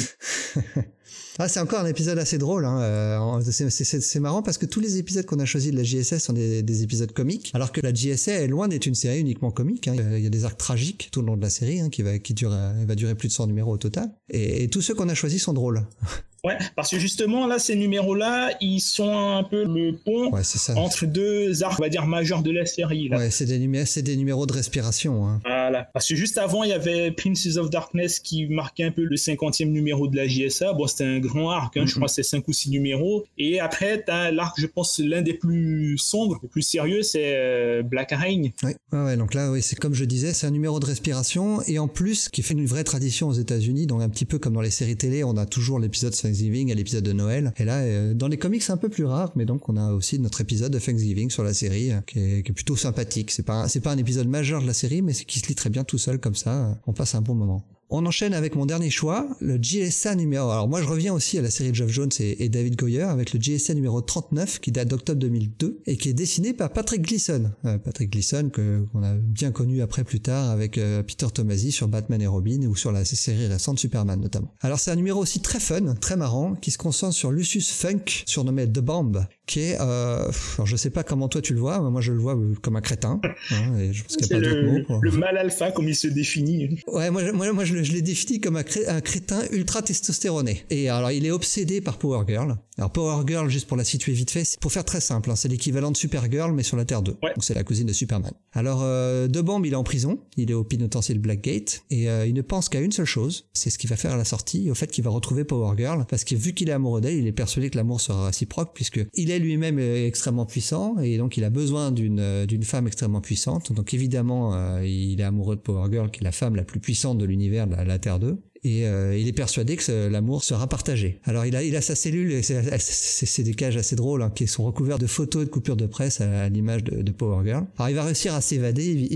Ah, 1.38 1.48
c'est 1.48 1.60
encore 1.60 1.80
un 1.80 1.86
épisode 1.86 2.18
assez 2.18 2.38
drôle. 2.38 2.64
Hein. 2.64 2.80
Euh, 2.80 3.40
c'est 3.42 4.20
marrant 4.20 4.42
parce 4.42 4.58
que 4.58 4.66
tous 4.66 4.80
les 4.80 4.98
épisodes 4.98 5.24
qu'on 5.24 5.38
a 5.38 5.44
choisis 5.44 5.70
de 5.70 5.76
la 5.76 5.82
JSS 5.82 6.18
sont 6.18 6.32
des, 6.32 6.82
épisodes 6.82 7.12
comiques, 7.12 7.50
alors 7.54 7.72
que 7.72 7.80
la 7.80 7.94
JSA 7.94 8.32
est 8.32 8.48
loin 8.48 8.68
d'être 8.68 8.86
une 8.86 8.94
série 8.94 9.20
uniquement 9.20 9.50
comique. 9.50 9.88
Hein. 9.88 9.94
Il 10.16 10.22
y 10.22 10.26
a 10.26 10.30
des 10.30 10.44
arcs 10.44 10.58
tragiques 10.58 11.08
tout 11.12 11.20
le 11.20 11.26
long 11.26 11.36
de 11.36 11.42
la 11.42 11.50
série 11.50 11.80
hein, 11.80 11.88
qui, 11.88 12.34
dure, 12.34 12.50
va 12.50 12.94
durer 12.94 13.14
plus 13.14 13.28
de 13.28 13.32
100 13.32 13.46
numéros 13.46 13.72
au 13.72 13.78
total. 13.78 14.10
Et 14.28 14.68
tous 14.68 14.82
ceux 14.82 14.94
qu'on 14.94 15.08
a 15.08 15.14
choisis 15.14 15.42
sont 15.42 15.52
drôles. 15.52 15.86
Ouais, 16.44 16.56
parce 16.74 16.90
que 16.90 16.98
justement, 16.98 17.46
là, 17.46 17.58
ces 17.58 17.76
numéros-là, 17.76 18.52
ils 18.60 18.80
sont 18.80 19.12
un 19.12 19.44
peu 19.44 19.64
le 19.64 19.94
pont 19.96 20.30
entre 20.76 21.06
deux 21.06 21.62
arcs, 21.62 21.78
on 21.78 21.82
va 21.82 21.88
dire, 21.88 22.06
majeurs 22.06 22.42
de 22.42 22.50
la 22.50 22.64
série. 22.66 23.08
Là. 23.08 23.18
Ouais, 23.18 23.30
c'est 23.30 23.44
des, 23.44 23.58
numéros, 23.58 23.84
c'est 23.86 24.02
des 24.02 24.16
numéros 24.16 24.46
de 24.46 24.52
respiration. 24.52 25.26
Hein. 25.26 25.40
Voilà. 25.44 25.88
Parce 25.92 26.08
que 26.08 26.16
juste 26.16 26.38
avant, 26.38 26.64
il 26.64 26.70
y 26.70 26.72
avait 26.72 27.10
Princes 27.10 27.56
of 27.56 27.70
Darkness 27.70 28.20
qui 28.20 28.46
marquait 28.46 28.84
un 28.84 28.90
peu 28.90 29.04
le 29.04 29.16
50e 29.16 29.66
numéro 29.66 30.08
de 30.08 30.16
la 30.16 30.26
JSA. 30.26 30.72
Bon, 30.72 30.86
c'était 30.86 31.04
un 31.04 31.18
grand 31.18 31.50
arc, 31.50 31.76
hein, 31.76 31.84
je 31.86 31.94
crois 31.94 32.06
que 32.06 32.12
c'est 32.12 32.22
5 32.22 32.46
ou 32.48 32.52
6 32.52 32.70
numéros. 32.70 33.24
Et 33.36 33.60
après, 33.60 34.02
t'as 34.02 34.30
l'arc, 34.30 34.58
je 34.58 34.66
pense, 34.66 34.98
l'un 34.98 35.22
des 35.22 35.34
plus 35.34 35.98
sombres, 35.98 36.38
le 36.42 36.48
plus 36.48 36.62
sérieux, 36.62 37.02
c'est 37.02 37.34
euh, 37.36 37.82
Black 37.82 38.12
Rain. 38.12 38.44
Ouais. 38.62 38.76
ouais, 38.92 39.16
donc 39.16 39.34
là, 39.34 39.50
oui, 39.50 39.62
c'est 39.62 39.78
comme 39.78 39.94
je 39.94 40.04
disais, 40.04 40.32
c'est 40.32 40.46
un 40.46 40.50
numéro 40.50 40.80
de 40.80 40.86
respiration. 40.86 41.62
Et 41.66 41.78
en 41.78 41.88
plus, 41.88 42.28
qui 42.28 42.42
fait 42.42 42.54
une 42.54 42.66
vraie 42.66 42.84
tradition 42.84 43.28
aux 43.28 43.32
États-Unis, 43.32 43.86
donc 43.86 44.02
un 44.02 44.08
petit 44.08 44.24
peu 44.24 44.38
comme 44.38 44.54
dans 44.54 44.60
les 44.60 44.70
séries 44.70 44.96
télé, 44.96 45.24
on 45.24 45.36
a 45.36 45.46
toujours 45.46 45.78
l'épisode 45.78 46.14
Thanksgiving 46.30 46.70
à 46.70 46.74
l'épisode 46.74 47.04
de 47.04 47.12
Noël. 47.12 47.52
Et 47.58 47.64
là, 47.64 47.80
euh, 47.80 48.14
dans 48.14 48.28
les 48.28 48.36
comics, 48.36 48.62
c'est 48.62 48.72
un 48.72 48.76
peu 48.76 48.88
plus 48.88 49.04
rare, 49.04 49.32
mais 49.34 49.44
donc 49.44 49.68
on 49.68 49.76
a 49.76 49.92
aussi 49.92 50.18
notre 50.18 50.40
épisode 50.40 50.72
de 50.72 50.78
Thanksgiving 50.78 51.30
sur 51.30 51.42
la 51.42 51.54
série, 51.54 51.92
euh, 51.92 52.00
qui 52.06 52.18
est, 52.18 52.52
plutôt 52.52 52.76
sympathique. 52.76 53.30
C'est 53.30 53.42
pas, 53.42 53.68
c'est 53.68 53.80
pas 53.80 53.92
un 53.92 53.98
épisode 53.98 54.28
majeur 54.28 54.62
de 54.62 54.66
la 54.66 54.74
série, 54.74 55.02
mais 55.02 55.12
qui 55.12 55.40
se 55.40 55.48
lit 55.48 55.54
très 55.54 55.70
bien 55.70 55.84
tout 55.84 55.98
seul 55.98 56.18
comme 56.18 56.34
ça. 56.34 56.78
On 56.86 56.92
passe 56.92 57.14
un 57.14 57.20
bon 57.22 57.34
moment. 57.34 57.64
On 57.92 58.06
enchaîne 58.06 58.34
avec 58.34 58.54
mon 58.54 58.66
dernier 58.66 58.88
choix, 58.88 59.28
le 59.40 59.56
GSA 59.56 60.14
numéro. 60.14 60.48
Alors 60.48 60.68
moi 60.68 60.80
je 60.80 60.86
reviens 60.86 61.12
aussi 61.12 61.38
à 61.38 61.42
la 61.42 61.50
série 61.50 61.70
de 61.70 61.74
Geoff 61.74 61.90
Jones 61.90 62.10
et, 62.20 62.48
David 62.48 62.76
Goyer 62.76 63.02
avec 63.02 63.32
le 63.32 63.40
GSA 63.40 63.74
numéro 63.74 64.00
39 64.00 64.60
qui 64.60 64.70
date 64.70 64.86
d'octobre 64.86 65.18
2002 65.18 65.82
et 65.86 65.96
qui 65.96 66.08
est 66.08 66.12
dessiné 66.12 66.52
par 66.52 66.72
Patrick 66.72 67.02
Gleason. 67.02 67.50
Euh, 67.64 67.78
Patrick 67.78 68.10
Gleason 68.12 68.50
que 68.50 68.84
qu'on 68.92 69.02
a 69.02 69.14
bien 69.14 69.50
connu 69.50 69.82
après 69.82 70.04
plus 70.04 70.20
tard 70.20 70.50
avec 70.50 70.78
euh, 70.78 71.02
Peter 71.02 71.26
Tomasi 71.34 71.72
sur 71.72 71.88
Batman 71.88 72.22
et 72.22 72.28
Robin 72.28 72.62
ou 72.68 72.76
sur 72.76 72.92
la 72.92 73.04
série 73.04 73.48
récente 73.48 73.80
Superman 73.80 74.20
notamment. 74.20 74.54
Alors 74.60 74.78
c'est 74.78 74.92
un 74.92 74.96
numéro 74.96 75.20
aussi 75.20 75.40
très 75.40 75.58
fun, 75.58 75.96
très 75.96 76.16
marrant 76.16 76.54
qui 76.54 76.70
se 76.70 76.78
concentre 76.78 77.14
sur 77.14 77.32
Lucius 77.32 77.72
Funk 77.72 78.22
surnommé 78.24 78.68
The 78.68 78.78
Bomb 78.78 79.26
qui 79.50 79.60
est 79.60 79.76
euh, 79.80 80.30
alors 80.54 80.66
je 80.66 80.76
sais 80.76 80.90
pas 80.90 81.02
comment 81.02 81.28
toi 81.28 81.42
tu 81.42 81.54
le 81.54 81.60
vois, 81.60 81.80
mais 81.82 81.90
moi 81.90 82.00
je 82.00 82.12
le 82.12 82.18
vois 82.18 82.38
comme 82.62 82.76
un 82.76 82.80
crétin. 82.80 83.20
Hein, 83.50 83.78
et 83.78 83.92
je 83.92 84.04
pense 84.04 84.16
qu'il 84.16 84.26
y 84.28 84.32
a 84.32 84.40
pas 84.40 84.46
d'autre 84.46 84.92
mot. 84.92 85.00
Le 85.02 85.10
mal 85.10 85.36
alpha 85.36 85.72
comme 85.72 85.88
il 85.88 85.96
se 85.96 86.06
définit. 86.06 86.80
Ouais, 86.86 87.10
moi, 87.10 87.32
moi, 87.32 87.52
moi 87.52 87.64
je 87.64 87.80
je 87.82 87.92
l'ai 87.92 88.02
défini 88.02 88.40
comme 88.40 88.56
un, 88.56 88.62
crétin 88.62 89.42
ultra 89.50 89.82
testostéroné. 89.82 90.64
Et 90.70 90.88
alors, 90.88 91.10
il 91.10 91.26
est 91.26 91.30
obsédé 91.30 91.80
par 91.80 91.98
Power 91.98 92.24
Girl. 92.26 92.56
Alors, 92.78 92.92
Power 92.92 93.24
Girl, 93.26 93.48
juste 93.50 93.66
pour 93.66 93.76
la 93.76 93.84
situer 93.84 94.12
vite 94.12 94.30
fait, 94.30 94.56
pour 94.60 94.72
faire 94.72 94.84
très 94.84 95.00
simple, 95.00 95.30
hein, 95.30 95.36
c'est 95.36 95.48
l'équivalent 95.48 95.90
de 95.90 95.96
Supergirl, 95.96 96.52
mais 96.52 96.62
sur 96.62 96.76
la 96.76 96.84
Terre 96.84 97.02
2. 97.02 97.12
Donc, 97.12 97.20
c'est 97.40 97.54
la 97.54 97.64
cousine 97.64 97.86
de 97.86 97.92
Superman. 97.92 98.32
Alors, 98.52 98.80
euh, 98.82 99.28
De 99.28 99.40
Bomb, 99.40 99.64
il 99.66 99.72
est 99.72 99.76
en 99.76 99.82
prison. 99.82 100.20
Il 100.36 100.50
est 100.50 100.54
au 100.54 100.64
pénitentiaire 100.64 101.18
Blackgate. 101.18 101.82
Et 101.90 102.08
euh, 102.08 102.26
il 102.26 102.34
ne 102.34 102.42
pense 102.42 102.68
qu'à 102.68 102.80
une 102.80 102.92
seule 102.92 103.06
chose. 103.06 103.48
C'est 103.52 103.70
ce 103.70 103.78
qu'il 103.78 103.90
va 103.90 103.96
faire 103.96 104.12
à 104.12 104.16
la 104.16 104.24
sortie, 104.24 104.70
au 104.70 104.74
fait 104.74 104.86
qu'il 104.90 105.04
va 105.04 105.10
retrouver 105.10 105.44
Power 105.44 105.76
Girl. 105.76 106.06
Parce 106.08 106.24
que 106.24 106.34
vu 106.34 106.54
qu'il 106.54 106.68
est 106.68 106.72
amoureux 106.72 107.00
d'elle, 107.00 107.16
il 107.16 107.26
est 107.26 107.32
persuadé 107.32 107.70
que 107.70 107.76
l'amour 107.76 108.00
sera 108.00 108.26
réciproque, 108.26 108.70
puisque 108.74 109.00
il 109.14 109.30
est 109.30 109.39
lui-même 109.40 109.78
euh, 109.78 110.06
extrêmement 110.06 110.46
puissant. 110.46 110.98
Et 110.98 111.18
donc, 111.18 111.36
il 111.36 111.44
a 111.44 111.50
besoin 111.50 111.90
d'une 111.92 112.20
euh, 112.20 112.46
d'une 112.46 112.62
femme 112.62 112.86
extrêmement 112.86 113.20
puissante. 113.20 113.72
Donc, 113.72 113.94
évidemment, 113.94 114.78
il 114.80 115.20
est 115.20 115.24
amoureux 115.24 115.56
de 115.56 115.60
Power 115.60 115.90
Girl, 115.90 116.10
qui 116.10 116.20
est 116.20 116.24
la 116.24 116.32
femme 116.32 116.56
la 116.56 116.64
plus 116.64 116.80
puissante 116.80 117.18
de 117.18 117.24
l'univers 117.24 117.66
de 117.66 117.74
la 117.74 117.98
Terre 117.98 118.18
2 118.18 118.38
et 118.62 118.86
euh, 118.86 119.16
il 119.16 119.26
est 119.26 119.32
persuadé 119.32 119.76
que 119.76 120.08
l'amour 120.08 120.44
sera 120.44 120.66
partagé. 120.66 121.20
Alors 121.24 121.46
il 121.46 121.56
a, 121.56 121.62
il 121.62 121.74
a 121.76 121.80
sa 121.80 121.94
cellule, 121.94 122.42
c'est 122.42 123.42
des 123.42 123.54
cages 123.54 123.76
assez 123.76 123.96
drôles, 123.96 124.22
hein, 124.22 124.30
qui 124.34 124.46
sont 124.46 124.64
recouverts 124.64 124.98
de 124.98 125.06
photos 125.06 125.42
et 125.42 125.44
de 125.46 125.50
coupures 125.50 125.76
de 125.76 125.86
presse 125.86 126.20
à, 126.20 126.48
l'image 126.48 126.84
de, 126.84 127.02
de, 127.02 127.12
Power 127.12 127.44
Girl. 127.44 127.66
Alors 127.78 127.88
il 127.88 127.94
va 127.94 128.04
réussir 128.04 128.34
à 128.34 128.40
s'évader, 128.40 129.08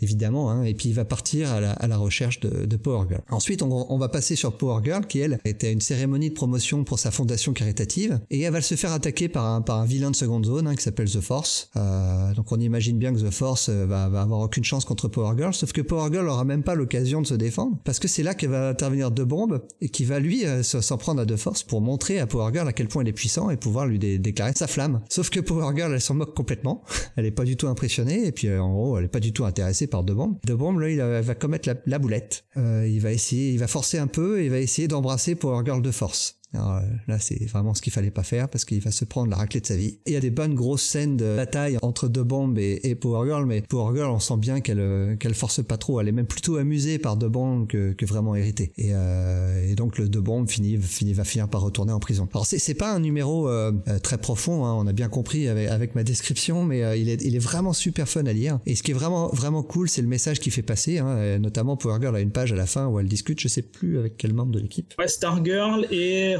évidemment, 0.00 0.50
hein, 0.50 0.64
et 0.64 0.74
puis 0.74 0.88
il 0.90 0.94
va 0.94 1.04
partir 1.04 1.50
à 1.50 1.60
la, 1.60 1.72
à 1.72 1.86
la 1.86 1.96
recherche 1.96 2.40
de, 2.40 2.66
de, 2.66 2.76
Power 2.76 3.06
Girl. 3.08 3.22
Ensuite, 3.30 3.62
on, 3.62 3.92
on, 3.92 3.98
va 3.98 4.08
passer 4.08 4.36
sur 4.36 4.56
Power 4.56 4.82
Girl, 4.84 5.06
qui 5.06 5.18
elle 5.18 5.38
était 5.44 5.68
à 5.68 5.70
une 5.70 5.80
cérémonie 5.80 6.30
de 6.30 6.34
promotion 6.34 6.84
pour 6.84 6.98
sa 6.98 7.10
fondation 7.10 7.52
caritative, 7.52 8.20
et 8.30 8.40
elle 8.40 8.52
va 8.52 8.60
se 8.60 8.74
faire 8.74 8.92
attaquer 8.92 9.28
par 9.28 9.46
un, 9.46 9.62
par 9.62 9.78
un 9.78 9.84
vilain 9.84 10.10
de 10.10 10.16
seconde 10.16 10.46
zone 10.46 10.66
hein, 10.66 10.76
qui 10.76 10.82
s'appelle 10.82 11.10
The 11.10 11.20
Force. 11.20 11.70
Euh, 11.76 12.32
donc 12.34 12.50
on 12.52 12.60
imagine 12.60 12.98
bien 12.98 13.12
que 13.12 13.20
The 13.20 13.30
Force 13.30 13.68
euh, 13.68 13.86
va, 13.86 14.08
va 14.08 14.22
avoir 14.22 14.40
aucune 14.40 14.64
chance 14.64 14.84
contre 14.84 15.08
Power 15.08 15.36
Girl, 15.36 15.52
sauf 15.52 15.72
que 15.72 15.80
Power 15.80 16.10
Girl 16.12 16.28
aura 16.28 16.44
même 16.44 16.62
pas 16.62 16.74
l'occasion 16.74 17.20
de 17.20 17.26
se 17.26 17.34
défendre, 17.34 17.76
parce 17.84 17.98
que 17.98 18.08
c'est 18.08 18.22
là 18.22 18.34
qu'elle 18.34 18.50
va 18.50 18.59
intervenir 18.68 19.10
de 19.10 19.24
bombe 19.24 19.62
et 19.80 19.88
qui 19.88 20.04
va 20.04 20.18
lui 20.18 20.44
euh, 20.44 20.62
s'en 20.62 20.98
prendre 20.98 21.22
à 21.22 21.24
de 21.24 21.36
force 21.36 21.62
pour 21.62 21.80
montrer 21.80 22.18
à 22.20 22.26
Power 22.26 22.52
Girl 22.52 22.68
à 22.68 22.72
quel 22.72 22.88
point 22.88 23.02
il 23.02 23.08
est 23.08 23.12
puissant 23.12 23.50
et 23.50 23.56
pouvoir 23.56 23.86
lui 23.86 23.98
déclarer 23.98 24.52
sa 24.54 24.66
flamme. 24.66 25.00
Sauf 25.08 25.30
que 25.30 25.40
Power 25.40 25.74
Girl, 25.74 25.92
elle 25.92 26.00
s'en 26.00 26.14
moque 26.14 26.34
complètement. 26.34 26.82
Elle 27.16 27.26
est 27.26 27.30
pas 27.30 27.44
du 27.44 27.56
tout 27.56 27.68
impressionnée 27.68 28.26
et 28.26 28.32
puis 28.32 28.48
euh, 28.48 28.62
en 28.62 28.72
gros, 28.72 28.98
elle 28.98 29.04
est 29.04 29.08
pas 29.08 29.20
du 29.20 29.32
tout 29.32 29.44
intéressée 29.44 29.86
par 29.86 30.04
de 30.04 30.14
bombe. 30.14 30.38
De 30.46 30.54
bombe, 30.54 30.78
là, 30.78 30.88
il 30.88 30.98
va 30.98 31.34
commettre 31.34 31.68
la, 31.86 31.98
boulette. 31.98 32.44
Euh, 32.56 32.86
il 32.88 33.00
va 33.00 33.12
essayer, 33.12 33.50
il 33.50 33.58
va 33.58 33.66
forcer 33.66 33.98
un 33.98 34.06
peu 34.06 34.40
et 34.40 34.44
il 34.44 34.50
va 34.50 34.58
essayer 34.58 34.88
d'embrasser 34.88 35.34
Power 35.34 35.62
Girl 35.64 35.82
de 35.82 35.90
force. 35.90 36.39
Alors, 36.52 36.76
euh, 36.76 36.80
là, 37.06 37.18
c'est 37.18 37.44
vraiment 37.46 37.74
ce 37.74 37.82
qu'il 37.82 37.92
fallait 37.92 38.10
pas 38.10 38.24
faire 38.24 38.48
parce 38.48 38.64
qu'il 38.64 38.80
va 38.80 38.90
se 38.90 39.04
prendre 39.04 39.30
la 39.30 39.36
raclée 39.36 39.60
de 39.60 39.66
sa 39.66 39.76
vie. 39.76 39.98
Et 40.06 40.10
il 40.10 40.12
y 40.12 40.16
a 40.16 40.20
des 40.20 40.30
bonnes 40.30 40.54
grosses 40.54 40.82
scènes 40.82 41.16
de 41.16 41.36
bataille 41.36 41.78
entre 41.82 42.08
deux 42.08 42.24
bombes 42.24 42.58
et, 42.58 42.94
Power 42.96 43.26
Girl, 43.26 43.46
mais 43.46 43.62
Power 43.62 43.96
Girl, 43.96 44.10
on 44.10 44.18
sent 44.18 44.36
bien 44.36 44.60
qu'elle 44.60 44.80
euh, 44.80 45.16
qu'elle 45.16 45.34
force 45.34 45.62
pas 45.62 45.76
trop. 45.76 46.00
Elle 46.00 46.08
est 46.08 46.12
même 46.12 46.26
plutôt 46.26 46.56
amusée 46.56 46.98
par 46.98 47.16
deux 47.16 47.28
bombes 47.28 47.66
que, 47.68 47.92
que 47.92 48.04
vraiment 48.04 48.34
irritée. 48.34 48.72
Et, 48.76 48.90
euh, 48.92 49.70
et 49.70 49.74
donc 49.74 49.96
le 49.96 50.08
deux 50.08 50.20
bombes 50.20 50.48
finit, 50.48 50.76
finit 50.76 51.12
va 51.12 51.24
finir 51.24 51.48
par 51.48 51.62
retourner 51.62 51.92
en 51.92 52.00
prison. 52.00 52.28
Alors 52.32 52.46
c'est 52.46 52.58
c'est 52.58 52.74
pas 52.74 52.92
un 52.92 53.00
numéro 53.00 53.48
euh, 53.48 53.72
très 54.02 54.18
profond, 54.18 54.64
hein, 54.64 54.74
on 54.74 54.86
a 54.86 54.92
bien 54.92 55.08
compris 55.08 55.48
avec, 55.48 55.68
avec 55.68 55.94
ma 55.94 56.02
description, 56.02 56.64
mais 56.64 57.00
il 57.00 57.08
est 57.08 57.22
il 57.22 57.36
est 57.36 57.40
vraiment 57.40 57.72
super 57.72 58.08
fun 58.08 58.26
à 58.26 58.32
lire. 58.32 58.58
Et 58.66 58.74
ce 58.74 58.82
qui 58.82 58.90
est 58.90 58.94
vraiment 58.94 59.28
vraiment 59.28 59.62
cool, 59.62 59.88
c'est 59.88 60.02
le 60.02 60.08
message 60.08 60.40
qu'il 60.40 60.52
fait 60.52 60.62
passer. 60.62 60.98
Hein, 60.98 61.38
notamment 61.38 61.76
Power 61.76 61.98
Girl 62.00 62.16
a 62.16 62.20
une 62.20 62.32
page 62.32 62.52
à 62.52 62.56
la 62.56 62.66
fin 62.66 62.88
où 62.88 62.98
elle 62.98 63.08
discute, 63.08 63.40
je 63.40 63.48
sais 63.48 63.62
plus 63.62 63.98
avec 63.98 64.16
quel 64.16 64.34
membre 64.34 64.52
de 64.52 64.58
l'équipe. 64.58 64.94
Ouais, 64.98 65.08
Stargirl 65.08 65.86
et 65.90 66.36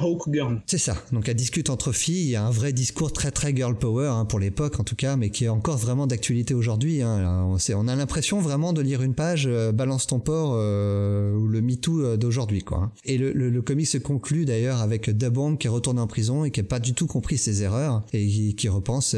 C'est 0.66 0.78
ça. 0.78 0.96
Donc 1.12 1.28
elle 1.28 1.36
discute 1.36 1.70
entre 1.70 1.92
filles. 1.92 2.22
Il 2.24 2.30
y 2.30 2.36
a 2.36 2.44
un 2.44 2.50
vrai 2.50 2.72
discours 2.72 3.12
très 3.12 3.30
très 3.30 3.54
girl 3.54 3.76
power 3.76 4.08
hein, 4.08 4.24
pour 4.24 4.38
l'époque 4.38 4.80
en 4.80 4.84
tout 4.84 4.96
cas, 4.96 5.16
mais 5.16 5.30
qui 5.30 5.44
est 5.44 5.48
encore 5.48 5.76
vraiment 5.76 6.06
d'actualité 6.06 6.54
aujourd'hui. 6.54 7.02
Hein. 7.02 7.56
On, 7.74 7.88
a 7.88 7.96
l'impression 7.96 8.40
vraiment 8.40 8.72
de 8.72 8.80
lire 8.80 9.02
une 9.02 9.14
page 9.14 9.44
euh, 9.46 9.72
Balance 9.72 10.06
ton 10.06 10.20
port 10.20 10.52
euh, 10.54 11.34
ou 11.34 11.46
le 11.46 11.60
MeToo 11.60 12.02
euh, 12.02 12.16
d'aujourd'hui 12.16 12.62
quoi. 12.62 12.78
Hein. 12.78 12.92
Et 13.04 13.18
le, 13.18 13.32
le, 13.32 13.62
comic 13.62 13.86
se 13.86 13.98
conclut 13.98 14.44
d'ailleurs 14.44 14.80
avec 14.80 15.10
Dabomb 15.10 15.56
qui 15.56 15.66
est 15.66 15.70
retourné 15.70 16.00
en 16.00 16.06
prison 16.06 16.44
et 16.44 16.50
qui 16.50 16.60
a 16.60 16.64
pas 16.64 16.80
du 16.80 16.94
tout 16.94 17.06
compris 17.06 17.38
ses 17.38 17.62
erreurs 17.62 18.02
et 18.12 18.26
qui, 18.26 18.68
repense 18.68 19.16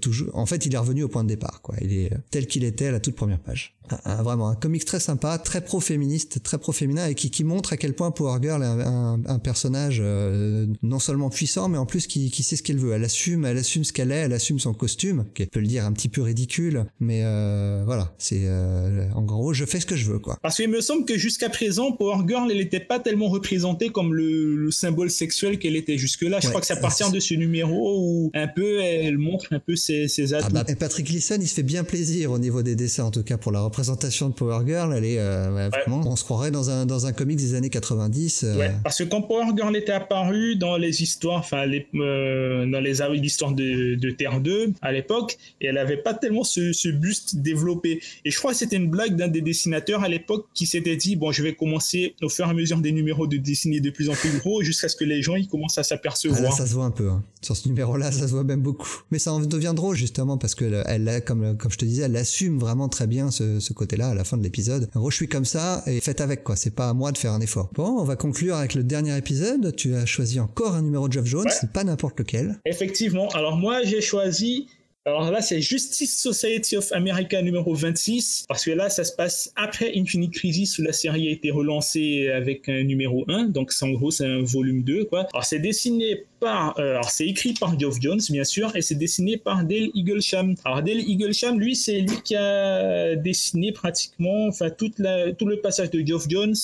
toujours. 0.00 0.36
En 0.36 0.44
fait, 0.44 0.66
il 0.66 0.74
est 0.74 0.78
revenu 0.78 1.02
au 1.02 1.08
point 1.08 1.24
de 1.24 1.28
départ 1.28 1.62
quoi. 1.62 1.74
Il 1.80 1.92
est 1.92 2.10
tel 2.30 2.46
qu'il 2.46 2.64
était 2.64 2.86
à 2.86 2.92
la 2.92 3.00
toute 3.00 3.16
première 3.16 3.40
page 3.40 3.74
un, 4.04 4.22
vraiment 4.22 4.48
un 4.48 4.54
comics 4.54 4.84
très 4.84 5.00
sympa, 5.00 5.38
très 5.38 5.60
pro-féministe, 5.62 6.42
très 6.42 6.58
pro-féminin 6.58 7.06
et 7.08 7.14
qui, 7.14 7.30
qui 7.30 7.44
montre 7.44 7.72
à 7.72 7.76
quel 7.76 7.94
point 7.94 8.10
Power 8.10 8.38
Girl 8.42 8.62
est 8.62 8.66
un, 8.66 9.20
un, 9.26 9.38
personnage 9.38 9.98
euh, 10.00 10.66
non 10.82 10.98
seulement 10.98 11.30
puissant, 11.30 11.68
mais 11.68 11.78
en 11.78 11.86
plus 11.86 12.06
qui, 12.06 12.30
qui 12.30 12.42
sait 12.42 12.56
ce 12.56 12.62
qu'elle 12.62 12.78
veut. 12.78 12.92
Elle 12.92 13.04
assume, 13.04 13.44
elle 13.44 13.58
assume 13.58 13.84
ce 13.84 13.92
qu'elle 13.92 14.12
est, 14.12 14.16
elle 14.18 14.32
assume 14.32 14.58
son 14.58 14.74
costume, 14.74 15.24
qui 15.34 15.46
peut 15.46 15.60
le 15.60 15.66
dire 15.66 15.84
un 15.84 15.92
petit 15.92 16.08
peu 16.08 16.22
ridicule, 16.22 16.84
mais 17.00 17.22
euh, 17.24 17.82
voilà, 17.84 18.14
c'est 18.18 18.42
euh, 18.44 19.08
en 19.14 19.22
gros, 19.22 19.52
je 19.52 19.64
fais 19.64 19.80
ce 19.80 19.86
que 19.86 19.96
je 19.96 20.10
veux, 20.10 20.18
quoi. 20.18 20.38
Parce 20.42 20.56
qu'il 20.56 20.68
me 20.68 20.80
semble 20.80 21.04
que 21.04 21.16
jusqu'à 21.18 21.48
présent, 21.48 21.92
Power 21.92 22.22
Girl, 22.28 22.50
elle 22.50 22.58
n'était 22.58 22.80
pas 22.80 23.00
tellement 23.00 23.28
représentée 23.28 23.88
comme 23.90 24.14
le, 24.14 24.56
le 24.56 24.70
symbole 24.70 25.10
sexuel 25.10 25.58
qu'elle 25.58 25.76
était 25.76 25.98
jusque-là. 25.98 26.38
Je 26.40 26.46
Ouais, 26.46 26.50
crois 26.50 26.60
que 26.60 26.66
c'est 26.66 26.72
à 26.72 26.76
ça, 26.76 26.82
partir 26.82 27.10
de 27.10 27.20
ce 27.20 27.34
numéro 27.34 27.98
où 28.00 28.30
un 28.34 28.48
peu 28.48 28.80
elle 28.80 29.18
montre 29.18 29.46
un 29.52 29.58
peu 29.60 29.76
ses, 29.76 30.08
ses 30.08 30.34
atouts. 30.34 30.46
Ah 30.48 30.50
bah, 30.50 30.64
et 30.68 30.74
Patrick 30.74 31.06
Gleason, 31.06 31.38
il 31.40 31.46
se 31.48 31.54
fait 31.54 31.62
bien 31.62 31.84
plaisir 31.84 32.30
au 32.32 32.38
niveau 32.38 32.62
des 32.62 32.74
dessins, 32.76 33.04
en 33.04 33.10
tout 33.10 33.22
cas 33.22 33.36
pour 33.36 33.52
la 33.52 33.60
représentation 33.70 34.28
de 34.28 34.34
Power 34.34 34.66
Girl. 34.66 34.92
Elle 34.96 35.04
est 35.04 35.18
euh, 35.18 35.50
ouais, 35.54 35.68
vraiment, 35.68 36.02
on 36.06 36.16
se 36.16 36.24
croirait 36.24 36.50
dans 36.50 36.68
un 36.70 36.84
dans 36.86 37.06
un 37.06 37.12
comics 37.12 37.38
des 37.38 37.54
années 37.54 37.70
90. 37.70 38.44
euh, 38.44 38.56
Ouais, 38.58 38.74
parce 38.84 38.98
que 38.98 39.04
quand 39.04 39.22
Power 39.22 39.46
Girl 39.56 39.74
était 39.76 39.92
apparu 39.92 40.56
dans 40.56 40.76
les 40.76 41.02
histoires, 41.02 41.38
enfin 41.38 41.64
les, 41.66 41.86
euh, 41.94 42.66
dans 42.70 42.80
les 42.80 42.94
l'histoire 43.20 43.52
de, 43.52 43.94
de 43.94 44.10
Terre 44.10 44.40
2 44.40 44.72
à 44.82 44.92
l'époque, 44.92 45.38
et 45.60 45.66
elle 45.66 45.78
avait 45.78 45.96
pas 45.96 46.12
tellement 46.14 46.44
ce, 46.44 46.72
ce 46.72 46.88
buste 46.88 47.36
développé. 47.36 48.00
Et 48.24 48.30
je 48.30 48.38
crois 48.38 48.52
que 48.52 48.58
c'était 48.58 48.76
une 48.76 48.90
blague 48.90 49.16
d'un 49.16 49.28
des 49.28 49.40
dessinateurs 49.40 50.02
à 50.02 50.08
l'époque 50.08 50.46
qui 50.54 50.66
s'était 50.66 50.96
dit 50.96 51.16
bon, 51.16 51.32
je 51.32 51.42
vais 51.42 51.54
commencer 51.54 52.14
au 52.22 52.28
fur 52.28 52.46
et 52.46 52.50
à 52.50 52.52
mesure 52.54 52.78
des 52.78 52.92
numéros 52.92 53.26
de 53.26 53.36
dessiner 53.36 53.80
de 53.80 53.90
plus 53.90 54.08
en 54.10 54.14
plus 54.14 54.36
gros 54.38 54.62
jusqu'à 54.62 54.88
ce 54.88 54.96
que 54.96 55.04
les 55.04 55.22
gens 55.22 55.36
ils 55.36 55.48
commencent 55.48 55.78
à 55.78 55.80
Ah 55.80 55.82
là, 55.82 55.88
s'apercevoir. 55.88 56.52
ça 56.52 56.66
se 56.66 56.74
voit 56.74 56.84
un 56.84 56.90
peu. 56.90 57.08
hein. 57.08 57.22
Sur 57.42 57.56
ce 57.56 57.68
numéro-là, 57.68 58.12
ça 58.12 58.26
se 58.26 58.32
voit 58.32 58.44
même 58.44 58.60
beaucoup. 58.60 59.02
Mais 59.10 59.18
ça 59.18 59.32
en 59.32 59.40
devient 59.40 59.72
drôle 59.74 59.96
justement 59.96 60.36
parce 60.36 60.54
que 60.54 60.64
elle, 60.86 61.08
elle 61.08 61.24
comme 61.24 61.56
comme 61.56 61.70
je 61.70 61.78
te 61.78 61.84
disais, 61.84 62.02
elle 62.02 62.16
assume 62.16 62.58
vraiment 62.58 62.88
très 62.88 63.06
bien 63.06 63.30
ce, 63.30 63.59
ce 63.60 63.72
côté-là 63.72 64.08
à 64.08 64.14
la 64.14 64.24
fin 64.24 64.36
de 64.36 64.42
l'épisode. 64.42 64.88
En 64.94 65.00
gros, 65.00 65.10
je 65.10 65.16
suis 65.16 65.28
comme 65.28 65.44
ça 65.44 65.82
et 65.86 66.00
faites 66.00 66.20
avec 66.20 66.42
quoi. 66.44 66.56
C'est 66.56 66.74
pas 66.74 66.88
à 66.88 66.94
moi 66.94 67.12
de 67.12 67.18
faire 67.18 67.32
un 67.32 67.40
effort. 67.40 67.70
Bon, 67.74 68.00
on 68.00 68.04
va 68.04 68.16
conclure 68.16 68.56
avec 68.56 68.74
le 68.74 68.82
dernier 68.82 69.16
épisode. 69.16 69.74
Tu 69.76 69.94
as 69.94 70.06
choisi 70.06 70.40
encore 70.40 70.74
un 70.74 70.82
numéro 70.82 71.06
de 71.08 71.12
Geoff 71.12 71.26
Jones, 71.26 71.44
Ouais. 71.46 71.52
c'est 71.60 71.72
pas 71.72 71.84
n'importe 71.84 72.18
lequel. 72.18 72.58
Effectivement. 72.66 73.28
Alors 73.30 73.56
moi, 73.56 73.82
j'ai 73.84 74.00
choisi. 74.00 74.66
Alors 75.06 75.30
là, 75.30 75.40
c'est 75.40 75.62
Justice 75.62 76.20
Society 76.20 76.76
of 76.76 76.92
America 76.92 77.40
numéro 77.40 77.74
26, 77.74 78.44
parce 78.46 78.66
que 78.66 78.70
là, 78.70 78.90
ça 78.90 79.02
se 79.02 79.12
passe 79.14 79.50
après 79.56 79.92
Infinite 79.96 80.34
Crisis, 80.34 80.78
où 80.78 80.82
la 80.82 80.92
série 80.92 81.26
a 81.28 81.30
été 81.30 81.50
relancée 81.50 82.28
avec 82.28 82.68
un 82.68 82.82
numéro 82.84 83.24
1, 83.28 83.44
donc 83.46 83.72
c'est 83.72 83.86
en 83.86 83.90
gros, 83.92 84.10
c'est 84.10 84.26
un 84.26 84.42
volume 84.42 84.82
2, 84.82 85.06
quoi. 85.06 85.26
Alors 85.32 85.44
c'est 85.44 85.58
dessiné 85.58 86.26
par, 86.40 86.78
euh, 86.78 86.92
alors 86.92 87.10
c'est 87.10 87.26
écrit 87.26 87.54
par 87.54 87.78
Geoff 87.78 87.96
Jones, 88.00 88.20
bien 88.30 88.44
sûr, 88.44 88.74
et 88.74 88.82
c'est 88.82 88.94
dessiné 88.94 89.36
par 89.36 89.64
Dale 89.64 89.90
Eaglesham. 89.94 90.54
Alors 90.64 90.82
Dale 90.82 91.00
Eaglesham, 91.00 91.60
lui, 91.60 91.76
c'est 91.76 92.00
lui 92.00 92.20
qui 92.24 92.34
a 92.36 93.14
dessiné 93.16 93.72
pratiquement, 93.72 94.46
enfin, 94.48 94.70
toute 94.70 94.98
la, 94.98 95.32
tout 95.32 95.46
le 95.46 95.60
passage 95.60 95.90
de 95.90 96.04
Geoff 96.04 96.26
Jones 96.28 96.54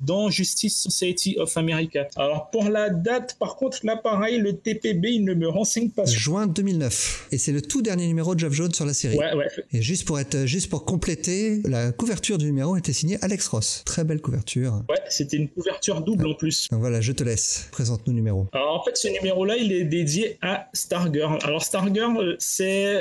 dans 0.00 0.30
Justice 0.30 0.76
Society 0.76 1.36
of 1.38 1.56
America. 1.56 2.08
Alors 2.16 2.50
pour 2.50 2.68
la 2.68 2.90
date, 2.90 3.36
par 3.38 3.56
contre, 3.56 3.78
là, 3.84 3.96
pareil, 3.96 4.38
le 4.38 4.56
TPB, 4.56 5.08
il 5.10 5.24
ne 5.24 5.34
me 5.34 5.48
renseigne 5.48 5.90
pas 5.90 6.04
Juin 6.06 6.46
2009. 6.46 7.28
Et 7.32 7.38
c'est 7.38 7.52
le 7.52 7.60
tout 7.60 7.82
dernier 7.82 8.06
numéro 8.06 8.34
de 8.34 8.40
Geoff 8.40 8.52
Jones 8.52 8.74
sur 8.74 8.86
la 8.86 8.94
série. 8.94 9.16
Ouais, 9.16 9.34
ouais. 9.34 9.48
Et 9.72 9.82
juste 9.82 10.06
pour 10.06 10.18
être, 10.18 10.46
juste 10.46 10.70
pour 10.70 10.84
compléter, 10.84 11.60
la 11.64 11.92
couverture 11.92 12.38
du 12.38 12.46
numéro 12.46 12.76
était 12.76 12.92
signée 12.92 13.18
Alex 13.20 13.46
Ross. 13.48 13.82
Très 13.84 14.04
belle 14.04 14.20
couverture. 14.20 14.82
Ouais, 14.88 15.00
c'était 15.10 15.36
une 15.36 15.48
couverture 15.48 16.00
double 16.00 16.26
en 16.26 16.34
plus. 16.34 16.68
Donc 16.70 16.80
voilà, 16.80 17.00
je 17.00 17.12
te 17.12 17.22
laisse. 17.22 17.68
Présente-nous 17.72 18.12
le 18.12 18.16
numéro. 18.16 18.46
Alors 18.52 18.80
en 18.80 18.84
fait, 18.84 18.96
ce 18.96 19.08
numéro-là, 19.20 19.56
il 19.56 19.72
est 19.72 19.84
dédié 19.84 20.38
à 20.42 20.68
Stargirl. 20.72 21.38
Alors 21.42 21.62
Stargirl, 21.62 22.18
euh, 22.18 22.36
c'est... 22.38 22.94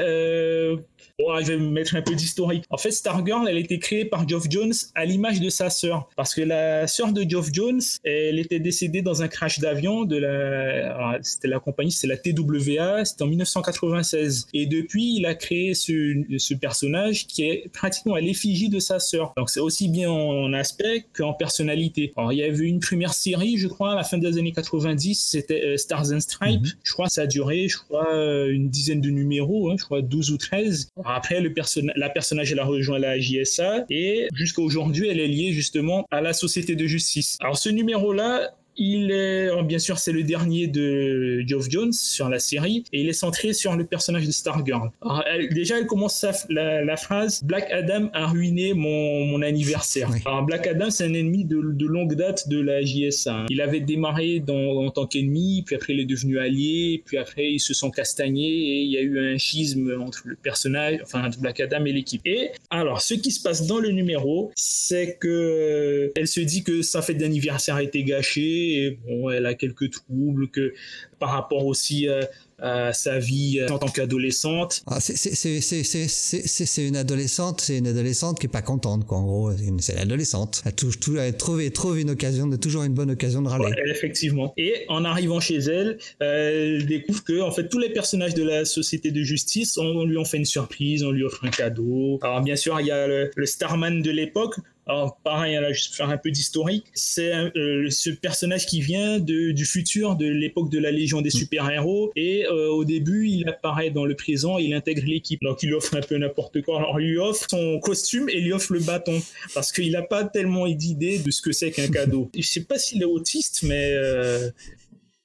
Bon, 1.20 1.40
je 1.42 1.54
vais 1.54 1.58
mettre 1.58 1.96
un 1.96 2.02
peu 2.02 2.16
d'historique. 2.16 2.64
En 2.70 2.78
fait, 2.78 2.92
Stargirl, 2.92 3.48
elle 3.48 3.58
a 3.58 3.60
été 3.60 3.80
créée 3.80 4.06
par 4.06 4.28
Geoff 4.28 4.46
Jones 4.50 4.74
à 4.96 5.06
l'image 5.06 5.40
de 5.40 5.50
sa 5.50 5.70
sœur. 5.70 6.10
Parce 6.16 6.34
que 6.34 6.42
la 6.42 6.88
sœur 6.88 7.14
de 7.14 7.26
Geoff 7.28 7.50
Jones, 7.52 7.82
elle 8.04 8.40
était 8.40 8.60
décédée 8.60 9.02
dans 9.02 9.22
un 9.22 9.28
crash 9.28 9.60
d'avion 9.60 10.04
de 10.04 10.18
la... 10.18 10.96
alors, 10.96 11.16
C'était 11.22 11.48
la 11.48 11.60
compagnie, 11.60 11.92
c'est 11.92 12.08
la 12.08 12.18
TWA, 12.18 13.06
c'était 13.06 13.24
en 13.24 13.28
1996. 13.28 14.48
Et 14.54 14.66
depuis, 14.66 15.16
il 15.18 15.26
a 15.26 15.36
créé 15.36 15.74
ce, 15.74 16.24
ce 16.38 16.54
personnage 16.54 17.28
qui 17.28 17.44
est 17.44 17.70
pratiquement 17.72 18.16
à 18.16 18.22
l'effigie 18.22 18.70
de 18.70 18.80
sa 18.80 19.00
sœur. 19.00 19.34
Donc 19.38 19.50
c'est 19.50 19.60
aussi 19.60 19.90
bien 19.90 20.10
en 20.10 20.54
aspect 20.54 21.06
qu'en 21.14 21.34
personnalité. 21.34 22.14
Alors 22.18 22.34
il 22.34 22.40
y 22.40 22.44
avait 22.44 22.66
une 22.66 22.80
première 22.80 23.14
série, 23.14 23.58
je 23.58 23.68
crois, 23.68 23.94
à 23.94 23.96
la 23.96 24.04
fin 24.04 24.18
des 24.18 24.38
années 24.38 24.52
90, 24.52 25.16
c'était 25.16 25.64
euh, 25.64 25.78
Stars 25.78 26.12
and 26.12 26.20
Stripes. 26.20 26.62
Mhm. 26.62 26.72
Je 26.84 26.94
crois 26.94 27.08
que 27.08 27.14
ça 27.14 27.22
a 27.24 27.28
duré, 27.28 27.68
je 27.68 27.78
crois, 27.78 28.14
euh, 28.14 28.52
une 28.52 28.70
dizaine 28.70 29.02
de 29.02 29.10
numéros, 29.10 29.70
hein, 29.70 29.76
je 29.78 29.86
crois 29.86 30.02
12 30.02 30.32
ou 30.32 30.38
13. 30.38 30.90
Après, 31.06 31.42
le 31.42 31.54
person 31.54 31.82
la 31.96 32.10
personnage, 32.10 32.52
elle 32.52 32.60
a 32.60 32.66
rejoint 32.66 33.00
la 33.00 33.20
JSA 33.20 33.86
et 33.90 34.28
jusqu'à 34.34 34.62
aujourd'hui, 34.62 35.08
elle 35.08 35.20
est 35.20 35.28
liée 35.28 35.52
justement 35.52 36.06
à 36.12 36.22
la 36.22 36.34
Société 36.34 36.76
de 36.76 36.86
Justice. 36.86 37.38
Alors 37.40 37.58
ce 37.58 37.70
numéro-là, 37.70 38.52
il 38.78 39.12
est, 39.12 39.44
alors, 39.50 39.64
bien 39.64 39.80
sûr, 39.80 39.98
c'est 40.00 40.12
le 40.12 40.24
dernier 40.24 40.68
de 40.68 41.44
Geoff 41.48 41.68
Jones 41.70 41.94
sur 41.94 42.30
la 42.30 42.40
série, 42.40 42.84
et 42.94 43.02
il 43.02 43.10
est 43.10 43.14
centré 43.14 43.54
sur 43.54 43.76
le 43.76 43.86
personnage 43.86 44.26
de 44.26 44.32
Stargirl. 44.32 44.92
Alors, 45.02 45.24
elle- 45.32 45.54
déjà, 45.54 45.80
elle 45.80 45.88
commence 45.88 46.16
sa- 46.20 46.34
la, 46.50 46.84
la 46.84 46.98
phrase 46.98 47.44
Black 47.44 47.70
Adam 47.72 48.10
a 48.14 48.28
ruiné 48.28 48.74
mon, 48.74 49.26
mon 49.26 49.42
anniversaire. 49.42 50.10
Oui. 50.12 50.20
Alors, 50.26 50.44
Black 50.44 50.68
Adam, 50.68 50.90
c'est 50.90 51.06
un 51.06 51.14
ennemi 51.14 51.46
de, 51.46 51.62
de 51.74 51.86
longue 51.86 52.16
date 52.16 52.48
de 52.50 52.60
la 52.62 52.82
JSA. 52.82 53.46
Il 53.50 53.62
avait 53.62 53.80
démarré 53.80 54.40
dans, 54.40 54.86
en 54.86 54.90
tant 54.92 55.06
qu'ennemi, 55.08 55.64
puis 55.66 55.76
après, 55.76 55.94
il 55.94 56.00
est 56.00 56.06
devenu 56.06 56.40
allié, 56.40 57.02
puis 57.06 57.18
après, 57.18 57.52
ils 57.52 57.60
se 57.60 57.74
sont 57.74 57.90
castagnés, 57.92 58.44
et 58.48 58.82
il 58.82 58.92
y 58.92 58.98
a 58.98 59.02
eu 59.02 59.20
un 59.34 59.38
schisme 59.38 59.94
entre 60.00 60.22
le 60.26 60.36
personnage, 60.36 61.00
enfin, 61.04 61.30
Black 61.40 61.60
Adam 61.60 61.86
et 61.86 61.92
l'équipe. 61.94 62.22
Et 62.26 62.50
alors, 62.70 63.02
ce 63.02 63.14
qui 63.16 63.32
se 63.32 63.42
passe 63.42 63.66
dans 63.68 63.80
le 63.80 63.90
numéro, 63.92 64.52
c'est 64.56 65.18
que 65.20 66.12
elle 66.16 66.28
se 66.28 66.40
dit 66.42 66.64
que 66.64 66.82
sa 66.82 67.02
fête 67.02 67.18
d'anniversaire 67.18 67.76
a 67.76 67.84
été 67.84 68.04
gâchée, 68.04 68.67
et 68.76 69.00
bon, 69.08 69.30
elle 69.30 69.46
a 69.46 69.54
quelques 69.54 69.92
troubles, 69.92 70.50
que 70.50 70.74
par 71.20 71.32
rapport 71.32 71.66
aussi 71.66 72.08
euh, 72.08 72.22
à 72.60 72.94
sa 72.94 73.20
vie 73.20 73.60
euh, 73.60 73.68
en 73.74 73.78
tant 73.80 73.88
qu'adolescente. 73.88 74.84
Ah, 74.88 75.00
c'est- 75.00 76.88
une 76.88 76.96
adolescente, 76.96 77.62
c'est 77.62 77.78
une 77.78 77.88
adolescente 77.88 78.40
qui 78.40 78.46
est 78.48 78.50
pas 78.50 78.62
contente, 78.62 79.06
quoi. 79.06 79.18
En 79.18 79.24
gros, 79.26 79.52
c'est 79.80 79.96
l'adolescente. 79.96 80.62
Elle, 80.66 80.74
touche, 80.74 81.00
tout, 81.00 81.18
elle 81.18 81.36
trouve, 81.38 81.62
elle 81.62 81.72
trouve 81.72 82.00
une 82.00 82.10
occasion, 82.12 82.48
de, 82.48 82.56
toujours 82.56 82.84
une 82.84 82.94
bonne 82.94 83.12
occasion 83.12 83.42
de 83.42 83.48
râler. 83.48 83.66
Ouais, 83.66 83.92
effectivement. 83.92 84.54
Et 84.58 84.86
en 84.90 85.06
arrivant 85.06 85.40
chez 85.40 85.58
elle, 85.58 85.98
euh, 86.22 86.78
elle 86.80 86.86
découvre 86.86 87.24
que 87.24 87.42
en 87.42 87.52
fait 87.52 87.68
tous 87.70 87.80
les 87.80 87.90
personnages 87.90 88.34
de 88.34 88.44
la 88.44 88.66
société 88.66 89.12
de 89.12 89.24
justice, 89.24 89.78
on, 89.78 89.86
on 89.86 90.06
lui 90.06 90.18
ont 90.18 90.26
fait 90.26 90.38
une 90.38 90.46
surprise, 90.46 91.04
on 91.04 91.12
lui 91.12 91.24
offre 91.24 91.44
un 91.46 91.50
cadeau. 91.50 92.20
Alors 92.22 92.42
bien 92.42 92.56
sûr, 92.56 92.80
il 92.80 92.88
y 92.88 92.92
a 92.92 93.08
le, 93.08 93.32
le 93.36 93.46
Starman 93.46 94.02
de 94.02 94.12
l'époque. 94.12 94.56
Alors 94.88 95.18
pareil, 95.24 95.56
là, 95.56 95.74
juste 95.74 95.90
pour 95.90 95.98
faire 95.98 96.10
un 96.10 96.18
peu 96.18 96.32
d'historique, 96.32 96.86
c'est 96.94 97.34
euh, 97.34 97.90
ce 97.90 98.10
personnage 98.10 98.66
qui 98.66 98.80
vient 98.80 99.20
de, 99.20 99.52
du 99.52 99.66
futur, 99.66 100.16
de 100.16 100.26
l'époque 100.26 100.70
de 100.70 100.80
la 100.80 100.92
Légion 100.92 101.22
des 101.22 101.30
super-héros. 101.30 102.12
Et 102.16 102.46
euh, 102.46 102.70
au 102.70 102.86
début, 102.86 103.28
il 103.28 103.48
apparaît 103.50 103.90
dans 103.90 104.06
le 104.06 104.16
présent, 104.16 104.58
il 104.58 104.74
intègre 104.74 105.04
l'équipe. 105.06 105.42
Donc 105.42 105.62
il 105.64 105.74
offre 105.74 105.96
un 105.96 106.02
peu 106.02 106.18
n'importe 106.18 106.62
quoi. 106.62 106.78
Alors 106.78 107.02
il 107.02 107.10
lui 107.10 107.18
offre 107.18 107.46
son 107.50 107.80
costume 107.80 108.30
et 108.30 108.38
il 108.38 108.46
lui 108.46 108.54
offre 108.54 108.72
le 108.72 108.80
bâton 108.80 109.22
parce 109.54 109.72
qu'il 109.72 109.92
n'a 109.92 110.04
pas 110.04 110.24
tellement 110.24 110.68
d'idée 110.68 111.20
de 111.20 111.32
ce 111.32 111.42
que 111.42 111.52
c'est 111.52 111.72
qu'un 111.72 111.90
cadeau. 111.90 112.30
Je 112.38 112.48
sais 112.48 112.64
pas 112.64 112.80
s'il 112.80 113.02
est 113.02 113.06
autiste, 113.06 113.64
mais 113.64 113.92
euh, 113.94 114.50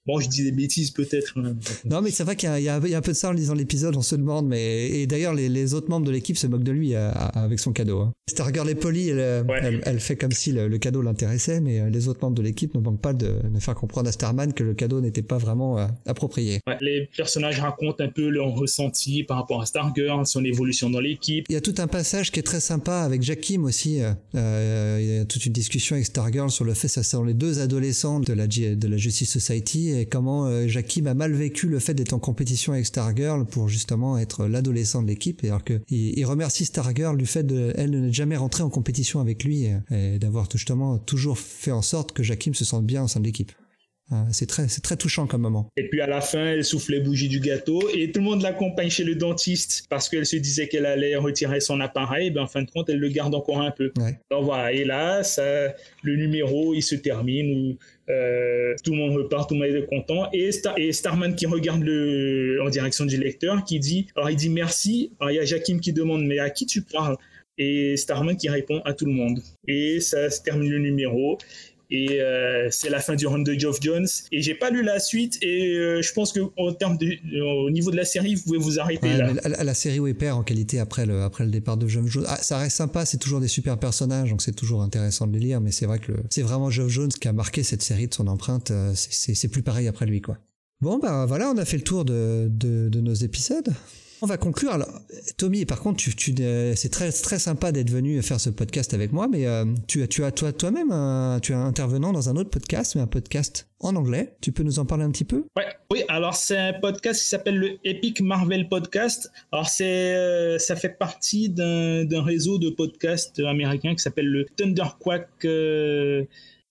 bon, 0.06 0.20
je 0.20 0.28
dis 0.28 0.44
des 0.44 0.52
bêtises 0.52 0.90
peut-être. 0.90 1.32
hein. 1.38 1.54
Non, 1.84 2.00
mais 2.02 2.10
c'est 2.10 2.24
vrai 2.24 2.36
qu'il 2.36 2.48
y, 2.48 2.52
a- 2.52 2.58
y 2.60 2.90
y 2.90 2.94
un 2.94 3.00
peu 3.00 3.12
de 3.12 3.16
ça 3.16 3.28
en 3.28 3.32
lisant 3.32 3.54
l'épisode, 3.54 3.96
on 3.96 4.02
se 4.02 4.16
demande, 4.16 4.46
mais 4.48 4.88
et 4.90 5.06
d'ailleurs 5.06 5.34
les, 5.34 5.48
les 5.48 5.74
autres 5.74 5.88
membres 5.88 6.06
de 6.06 6.10
l'équipe 6.12 6.36
se 6.36 6.46
moquent 6.46 6.62
de 6.64 6.72
lui 6.72 6.94
euh, 6.94 7.10
avec 7.34 7.58
son 7.58 7.72
cadeau. 7.72 8.00
hein. 8.00 8.12
Stargirl 8.30 8.68
est 8.70 8.74
polie, 8.74 9.08
elle, 9.10 9.44
Ouais. 9.48 9.58
elle, 9.62 9.80
elle 9.84 10.00
fait 10.00 10.16
comme 10.16 10.32
si 10.32 10.52
le, 10.52 10.68
le 10.68 10.78
cadeau 10.78 11.02
l'intéressait, 11.02 11.60
mais 11.60 11.80
euh, 11.80 11.90
les 11.90 12.08
autres 12.08 12.20
membres 12.22 12.36
de 12.36 12.42
l'équipe 12.42 12.74
ne 12.74 12.80
manquent 12.80 13.00
pas 13.00 13.12
de, 13.12 13.36
de 13.52 13.58
faire 13.60 13.74
comprendre 13.74 14.08
à 14.08 14.12
Starman 14.12 14.52
que 14.52 14.62
le 14.64 14.74
cadeau 14.74 15.00
n'était 15.00 15.22
pas 15.22 15.38
vraiment 15.38 15.78
euh, 15.78 15.86
approprié. 16.06 16.60
Ouais, 16.66 16.76
les 16.80 17.08
personnages 17.16 17.60
racontent 17.60 18.02
un 18.02 18.08
peu 18.08 18.28
leur 18.28 18.48
ressenti 18.54 19.24
par 19.24 19.38
rapport 19.38 19.60
à 19.60 19.66
Stargirl, 19.66 20.26
son 20.26 20.44
évolution 20.44 20.88
dans 20.90 21.00
l'équipe. 21.00 21.46
Il 21.48 21.52
y 21.52 21.56
a 21.56 21.60
tout 21.60 21.74
un 21.78 21.86
passage 21.86 22.30
qui 22.32 22.40
est 22.40 22.44
très 22.44 22.60
sympa 22.60 23.00
avec 23.00 23.22
Jack 23.22 23.40
Kim 23.40 23.64
aussi. 23.64 24.00
euh, 24.34 24.98
il 25.00 25.06
y 25.06 25.18
a 25.18 25.24
toute 25.24 25.44
une 25.46 25.52
discussion 25.52 25.94
avec 25.96 26.06
Stargirl 26.06 26.50
sur 26.50 26.64
le 26.64 26.74
fait 26.74 26.86
que 26.88 26.92
ça 26.94 27.02
sont 27.02 27.24
les 27.24 27.34
deux 27.34 27.60
adolescents 27.60 28.20
de 28.20 28.32
la, 28.32 28.48
G- 28.48 28.76
de 28.76 28.88
la 28.88 28.96
Justice 28.96 29.30
Society 29.30 29.91
et 29.92 30.06
comment 30.06 30.46
euh, 30.46 30.66
Jack 30.66 30.86
Kim 30.86 31.06
a 31.06 31.14
mal 31.14 31.32
vécu 31.32 31.68
le 31.68 31.78
fait 31.78 31.94
d'être 31.94 32.12
en 32.12 32.18
compétition 32.18 32.72
avec 32.72 32.86
Stargirl 32.86 33.46
pour 33.46 33.68
justement 33.68 34.18
être 34.18 34.46
l'adolescent 34.46 35.02
de 35.02 35.08
l'équipe. 35.08 35.42
Alors 35.44 35.64
que 35.64 35.80
il, 35.88 36.18
il 36.18 36.24
remercie 36.24 36.64
Stargirl 36.64 37.16
du 37.16 37.26
fait 37.26 37.44
de 37.44 37.72
elle 37.76 37.90
de 37.90 37.98
n'être 37.98 38.14
jamais 38.14 38.36
rentrée 38.36 38.62
en 38.62 38.70
compétition 38.70 39.20
avec 39.20 39.44
lui 39.44 39.64
et, 39.64 39.76
et 39.90 40.18
d'avoir 40.18 40.48
justement 40.50 40.98
toujours 40.98 41.38
fait 41.38 41.72
en 41.72 41.82
sorte 41.82 42.12
que 42.12 42.22
Jack 42.22 42.40
Kim 42.40 42.54
se 42.54 42.64
sente 42.64 42.84
bien 42.84 43.04
au 43.04 43.08
sein 43.08 43.20
de 43.20 43.24
l'équipe. 43.24 43.52
Euh, 44.12 44.16
c'est 44.30 44.46
très, 44.46 44.68
c'est 44.68 44.82
très 44.82 44.96
touchant 44.96 45.26
comme 45.26 45.40
moment. 45.42 45.68
Et 45.76 45.88
puis 45.88 46.00
à 46.00 46.06
la 46.06 46.20
fin, 46.20 46.44
elle 46.44 46.64
souffle 46.64 46.92
les 46.92 47.00
bougies 47.00 47.28
du 47.28 47.40
gâteau 47.40 47.80
et 47.94 48.12
tout 48.12 48.20
le 48.20 48.26
monde 48.26 48.42
l'accompagne 48.42 48.90
chez 48.90 49.04
le 49.04 49.14
dentiste 49.14 49.86
parce 49.88 50.08
qu'elle 50.08 50.26
se 50.26 50.36
disait 50.36 50.68
qu'elle 50.68 50.84
allait 50.84 51.16
retirer 51.16 51.60
son 51.60 51.80
appareil. 51.80 52.30
Ben, 52.30 52.42
en 52.42 52.46
fin 52.46 52.62
de 52.62 52.70
compte, 52.70 52.90
elle 52.90 52.98
le 52.98 53.08
garde 53.08 53.34
encore 53.34 53.60
un 53.60 53.70
peu. 53.70 53.90
Ouais. 53.98 54.18
Donc 54.30 54.44
voilà, 54.44 54.72
et 54.72 54.84
là, 54.84 55.22
ça, 55.22 55.74
le 56.02 56.16
numéro, 56.16 56.74
il 56.74 56.82
se 56.82 56.94
termine 56.94 57.70
où 57.70 57.78
euh, 58.10 58.74
tout 58.84 58.92
le 58.92 58.98
monde 58.98 59.16
repart, 59.16 59.48
tout 59.48 59.54
le 59.54 59.60
monde 59.60 59.76
est 59.76 59.86
content. 59.86 60.28
Et, 60.32 60.52
Star- 60.52 60.78
et 60.78 60.92
Starman 60.92 61.34
qui 61.34 61.46
regarde 61.46 61.82
le, 61.82 62.60
en 62.62 62.68
direction 62.68 63.06
du 63.06 63.16
lecteur, 63.16 63.64
qui 63.64 63.78
dit, 63.78 64.08
alors 64.14 64.28
il 64.30 64.36
dit 64.36 64.50
merci. 64.50 65.12
Alors 65.20 65.30
il 65.30 65.36
y 65.36 65.38
a 65.38 65.44
Jakim 65.44 65.80
qui 65.80 65.92
demande, 65.92 66.24
mais 66.24 66.38
à 66.38 66.50
qui 66.50 66.66
tu 66.66 66.82
parles? 66.82 67.16
Et 67.58 67.98
Starman 67.98 68.34
qui 68.36 68.48
répond 68.48 68.80
à 68.86 68.94
tout 68.94 69.04
le 69.04 69.12
monde. 69.12 69.38
Et 69.68 70.00
ça 70.00 70.30
se 70.30 70.40
termine 70.42 70.70
le 70.70 70.78
numéro. 70.78 71.38
Et 71.94 72.20
euh, 72.22 72.68
c'est 72.70 72.88
la 72.90 73.00
fin 73.00 73.14
du 73.14 73.26
run 73.26 73.40
de 73.40 73.52
Geoff 73.52 73.78
Jones. 73.80 74.06
Et 74.32 74.40
j'ai 74.42 74.54
pas 74.54 74.70
lu 74.70 74.82
la 74.82 74.98
suite 74.98 75.38
et 75.42 75.76
euh, 75.76 76.00
je 76.02 76.12
pense 76.12 76.32
que 76.32 76.40
de, 76.40 77.42
au 77.66 77.70
niveau 77.70 77.90
de 77.90 77.96
la 77.96 78.04
série, 78.04 78.34
vous 78.34 78.42
pouvez 78.44 78.58
vous 78.58 78.80
arrêter 78.80 79.08
Ouais, 79.08 79.16
là. 79.18 79.32
la, 79.44 79.62
la 79.64 79.74
série 79.74 80.00
oui, 80.00 80.14
perd 80.14 80.38
en 80.38 80.42
qualité 80.42 80.78
après 80.78 81.04
le, 81.06 81.22
après 81.22 81.44
le 81.44 81.50
départ 81.50 81.76
de 81.76 81.86
Geoff 81.86 82.06
Jones. 82.06 82.24
Ah, 82.26 82.36
ça 82.36 82.58
reste 82.58 82.76
sympa, 82.76 83.04
c'est 83.04 83.18
toujours 83.18 83.40
des 83.40 83.48
super 83.48 83.78
personnages, 83.78 84.30
donc 84.30 84.40
c'est 84.42 84.56
toujours 84.56 84.82
intéressant 84.82 85.26
de 85.26 85.32
les 85.34 85.38
lire, 85.40 85.60
mais 85.60 85.70
c'est 85.70 85.86
vrai 85.86 85.98
que 85.98 86.12
c'est 86.30 86.42
vraiment 86.42 86.70
Geoff 86.70 86.88
Jones 86.88 87.10
qui 87.10 87.28
a 87.28 87.32
marqué 87.32 87.62
cette 87.62 87.82
série 87.82 88.08
de 88.08 88.14
son 88.14 88.26
empreinte. 88.26 88.70
euh, 88.70 88.92
c'est- 88.94 89.48
plus 89.48 89.62
pareil 89.62 89.86
après 89.88 90.06
lui, 90.06 90.20
quoi. 90.22 90.38
Bon, 90.80 90.98
bah 90.98 91.26
voilà, 91.26 91.50
on 91.54 91.58
a 91.58 91.64
fait 91.64 91.76
le 91.76 91.82
tour 91.82 92.04
de, 92.04 92.48
de, 92.50 92.88
de 92.88 93.00
nos 93.00 93.12
épisodes. 93.14 93.68
On 94.24 94.26
va 94.26 94.36
conclure. 94.36 94.70
Alors, 94.70 94.88
Tommy, 95.36 95.64
par 95.64 95.80
contre, 95.80 96.04
euh, 96.38 96.74
c'est 96.76 96.90
très, 96.90 97.10
très 97.10 97.40
sympa 97.40 97.72
d'être 97.72 97.90
venu 97.90 98.22
faire 98.22 98.38
ce 98.38 98.50
podcast 98.50 98.94
avec 98.94 99.10
moi, 99.12 99.26
mais 99.26 99.46
euh, 99.48 99.64
tu, 99.88 100.00
as- 100.04 100.30
toi-même, 100.30 100.92
un- 100.92 101.40
tu 101.42 101.50
es 101.50 101.56
intervenant 101.56 102.12
dans 102.12 102.28
un 102.28 102.36
autre 102.36 102.48
podcast, 102.48 102.94
mais 102.94 103.00
un 103.00 103.08
podcast 103.08 103.66
en 103.80 103.96
anglais. 103.96 104.36
Tu 104.40 104.52
peux 104.52 104.62
nous 104.62 104.78
en 104.78 104.84
parler 104.86 105.02
un 105.02 105.10
petit 105.10 105.24
peu? 105.24 105.44
Oui, 105.90 106.04
alors 106.08 106.36
c'est 106.36 106.56
un 106.56 106.72
podcast 106.72 107.20
qui 107.20 107.28
s'appelle 107.30 107.56
le 107.58 107.78
Epic 107.82 108.20
Marvel 108.20 108.68
Podcast. 108.68 109.32
Alors 109.50 109.68
c'est, 109.68 110.14
euh, 110.14 110.56
ça 110.58 110.76
fait 110.76 110.96
partie 110.96 111.48
d'un, 111.48 112.06
réseau 112.22 112.58
de 112.58 112.70
podcasts 112.70 113.40
américains 113.40 113.96
qui 113.96 114.02
s'appelle 114.04 114.28
le 114.28 114.46
Thunderquack 114.56 115.28
euh, 115.46 116.22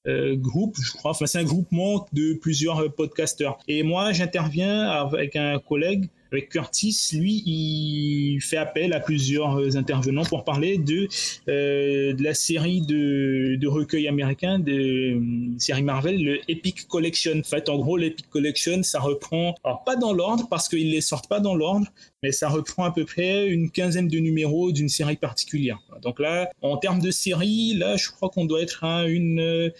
euh, 0.07 0.37
Group, 0.37 0.77
je 0.81 0.93
crois. 0.93 1.11
Enfin, 1.11 1.25
c'est 1.25 1.39
un 1.39 1.43
groupement 1.43 2.07
de 2.13 2.33
plusieurs 2.35 2.95
podcasteurs. 2.95 3.57
Et 3.67 3.83
moi, 3.83 4.13
j'interviens 4.13 4.89
avec 4.89 5.35
un 5.35 5.59
collègue. 5.59 6.09
Avec 6.31 6.47
Curtis, 6.47 6.95
lui, 7.13 7.43
il 7.45 8.39
fait 8.39 8.55
appel 8.55 8.93
à 8.93 9.01
plusieurs 9.01 9.59
euh, 9.59 9.75
intervenants 9.75 10.23
pour 10.23 10.45
parler 10.45 10.77
de, 10.77 11.09
euh, 11.49 12.13
de 12.13 12.23
la 12.23 12.33
série 12.33 12.79
de, 12.79 13.57
de 13.59 13.67
recueils 13.67 14.07
américains, 14.07 14.57
de 14.57 15.17
euh, 15.17 15.19
série 15.57 15.83
Marvel, 15.83 16.23
le 16.23 16.39
Epic 16.47 16.87
Collection. 16.87 17.37
En 17.39 17.43
fait, 17.43 17.67
en 17.67 17.77
gros, 17.79 17.97
l'Epic 17.97 18.29
Collection, 18.29 18.81
ça 18.81 19.01
reprend, 19.01 19.55
alors 19.65 19.83
pas 19.83 19.97
dans 19.97 20.13
l'ordre, 20.13 20.47
parce 20.49 20.69
qu'ils 20.69 20.91
les 20.91 21.01
sortent 21.01 21.27
pas 21.27 21.41
dans 21.41 21.55
l'ordre, 21.55 21.87
mais 22.23 22.31
ça 22.31 22.47
reprend 22.47 22.85
à 22.85 22.91
peu 22.91 23.03
près 23.03 23.47
une 23.47 23.69
quinzaine 23.69 24.07
de 24.07 24.19
numéros 24.19 24.71
d'une 24.71 24.89
série 24.89 25.17
particulière. 25.17 25.79
Donc 26.01 26.21
là, 26.21 26.49
en 26.61 26.77
termes 26.77 27.01
de 27.01 27.11
série, 27.11 27.73
là, 27.73 27.97
je 27.97 28.09
crois 28.09 28.29
qu'on 28.29 28.45
doit 28.45 28.61
être 28.61 28.85
à 28.85 29.05
une... 29.05 29.71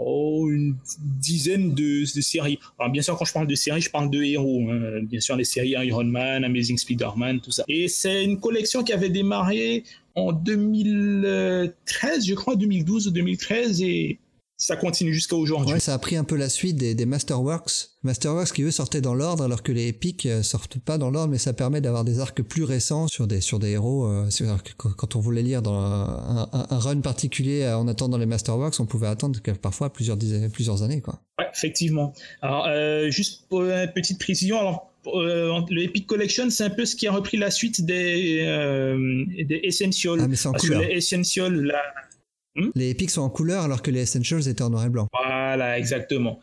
oh, 0.00 0.48
une 0.50 0.76
dizaine 0.98 1.74
de, 1.74 2.04
séries. 2.04 2.58
Alors 2.78 2.90
bien 2.90 3.02
sûr, 3.02 3.16
quand 3.16 3.24
je 3.24 3.32
parle 3.32 3.46
de 3.46 3.54
séries, 3.54 3.80
je 3.80 3.90
parle 3.90 4.10
de 4.10 4.22
héros. 4.22 4.68
hein. 4.70 5.00
Bien 5.02 5.20
sûr, 5.20 5.36
les 5.36 5.44
séries 5.44 5.74
Iron 5.86 6.04
Man, 6.04 6.44
Amazing 6.44 6.78
Spider-Man, 6.78 7.40
tout 7.40 7.50
ça. 7.50 7.64
Et 7.68 7.88
c'est 7.88 8.24
une 8.24 8.40
collection 8.40 8.82
qui 8.82 8.92
avait 8.92 9.10
démarré 9.10 9.84
en 10.14 10.32
2013, 10.32 12.26
je 12.26 12.34
crois, 12.34 12.56
2012 12.56 13.08
ou 13.08 13.10
2013, 13.10 13.82
et 13.82 14.18
ça 14.62 14.76
continue 14.76 15.12
jusqu'à 15.14 15.34
aujourd'hui. 15.36 15.72
Ouais, 15.74 15.80
ça 15.80 15.94
a 15.94 15.98
pris 15.98 16.16
un 16.16 16.22
peu 16.24 16.36
la 16.36 16.48
suite 16.50 16.76
des, 16.76 16.94
des 16.94 17.06
Masterworks. 17.06 17.88
Masterworks 18.02 18.52
qui 18.52 18.62
eux 18.62 18.70
sortaient 18.70 19.00
dans 19.00 19.14
l'ordre 19.14 19.42
alors 19.42 19.62
que 19.62 19.72
les 19.72 19.88
Epic 19.88 20.26
euh, 20.26 20.42
sortent 20.42 20.78
pas 20.78 20.98
dans 20.98 21.10
l'ordre 21.10 21.30
mais 21.32 21.38
ça 21.38 21.52
permet 21.52 21.80
d'avoir 21.80 22.04
des 22.04 22.20
arcs 22.20 22.42
plus 22.42 22.64
récents 22.64 23.08
sur 23.08 23.26
des 23.26 23.40
sur 23.40 23.58
des 23.58 23.70
héros. 23.70 24.06
euh, 24.06 24.28
quand 24.76 25.16
on 25.16 25.20
voulait 25.20 25.42
lire 25.42 25.62
dans 25.62 25.74
un, 25.74 26.48
un- 26.52 26.66
un 26.70 26.78
run 26.78 27.00
particulier 27.00 27.62
euh, 27.62 27.76
en 27.78 27.88
attendant 27.88 28.18
les 28.18 28.26
Masterworks, 28.26 28.78
on 28.80 28.86
pouvait 28.86 29.06
attendre 29.08 29.38
parfois 29.60 29.90
plusieurs 29.92 30.16
dizaines, 30.18 30.50
plusieurs 30.50 30.82
années 30.82 31.00
quoi. 31.00 31.20
Ouais, 31.38 31.46
effectivement. 31.54 32.12
Alors, 32.42 32.66
euh, 32.68 33.10
juste 33.10 33.44
pour 33.48 33.62
une 33.62 33.90
petite 33.94 34.18
précision, 34.20 34.58
alors 34.60 34.90
euh, 35.06 35.60
le 35.70 35.82
Epic 35.84 36.06
Collection, 36.06 36.50
c'est 36.50 36.64
un 36.64 36.70
peu 36.70 36.84
ce 36.84 36.94
qui 36.96 37.06
a 37.06 37.12
repris 37.12 37.38
la 37.38 37.50
suite 37.50 37.82
des, 37.84 38.44
des 39.48 39.60
Essentials. 39.64 40.18
Ah 40.20 40.28
mais 40.28 40.36
c'est 40.36 40.48
en 40.48 40.52
couleur. 40.52 40.82
les 40.82 40.96
Essentials, 40.96 41.72
là, 42.56 42.66
Les 42.74 42.90
Epic 42.90 43.10
sont 43.10 43.22
en 43.22 43.30
couleur 43.30 43.64
alors 43.64 43.82
que 43.82 43.90
les 43.90 44.00
Essentials 44.00 44.48
étaient 44.48 44.62
en 44.62 44.70
noir 44.70 44.86
et 44.86 44.90
blanc. 44.90 45.08
Voilà, 45.12 45.78
exactement. 45.78 46.40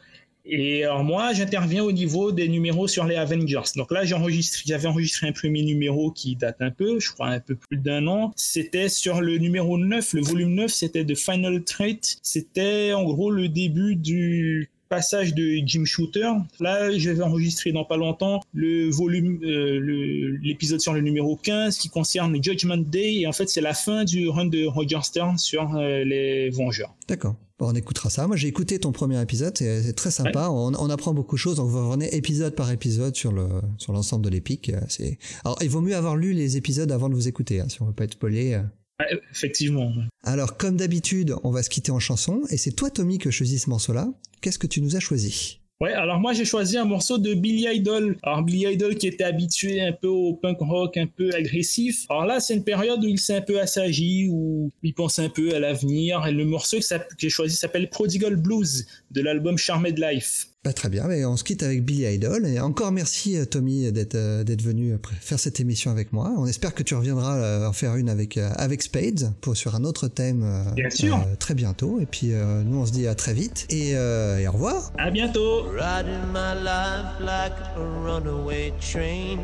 Et 0.49 0.85
alors 0.85 1.03
moi, 1.03 1.33
j'interviens 1.33 1.83
au 1.83 1.91
niveau 1.91 2.31
des 2.31 2.47
numéros 2.47 2.87
sur 2.87 3.05
les 3.05 3.15
Avengers. 3.15 3.61
Donc 3.75 3.91
là, 3.91 4.05
j'avais 4.05 4.87
enregistré 4.87 5.27
un 5.27 5.33
premier 5.33 5.61
numéro 5.61 6.11
qui 6.11 6.37
date 6.37 6.57
un 6.61 6.71
peu, 6.71 7.01
je 7.01 7.11
crois 7.11 7.27
un 7.27 7.41
peu 7.41 7.55
plus 7.55 7.77
d'un 7.77 8.07
an. 8.07 8.31
C'était 8.37 8.87
sur 8.87 9.19
le 9.19 9.37
numéro 9.37 9.77
9, 9.77 10.13
le 10.13 10.21
volume 10.21 10.53
9, 10.53 10.71
c'était 10.71 11.03
de 11.03 11.15
Final 11.15 11.65
Trait. 11.65 11.99
C'était 12.21 12.93
en 12.93 13.03
gros 13.03 13.29
le 13.29 13.49
début 13.49 13.97
du 13.97 14.69
passage 14.87 15.33
de 15.33 15.59
Jim 15.65 15.85
Shooter. 15.85 16.31
Là, 16.59 16.95
je 16.97 17.09
vais 17.09 17.23
enregistrer 17.23 17.71
dans 17.71 17.85
pas 17.85 17.97
longtemps 17.97 18.41
le 18.53 18.89
volume, 18.89 19.39
euh, 19.43 20.37
l'épisode 20.41 20.79
sur 20.79 20.93
le 20.93 21.01
numéro 21.01 21.35
15 21.35 21.77
qui 21.77 21.89
concerne 21.89 22.41
Judgment 22.41 22.77
Day. 22.77 23.15
Et 23.21 23.27
en 23.27 23.31
fait, 23.31 23.47
c'est 23.49 23.61
la 23.61 23.73
fin 23.73 24.03
du 24.03 24.29
run 24.29 24.45
de 24.45 24.65
Roger 24.65 24.99
Stern 25.03 25.37
sur 25.37 25.75
euh, 25.75 26.03
les 26.03 26.49
Vengeurs. 26.49 26.95
D'accord. 27.07 27.35
Bon, 27.59 27.71
on 27.71 27.75
écoutera 27.75 28.11
ça. 28.11 28.27
Moi, 28.27 28.35
j'ai 28.35 28.47
écouté 28.47 28.77
ton 28.77 28.91
premier 28.91 29.19
épisode, 29.19 29.57
c'est 29.57 29.93
très 29.93 30.11
sympa. 30.11 30.49
On, 30.51 30.75
on 30.75 30.89
apprend 30.91 31.15
beaucoup 31.15 31.35
de 31.35 31.39
choses. 31.39 31.55
Donc, 31.55 31.69
vous 31.69 31.87
revenez 31.87 32.15
épisode 32.15 32.53
par 32.53 32.71
épisode 32.71 33.15
sur 33.15 33.31
le 33.31 33.47
sur 33.79 33.93
l'ensemble 33.93 34.23
de 34.25 34.29
l'épique. 34.29 34.69
Euh, 34.69 34.79
C'est 34.89 35.17
alors, 35.43 35.57
il 35.61 35.69
vaut 35.69 35.81
mieux 35.81 35.95
avoir 35.95 36.15
lu 36.15 36.33
les 36.33 36.55
épisodes 36.57 36.91
avant 36.91 37.09
de 37.09 37.15
vous 37.15 37.27
écouter, 37.27 37.59
hein, 37.59 37.65
si 37.67 37.81
on 37.81 37.85
veut 37.85 37.93
pas 37.93 38.03
être 38.03 38.13
spoilé. 38.13 38.61
Ouais, 38.99 39.19
effectivement. 39.31 39.93
Alors, 40.23 40.57
comme 40.57 40.77
d'habitude, 40.77 41.35
on 41.43 41.51
va 41.51 41.63
se 41.63 41.69
quitter 41.69 41.91
en 41.91 41.99
chanson. 41.99 42.41
Et 42.49 42.57
c'est 42.57 42.71
toi, 42.71 42.89
Tommy, 42.89 43.17
que 43.19 43.31
choisis 43.31 43.63
ce 43.63 43.69
morceau-là. 43.69 44.07
Qu'est-ce 44.41 44.59
que 44.59 44.67
tu 44.67 44.81
nous 44.81 44.95
as 44.95 44.99
choisi? 44.99 45.59
Ouais, 45.79 45.93
alors 45.93 46.19
moi 46.19 46.33
j'ai 46.33 46.43
choisi 46.43 46.75
un 46.75 46.85
morceau 46.85 47.19
de 47.19 47.35
Billy 47.35 47.67
Idol. 47.71 48.17
Alors 48.23 48.41
Billy 48.41 48.65
Idol 48.65 48.95
qui 48.95 49.05
était 49.05 49.23
habitué 49.23 49.79
un 49.79 49.91
peu 49.91 50.07
au 50.07 50.33
punk 50.33 50.57
rock 50.59 50.97
un 50.97 51.05
peu 51.05 51.29
agressif. 51.35 52.05
Alors 52.09 52.25
là 52.25 52.39
c'est 52.39 52.55
une 52.55 52.63
période 52.63 53.03
où 53.03 53.07
il 53.07 53.19
s'est 53.19 53.35
un 53.35 53.41
peu 53.41 53.61
assagi, 53.61 54.27
où 54.31 54.71
il 54.81 54.95
pense 54.95 55.19
un 55.19 55.29
peu 55.29 55.53
à 55.53 55.59
l'avenir. 55.59 56.25
Et 56.25 56.31
le 56.31 56.45
morceau 56.45 56.79
que 56.79 56.85
j'ai 57.19 57.29
choisi 57.29 57.55
s'appelle 57.55 57.91
Prodigal 57.91 58.37
Blues 58.37 58.87
de 59.11 59.21
l'album 59.21 59.59
Charmed 59.59 59.99
Life. 59.99 60.47
Bah, 60.67 60.73
Très 60.73 60.89
bien, 60.89 61.05
mais 61.07 61.23
on 61.23 61.37
se 61.37 61.45
quitte 61.45 61.63
avec 61.63 61.85
Billy 61.85 62.03
Idol. 62.13 62.45
Et 62.45 62.59
encore 62.59 62.91
merci, 62.91 63.37
euh, 63.37 63.45
Tommy, 63.45 63.89
d'être 63.93 64.15
euh, 64.15 64.43
d'être 64.43 64.61
venu 64.61 64.91
euh, 64.91 64.97
faire 65.21 65.39
cette 65.39 65.61
émission 65.61 65.91
avec 65.91 66.11
moi. 66.11 66.33
On 66.37 66.45
espère 66.45 66.73
que 66.75 66.83
tu 66.83 66.93
reviendras 66.93 67.37
euh, 67.37 67.67
en 67.69 67.71
faire 67.71 67.95
une 67.95 68.09
avec, 68.09 68.35
euh, 68.35 68.49
avec 68.57 68.83
Spades 68.83 69.31
pour, 69.39 69.55
sur 69.55 69.75
un 69.75 69.85
autre 69.85 70.09
thème 70.09 70.43
euh, 70.43 70.63
Bien 70.75 70.89
sûr. 70.89 71.15
euh, 71.15 71.35
très 71.39 71.53
bientôt. 71.53 72.01
Et 72.01 72.05
puis, 72.05 72.33
euh, 72.33 72.63
nous, 72.65 72.79
on 72.79 72.85
se 72.85 72.91
dit 72.91 73.07
à 73.07 73.15
très 73.15 73.33
vite. 73.33 73.65
Et, 73.69 73.95
euh, 73.95 74.39
et 74.39 74.47
au 74.49 74.51
revoir. 74.51 74.91
À 74.97 75.09
bientôt. 75.09 75.63
Riding 75.71 76.33
my 76.33 76.53
life 76.61 77.17
like 77.21 77.53
a 77.77 78.03
runaway 78.03 78.73
train, 78.81 79.39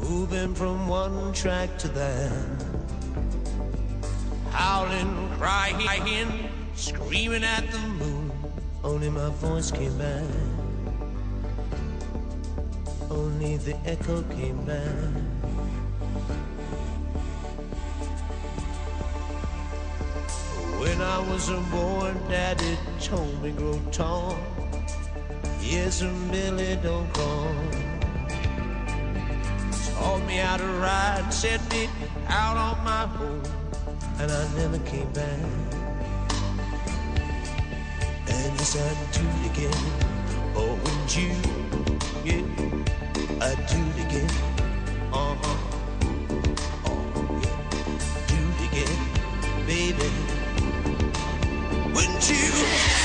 moving 0.00 0.54
from 0.54 0.88
one 0.88 1.32
track 1.34 1.76
to 1.76 1.88
that. 1.88 2.30
Howling, 4.54 5.28
crying, 5.38 6.48
screaming 6.74 7.44
at 7.44 7.64
the 7.70 7.78
moon. 7.98 8.21
Only 8.84 9.10
my 9.10 9.30
voice 9.30 9.70
came 9.70 9.96
back. 9.96 10.24
Only 13.08 13.56
the 13.58 13.76
echo 13.86 14.22
came 14.22 14.64
back. 14.64 14.88
When 20.80 21.00
I 21.00 21.18
was 21.30 21.48
a 21.48 21.60
boy, 21.70 22.12
Daddy 22.28 22.76
told 23.00 23.40
me 23.40 23.52
grow 23.52 23.80
tall. 23.92 24.36
Yes, 25.60 26.00
and 26.00 26.32
Billy 26.32 26.76
don't 26.82 27.08
crawl. 27.14 27.54
Taught 29.94 30.26
me 30.26 30.36
how 30.38 30.56
to 30.56 30.66
ride, 30.82 31.32
set 31.32 31.60
me 31.70 31.88
out 32.26 32.56
on 32.56 32.84
my 32.84 33.04
own, 33.04 33.42
and 34.18 34.32
I 34.32 34.54
never 34.56 34.78
came 34.80 35.10
back. 35.12 35.81
And 38.52 38.60
yes, 38.60 38.76
I'd 38.76 39.12
do 39.12 39.22
it 39.22 39.50
again. 39.50 39.82
Oh, 40.54 40.74
wouldn't 40.74 41.16
you? 41.16 41.32
Yeah, 42.22 42.44
I'd 43.40 43.66
do 43.66 43.80
it 43.92 43.98
again. 44.04 44.30
Uh 45.10 45.34
huh. 45.40 45.56
Oh, 46.84 47.40
yeah. 47.42 47.56
Do 48.28 48.36
it 48.52 48.60
again, 48.68 48.98
baby. 49.66 50.10
Wouldn't 51.94 52.28
you? 52.28 53.01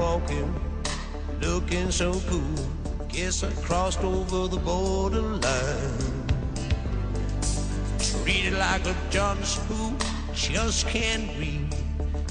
Walking, 0.00 0.50
looking 1.42 1.90
so 1.90 2.10
cool. 2.30 2.58
Guess 3.08 3.44
I 3.44 3.52
crossed 3.62 4.02
over 4.02 4.48
the 4.48 4.56
borderline. 4.56 5.42
Treated 7.98 8.54
like 8.54 8.86
a 8.86 8.96
John's 9.10 9.58
who 9.68 9.94
just 10.32 10.88
can't 10.88 11.28
read. 11.38 11.74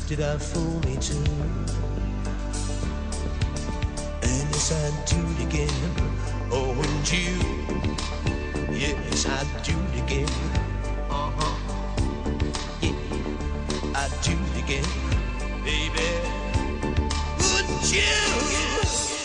Did 0.07 0.21
I 0.21 0.37
fool 0.39 0.79
me 0.87 0.97
too? 0.97 1.23
And 4.23 4.45
yes, 4.51 4.71
I'd 4.81 5.05
do 5.05 5.21
it 5.33 5.39
again. 5.47 5.91
Oh, 6.51 6.73
wouldn't 6.75 7.09
you? 7.13 7.37
Yes, 8.73 9.27
I'd 9.27 9.63
do 9.63 9.75
it 9.93 10.03
again. 10.05 10.33
Uh 11.07 11.29
huh. 11.37 11.55
Yeah, 12.81 12.97
I'd 14.01 14.13
do 14.23 14.35
it 14.49 14.63
again, 14.63 14.89
baby 15.63 16.38
you. 17.91 19.18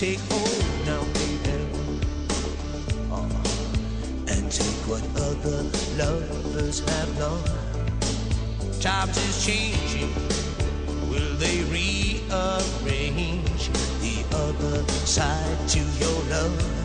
Take 0.00 0.18
hold 0.30 0.64
now, 0.86 1.04
baby. 1.12 1.52
Oh, 3.12 3.28
and 4.28 4.50
take 4.50 4.88
what 4.88 5.04
other 5.20 5.62
lovers 5.98 6.80
have 6.88 7.18
not. 7.18 7.44
Times 8.80 9.18
is 9.18 9.44
changing. 9.44 10.14
Will 11.10 11.34
they 11.36 11.64
rearrange 11.64 12.30
the 14.00 14.24
other 14.32 14.82
side 15.04 15.68
to 15.68 15.80
your 15.98 16.22
love? 16.30 16.79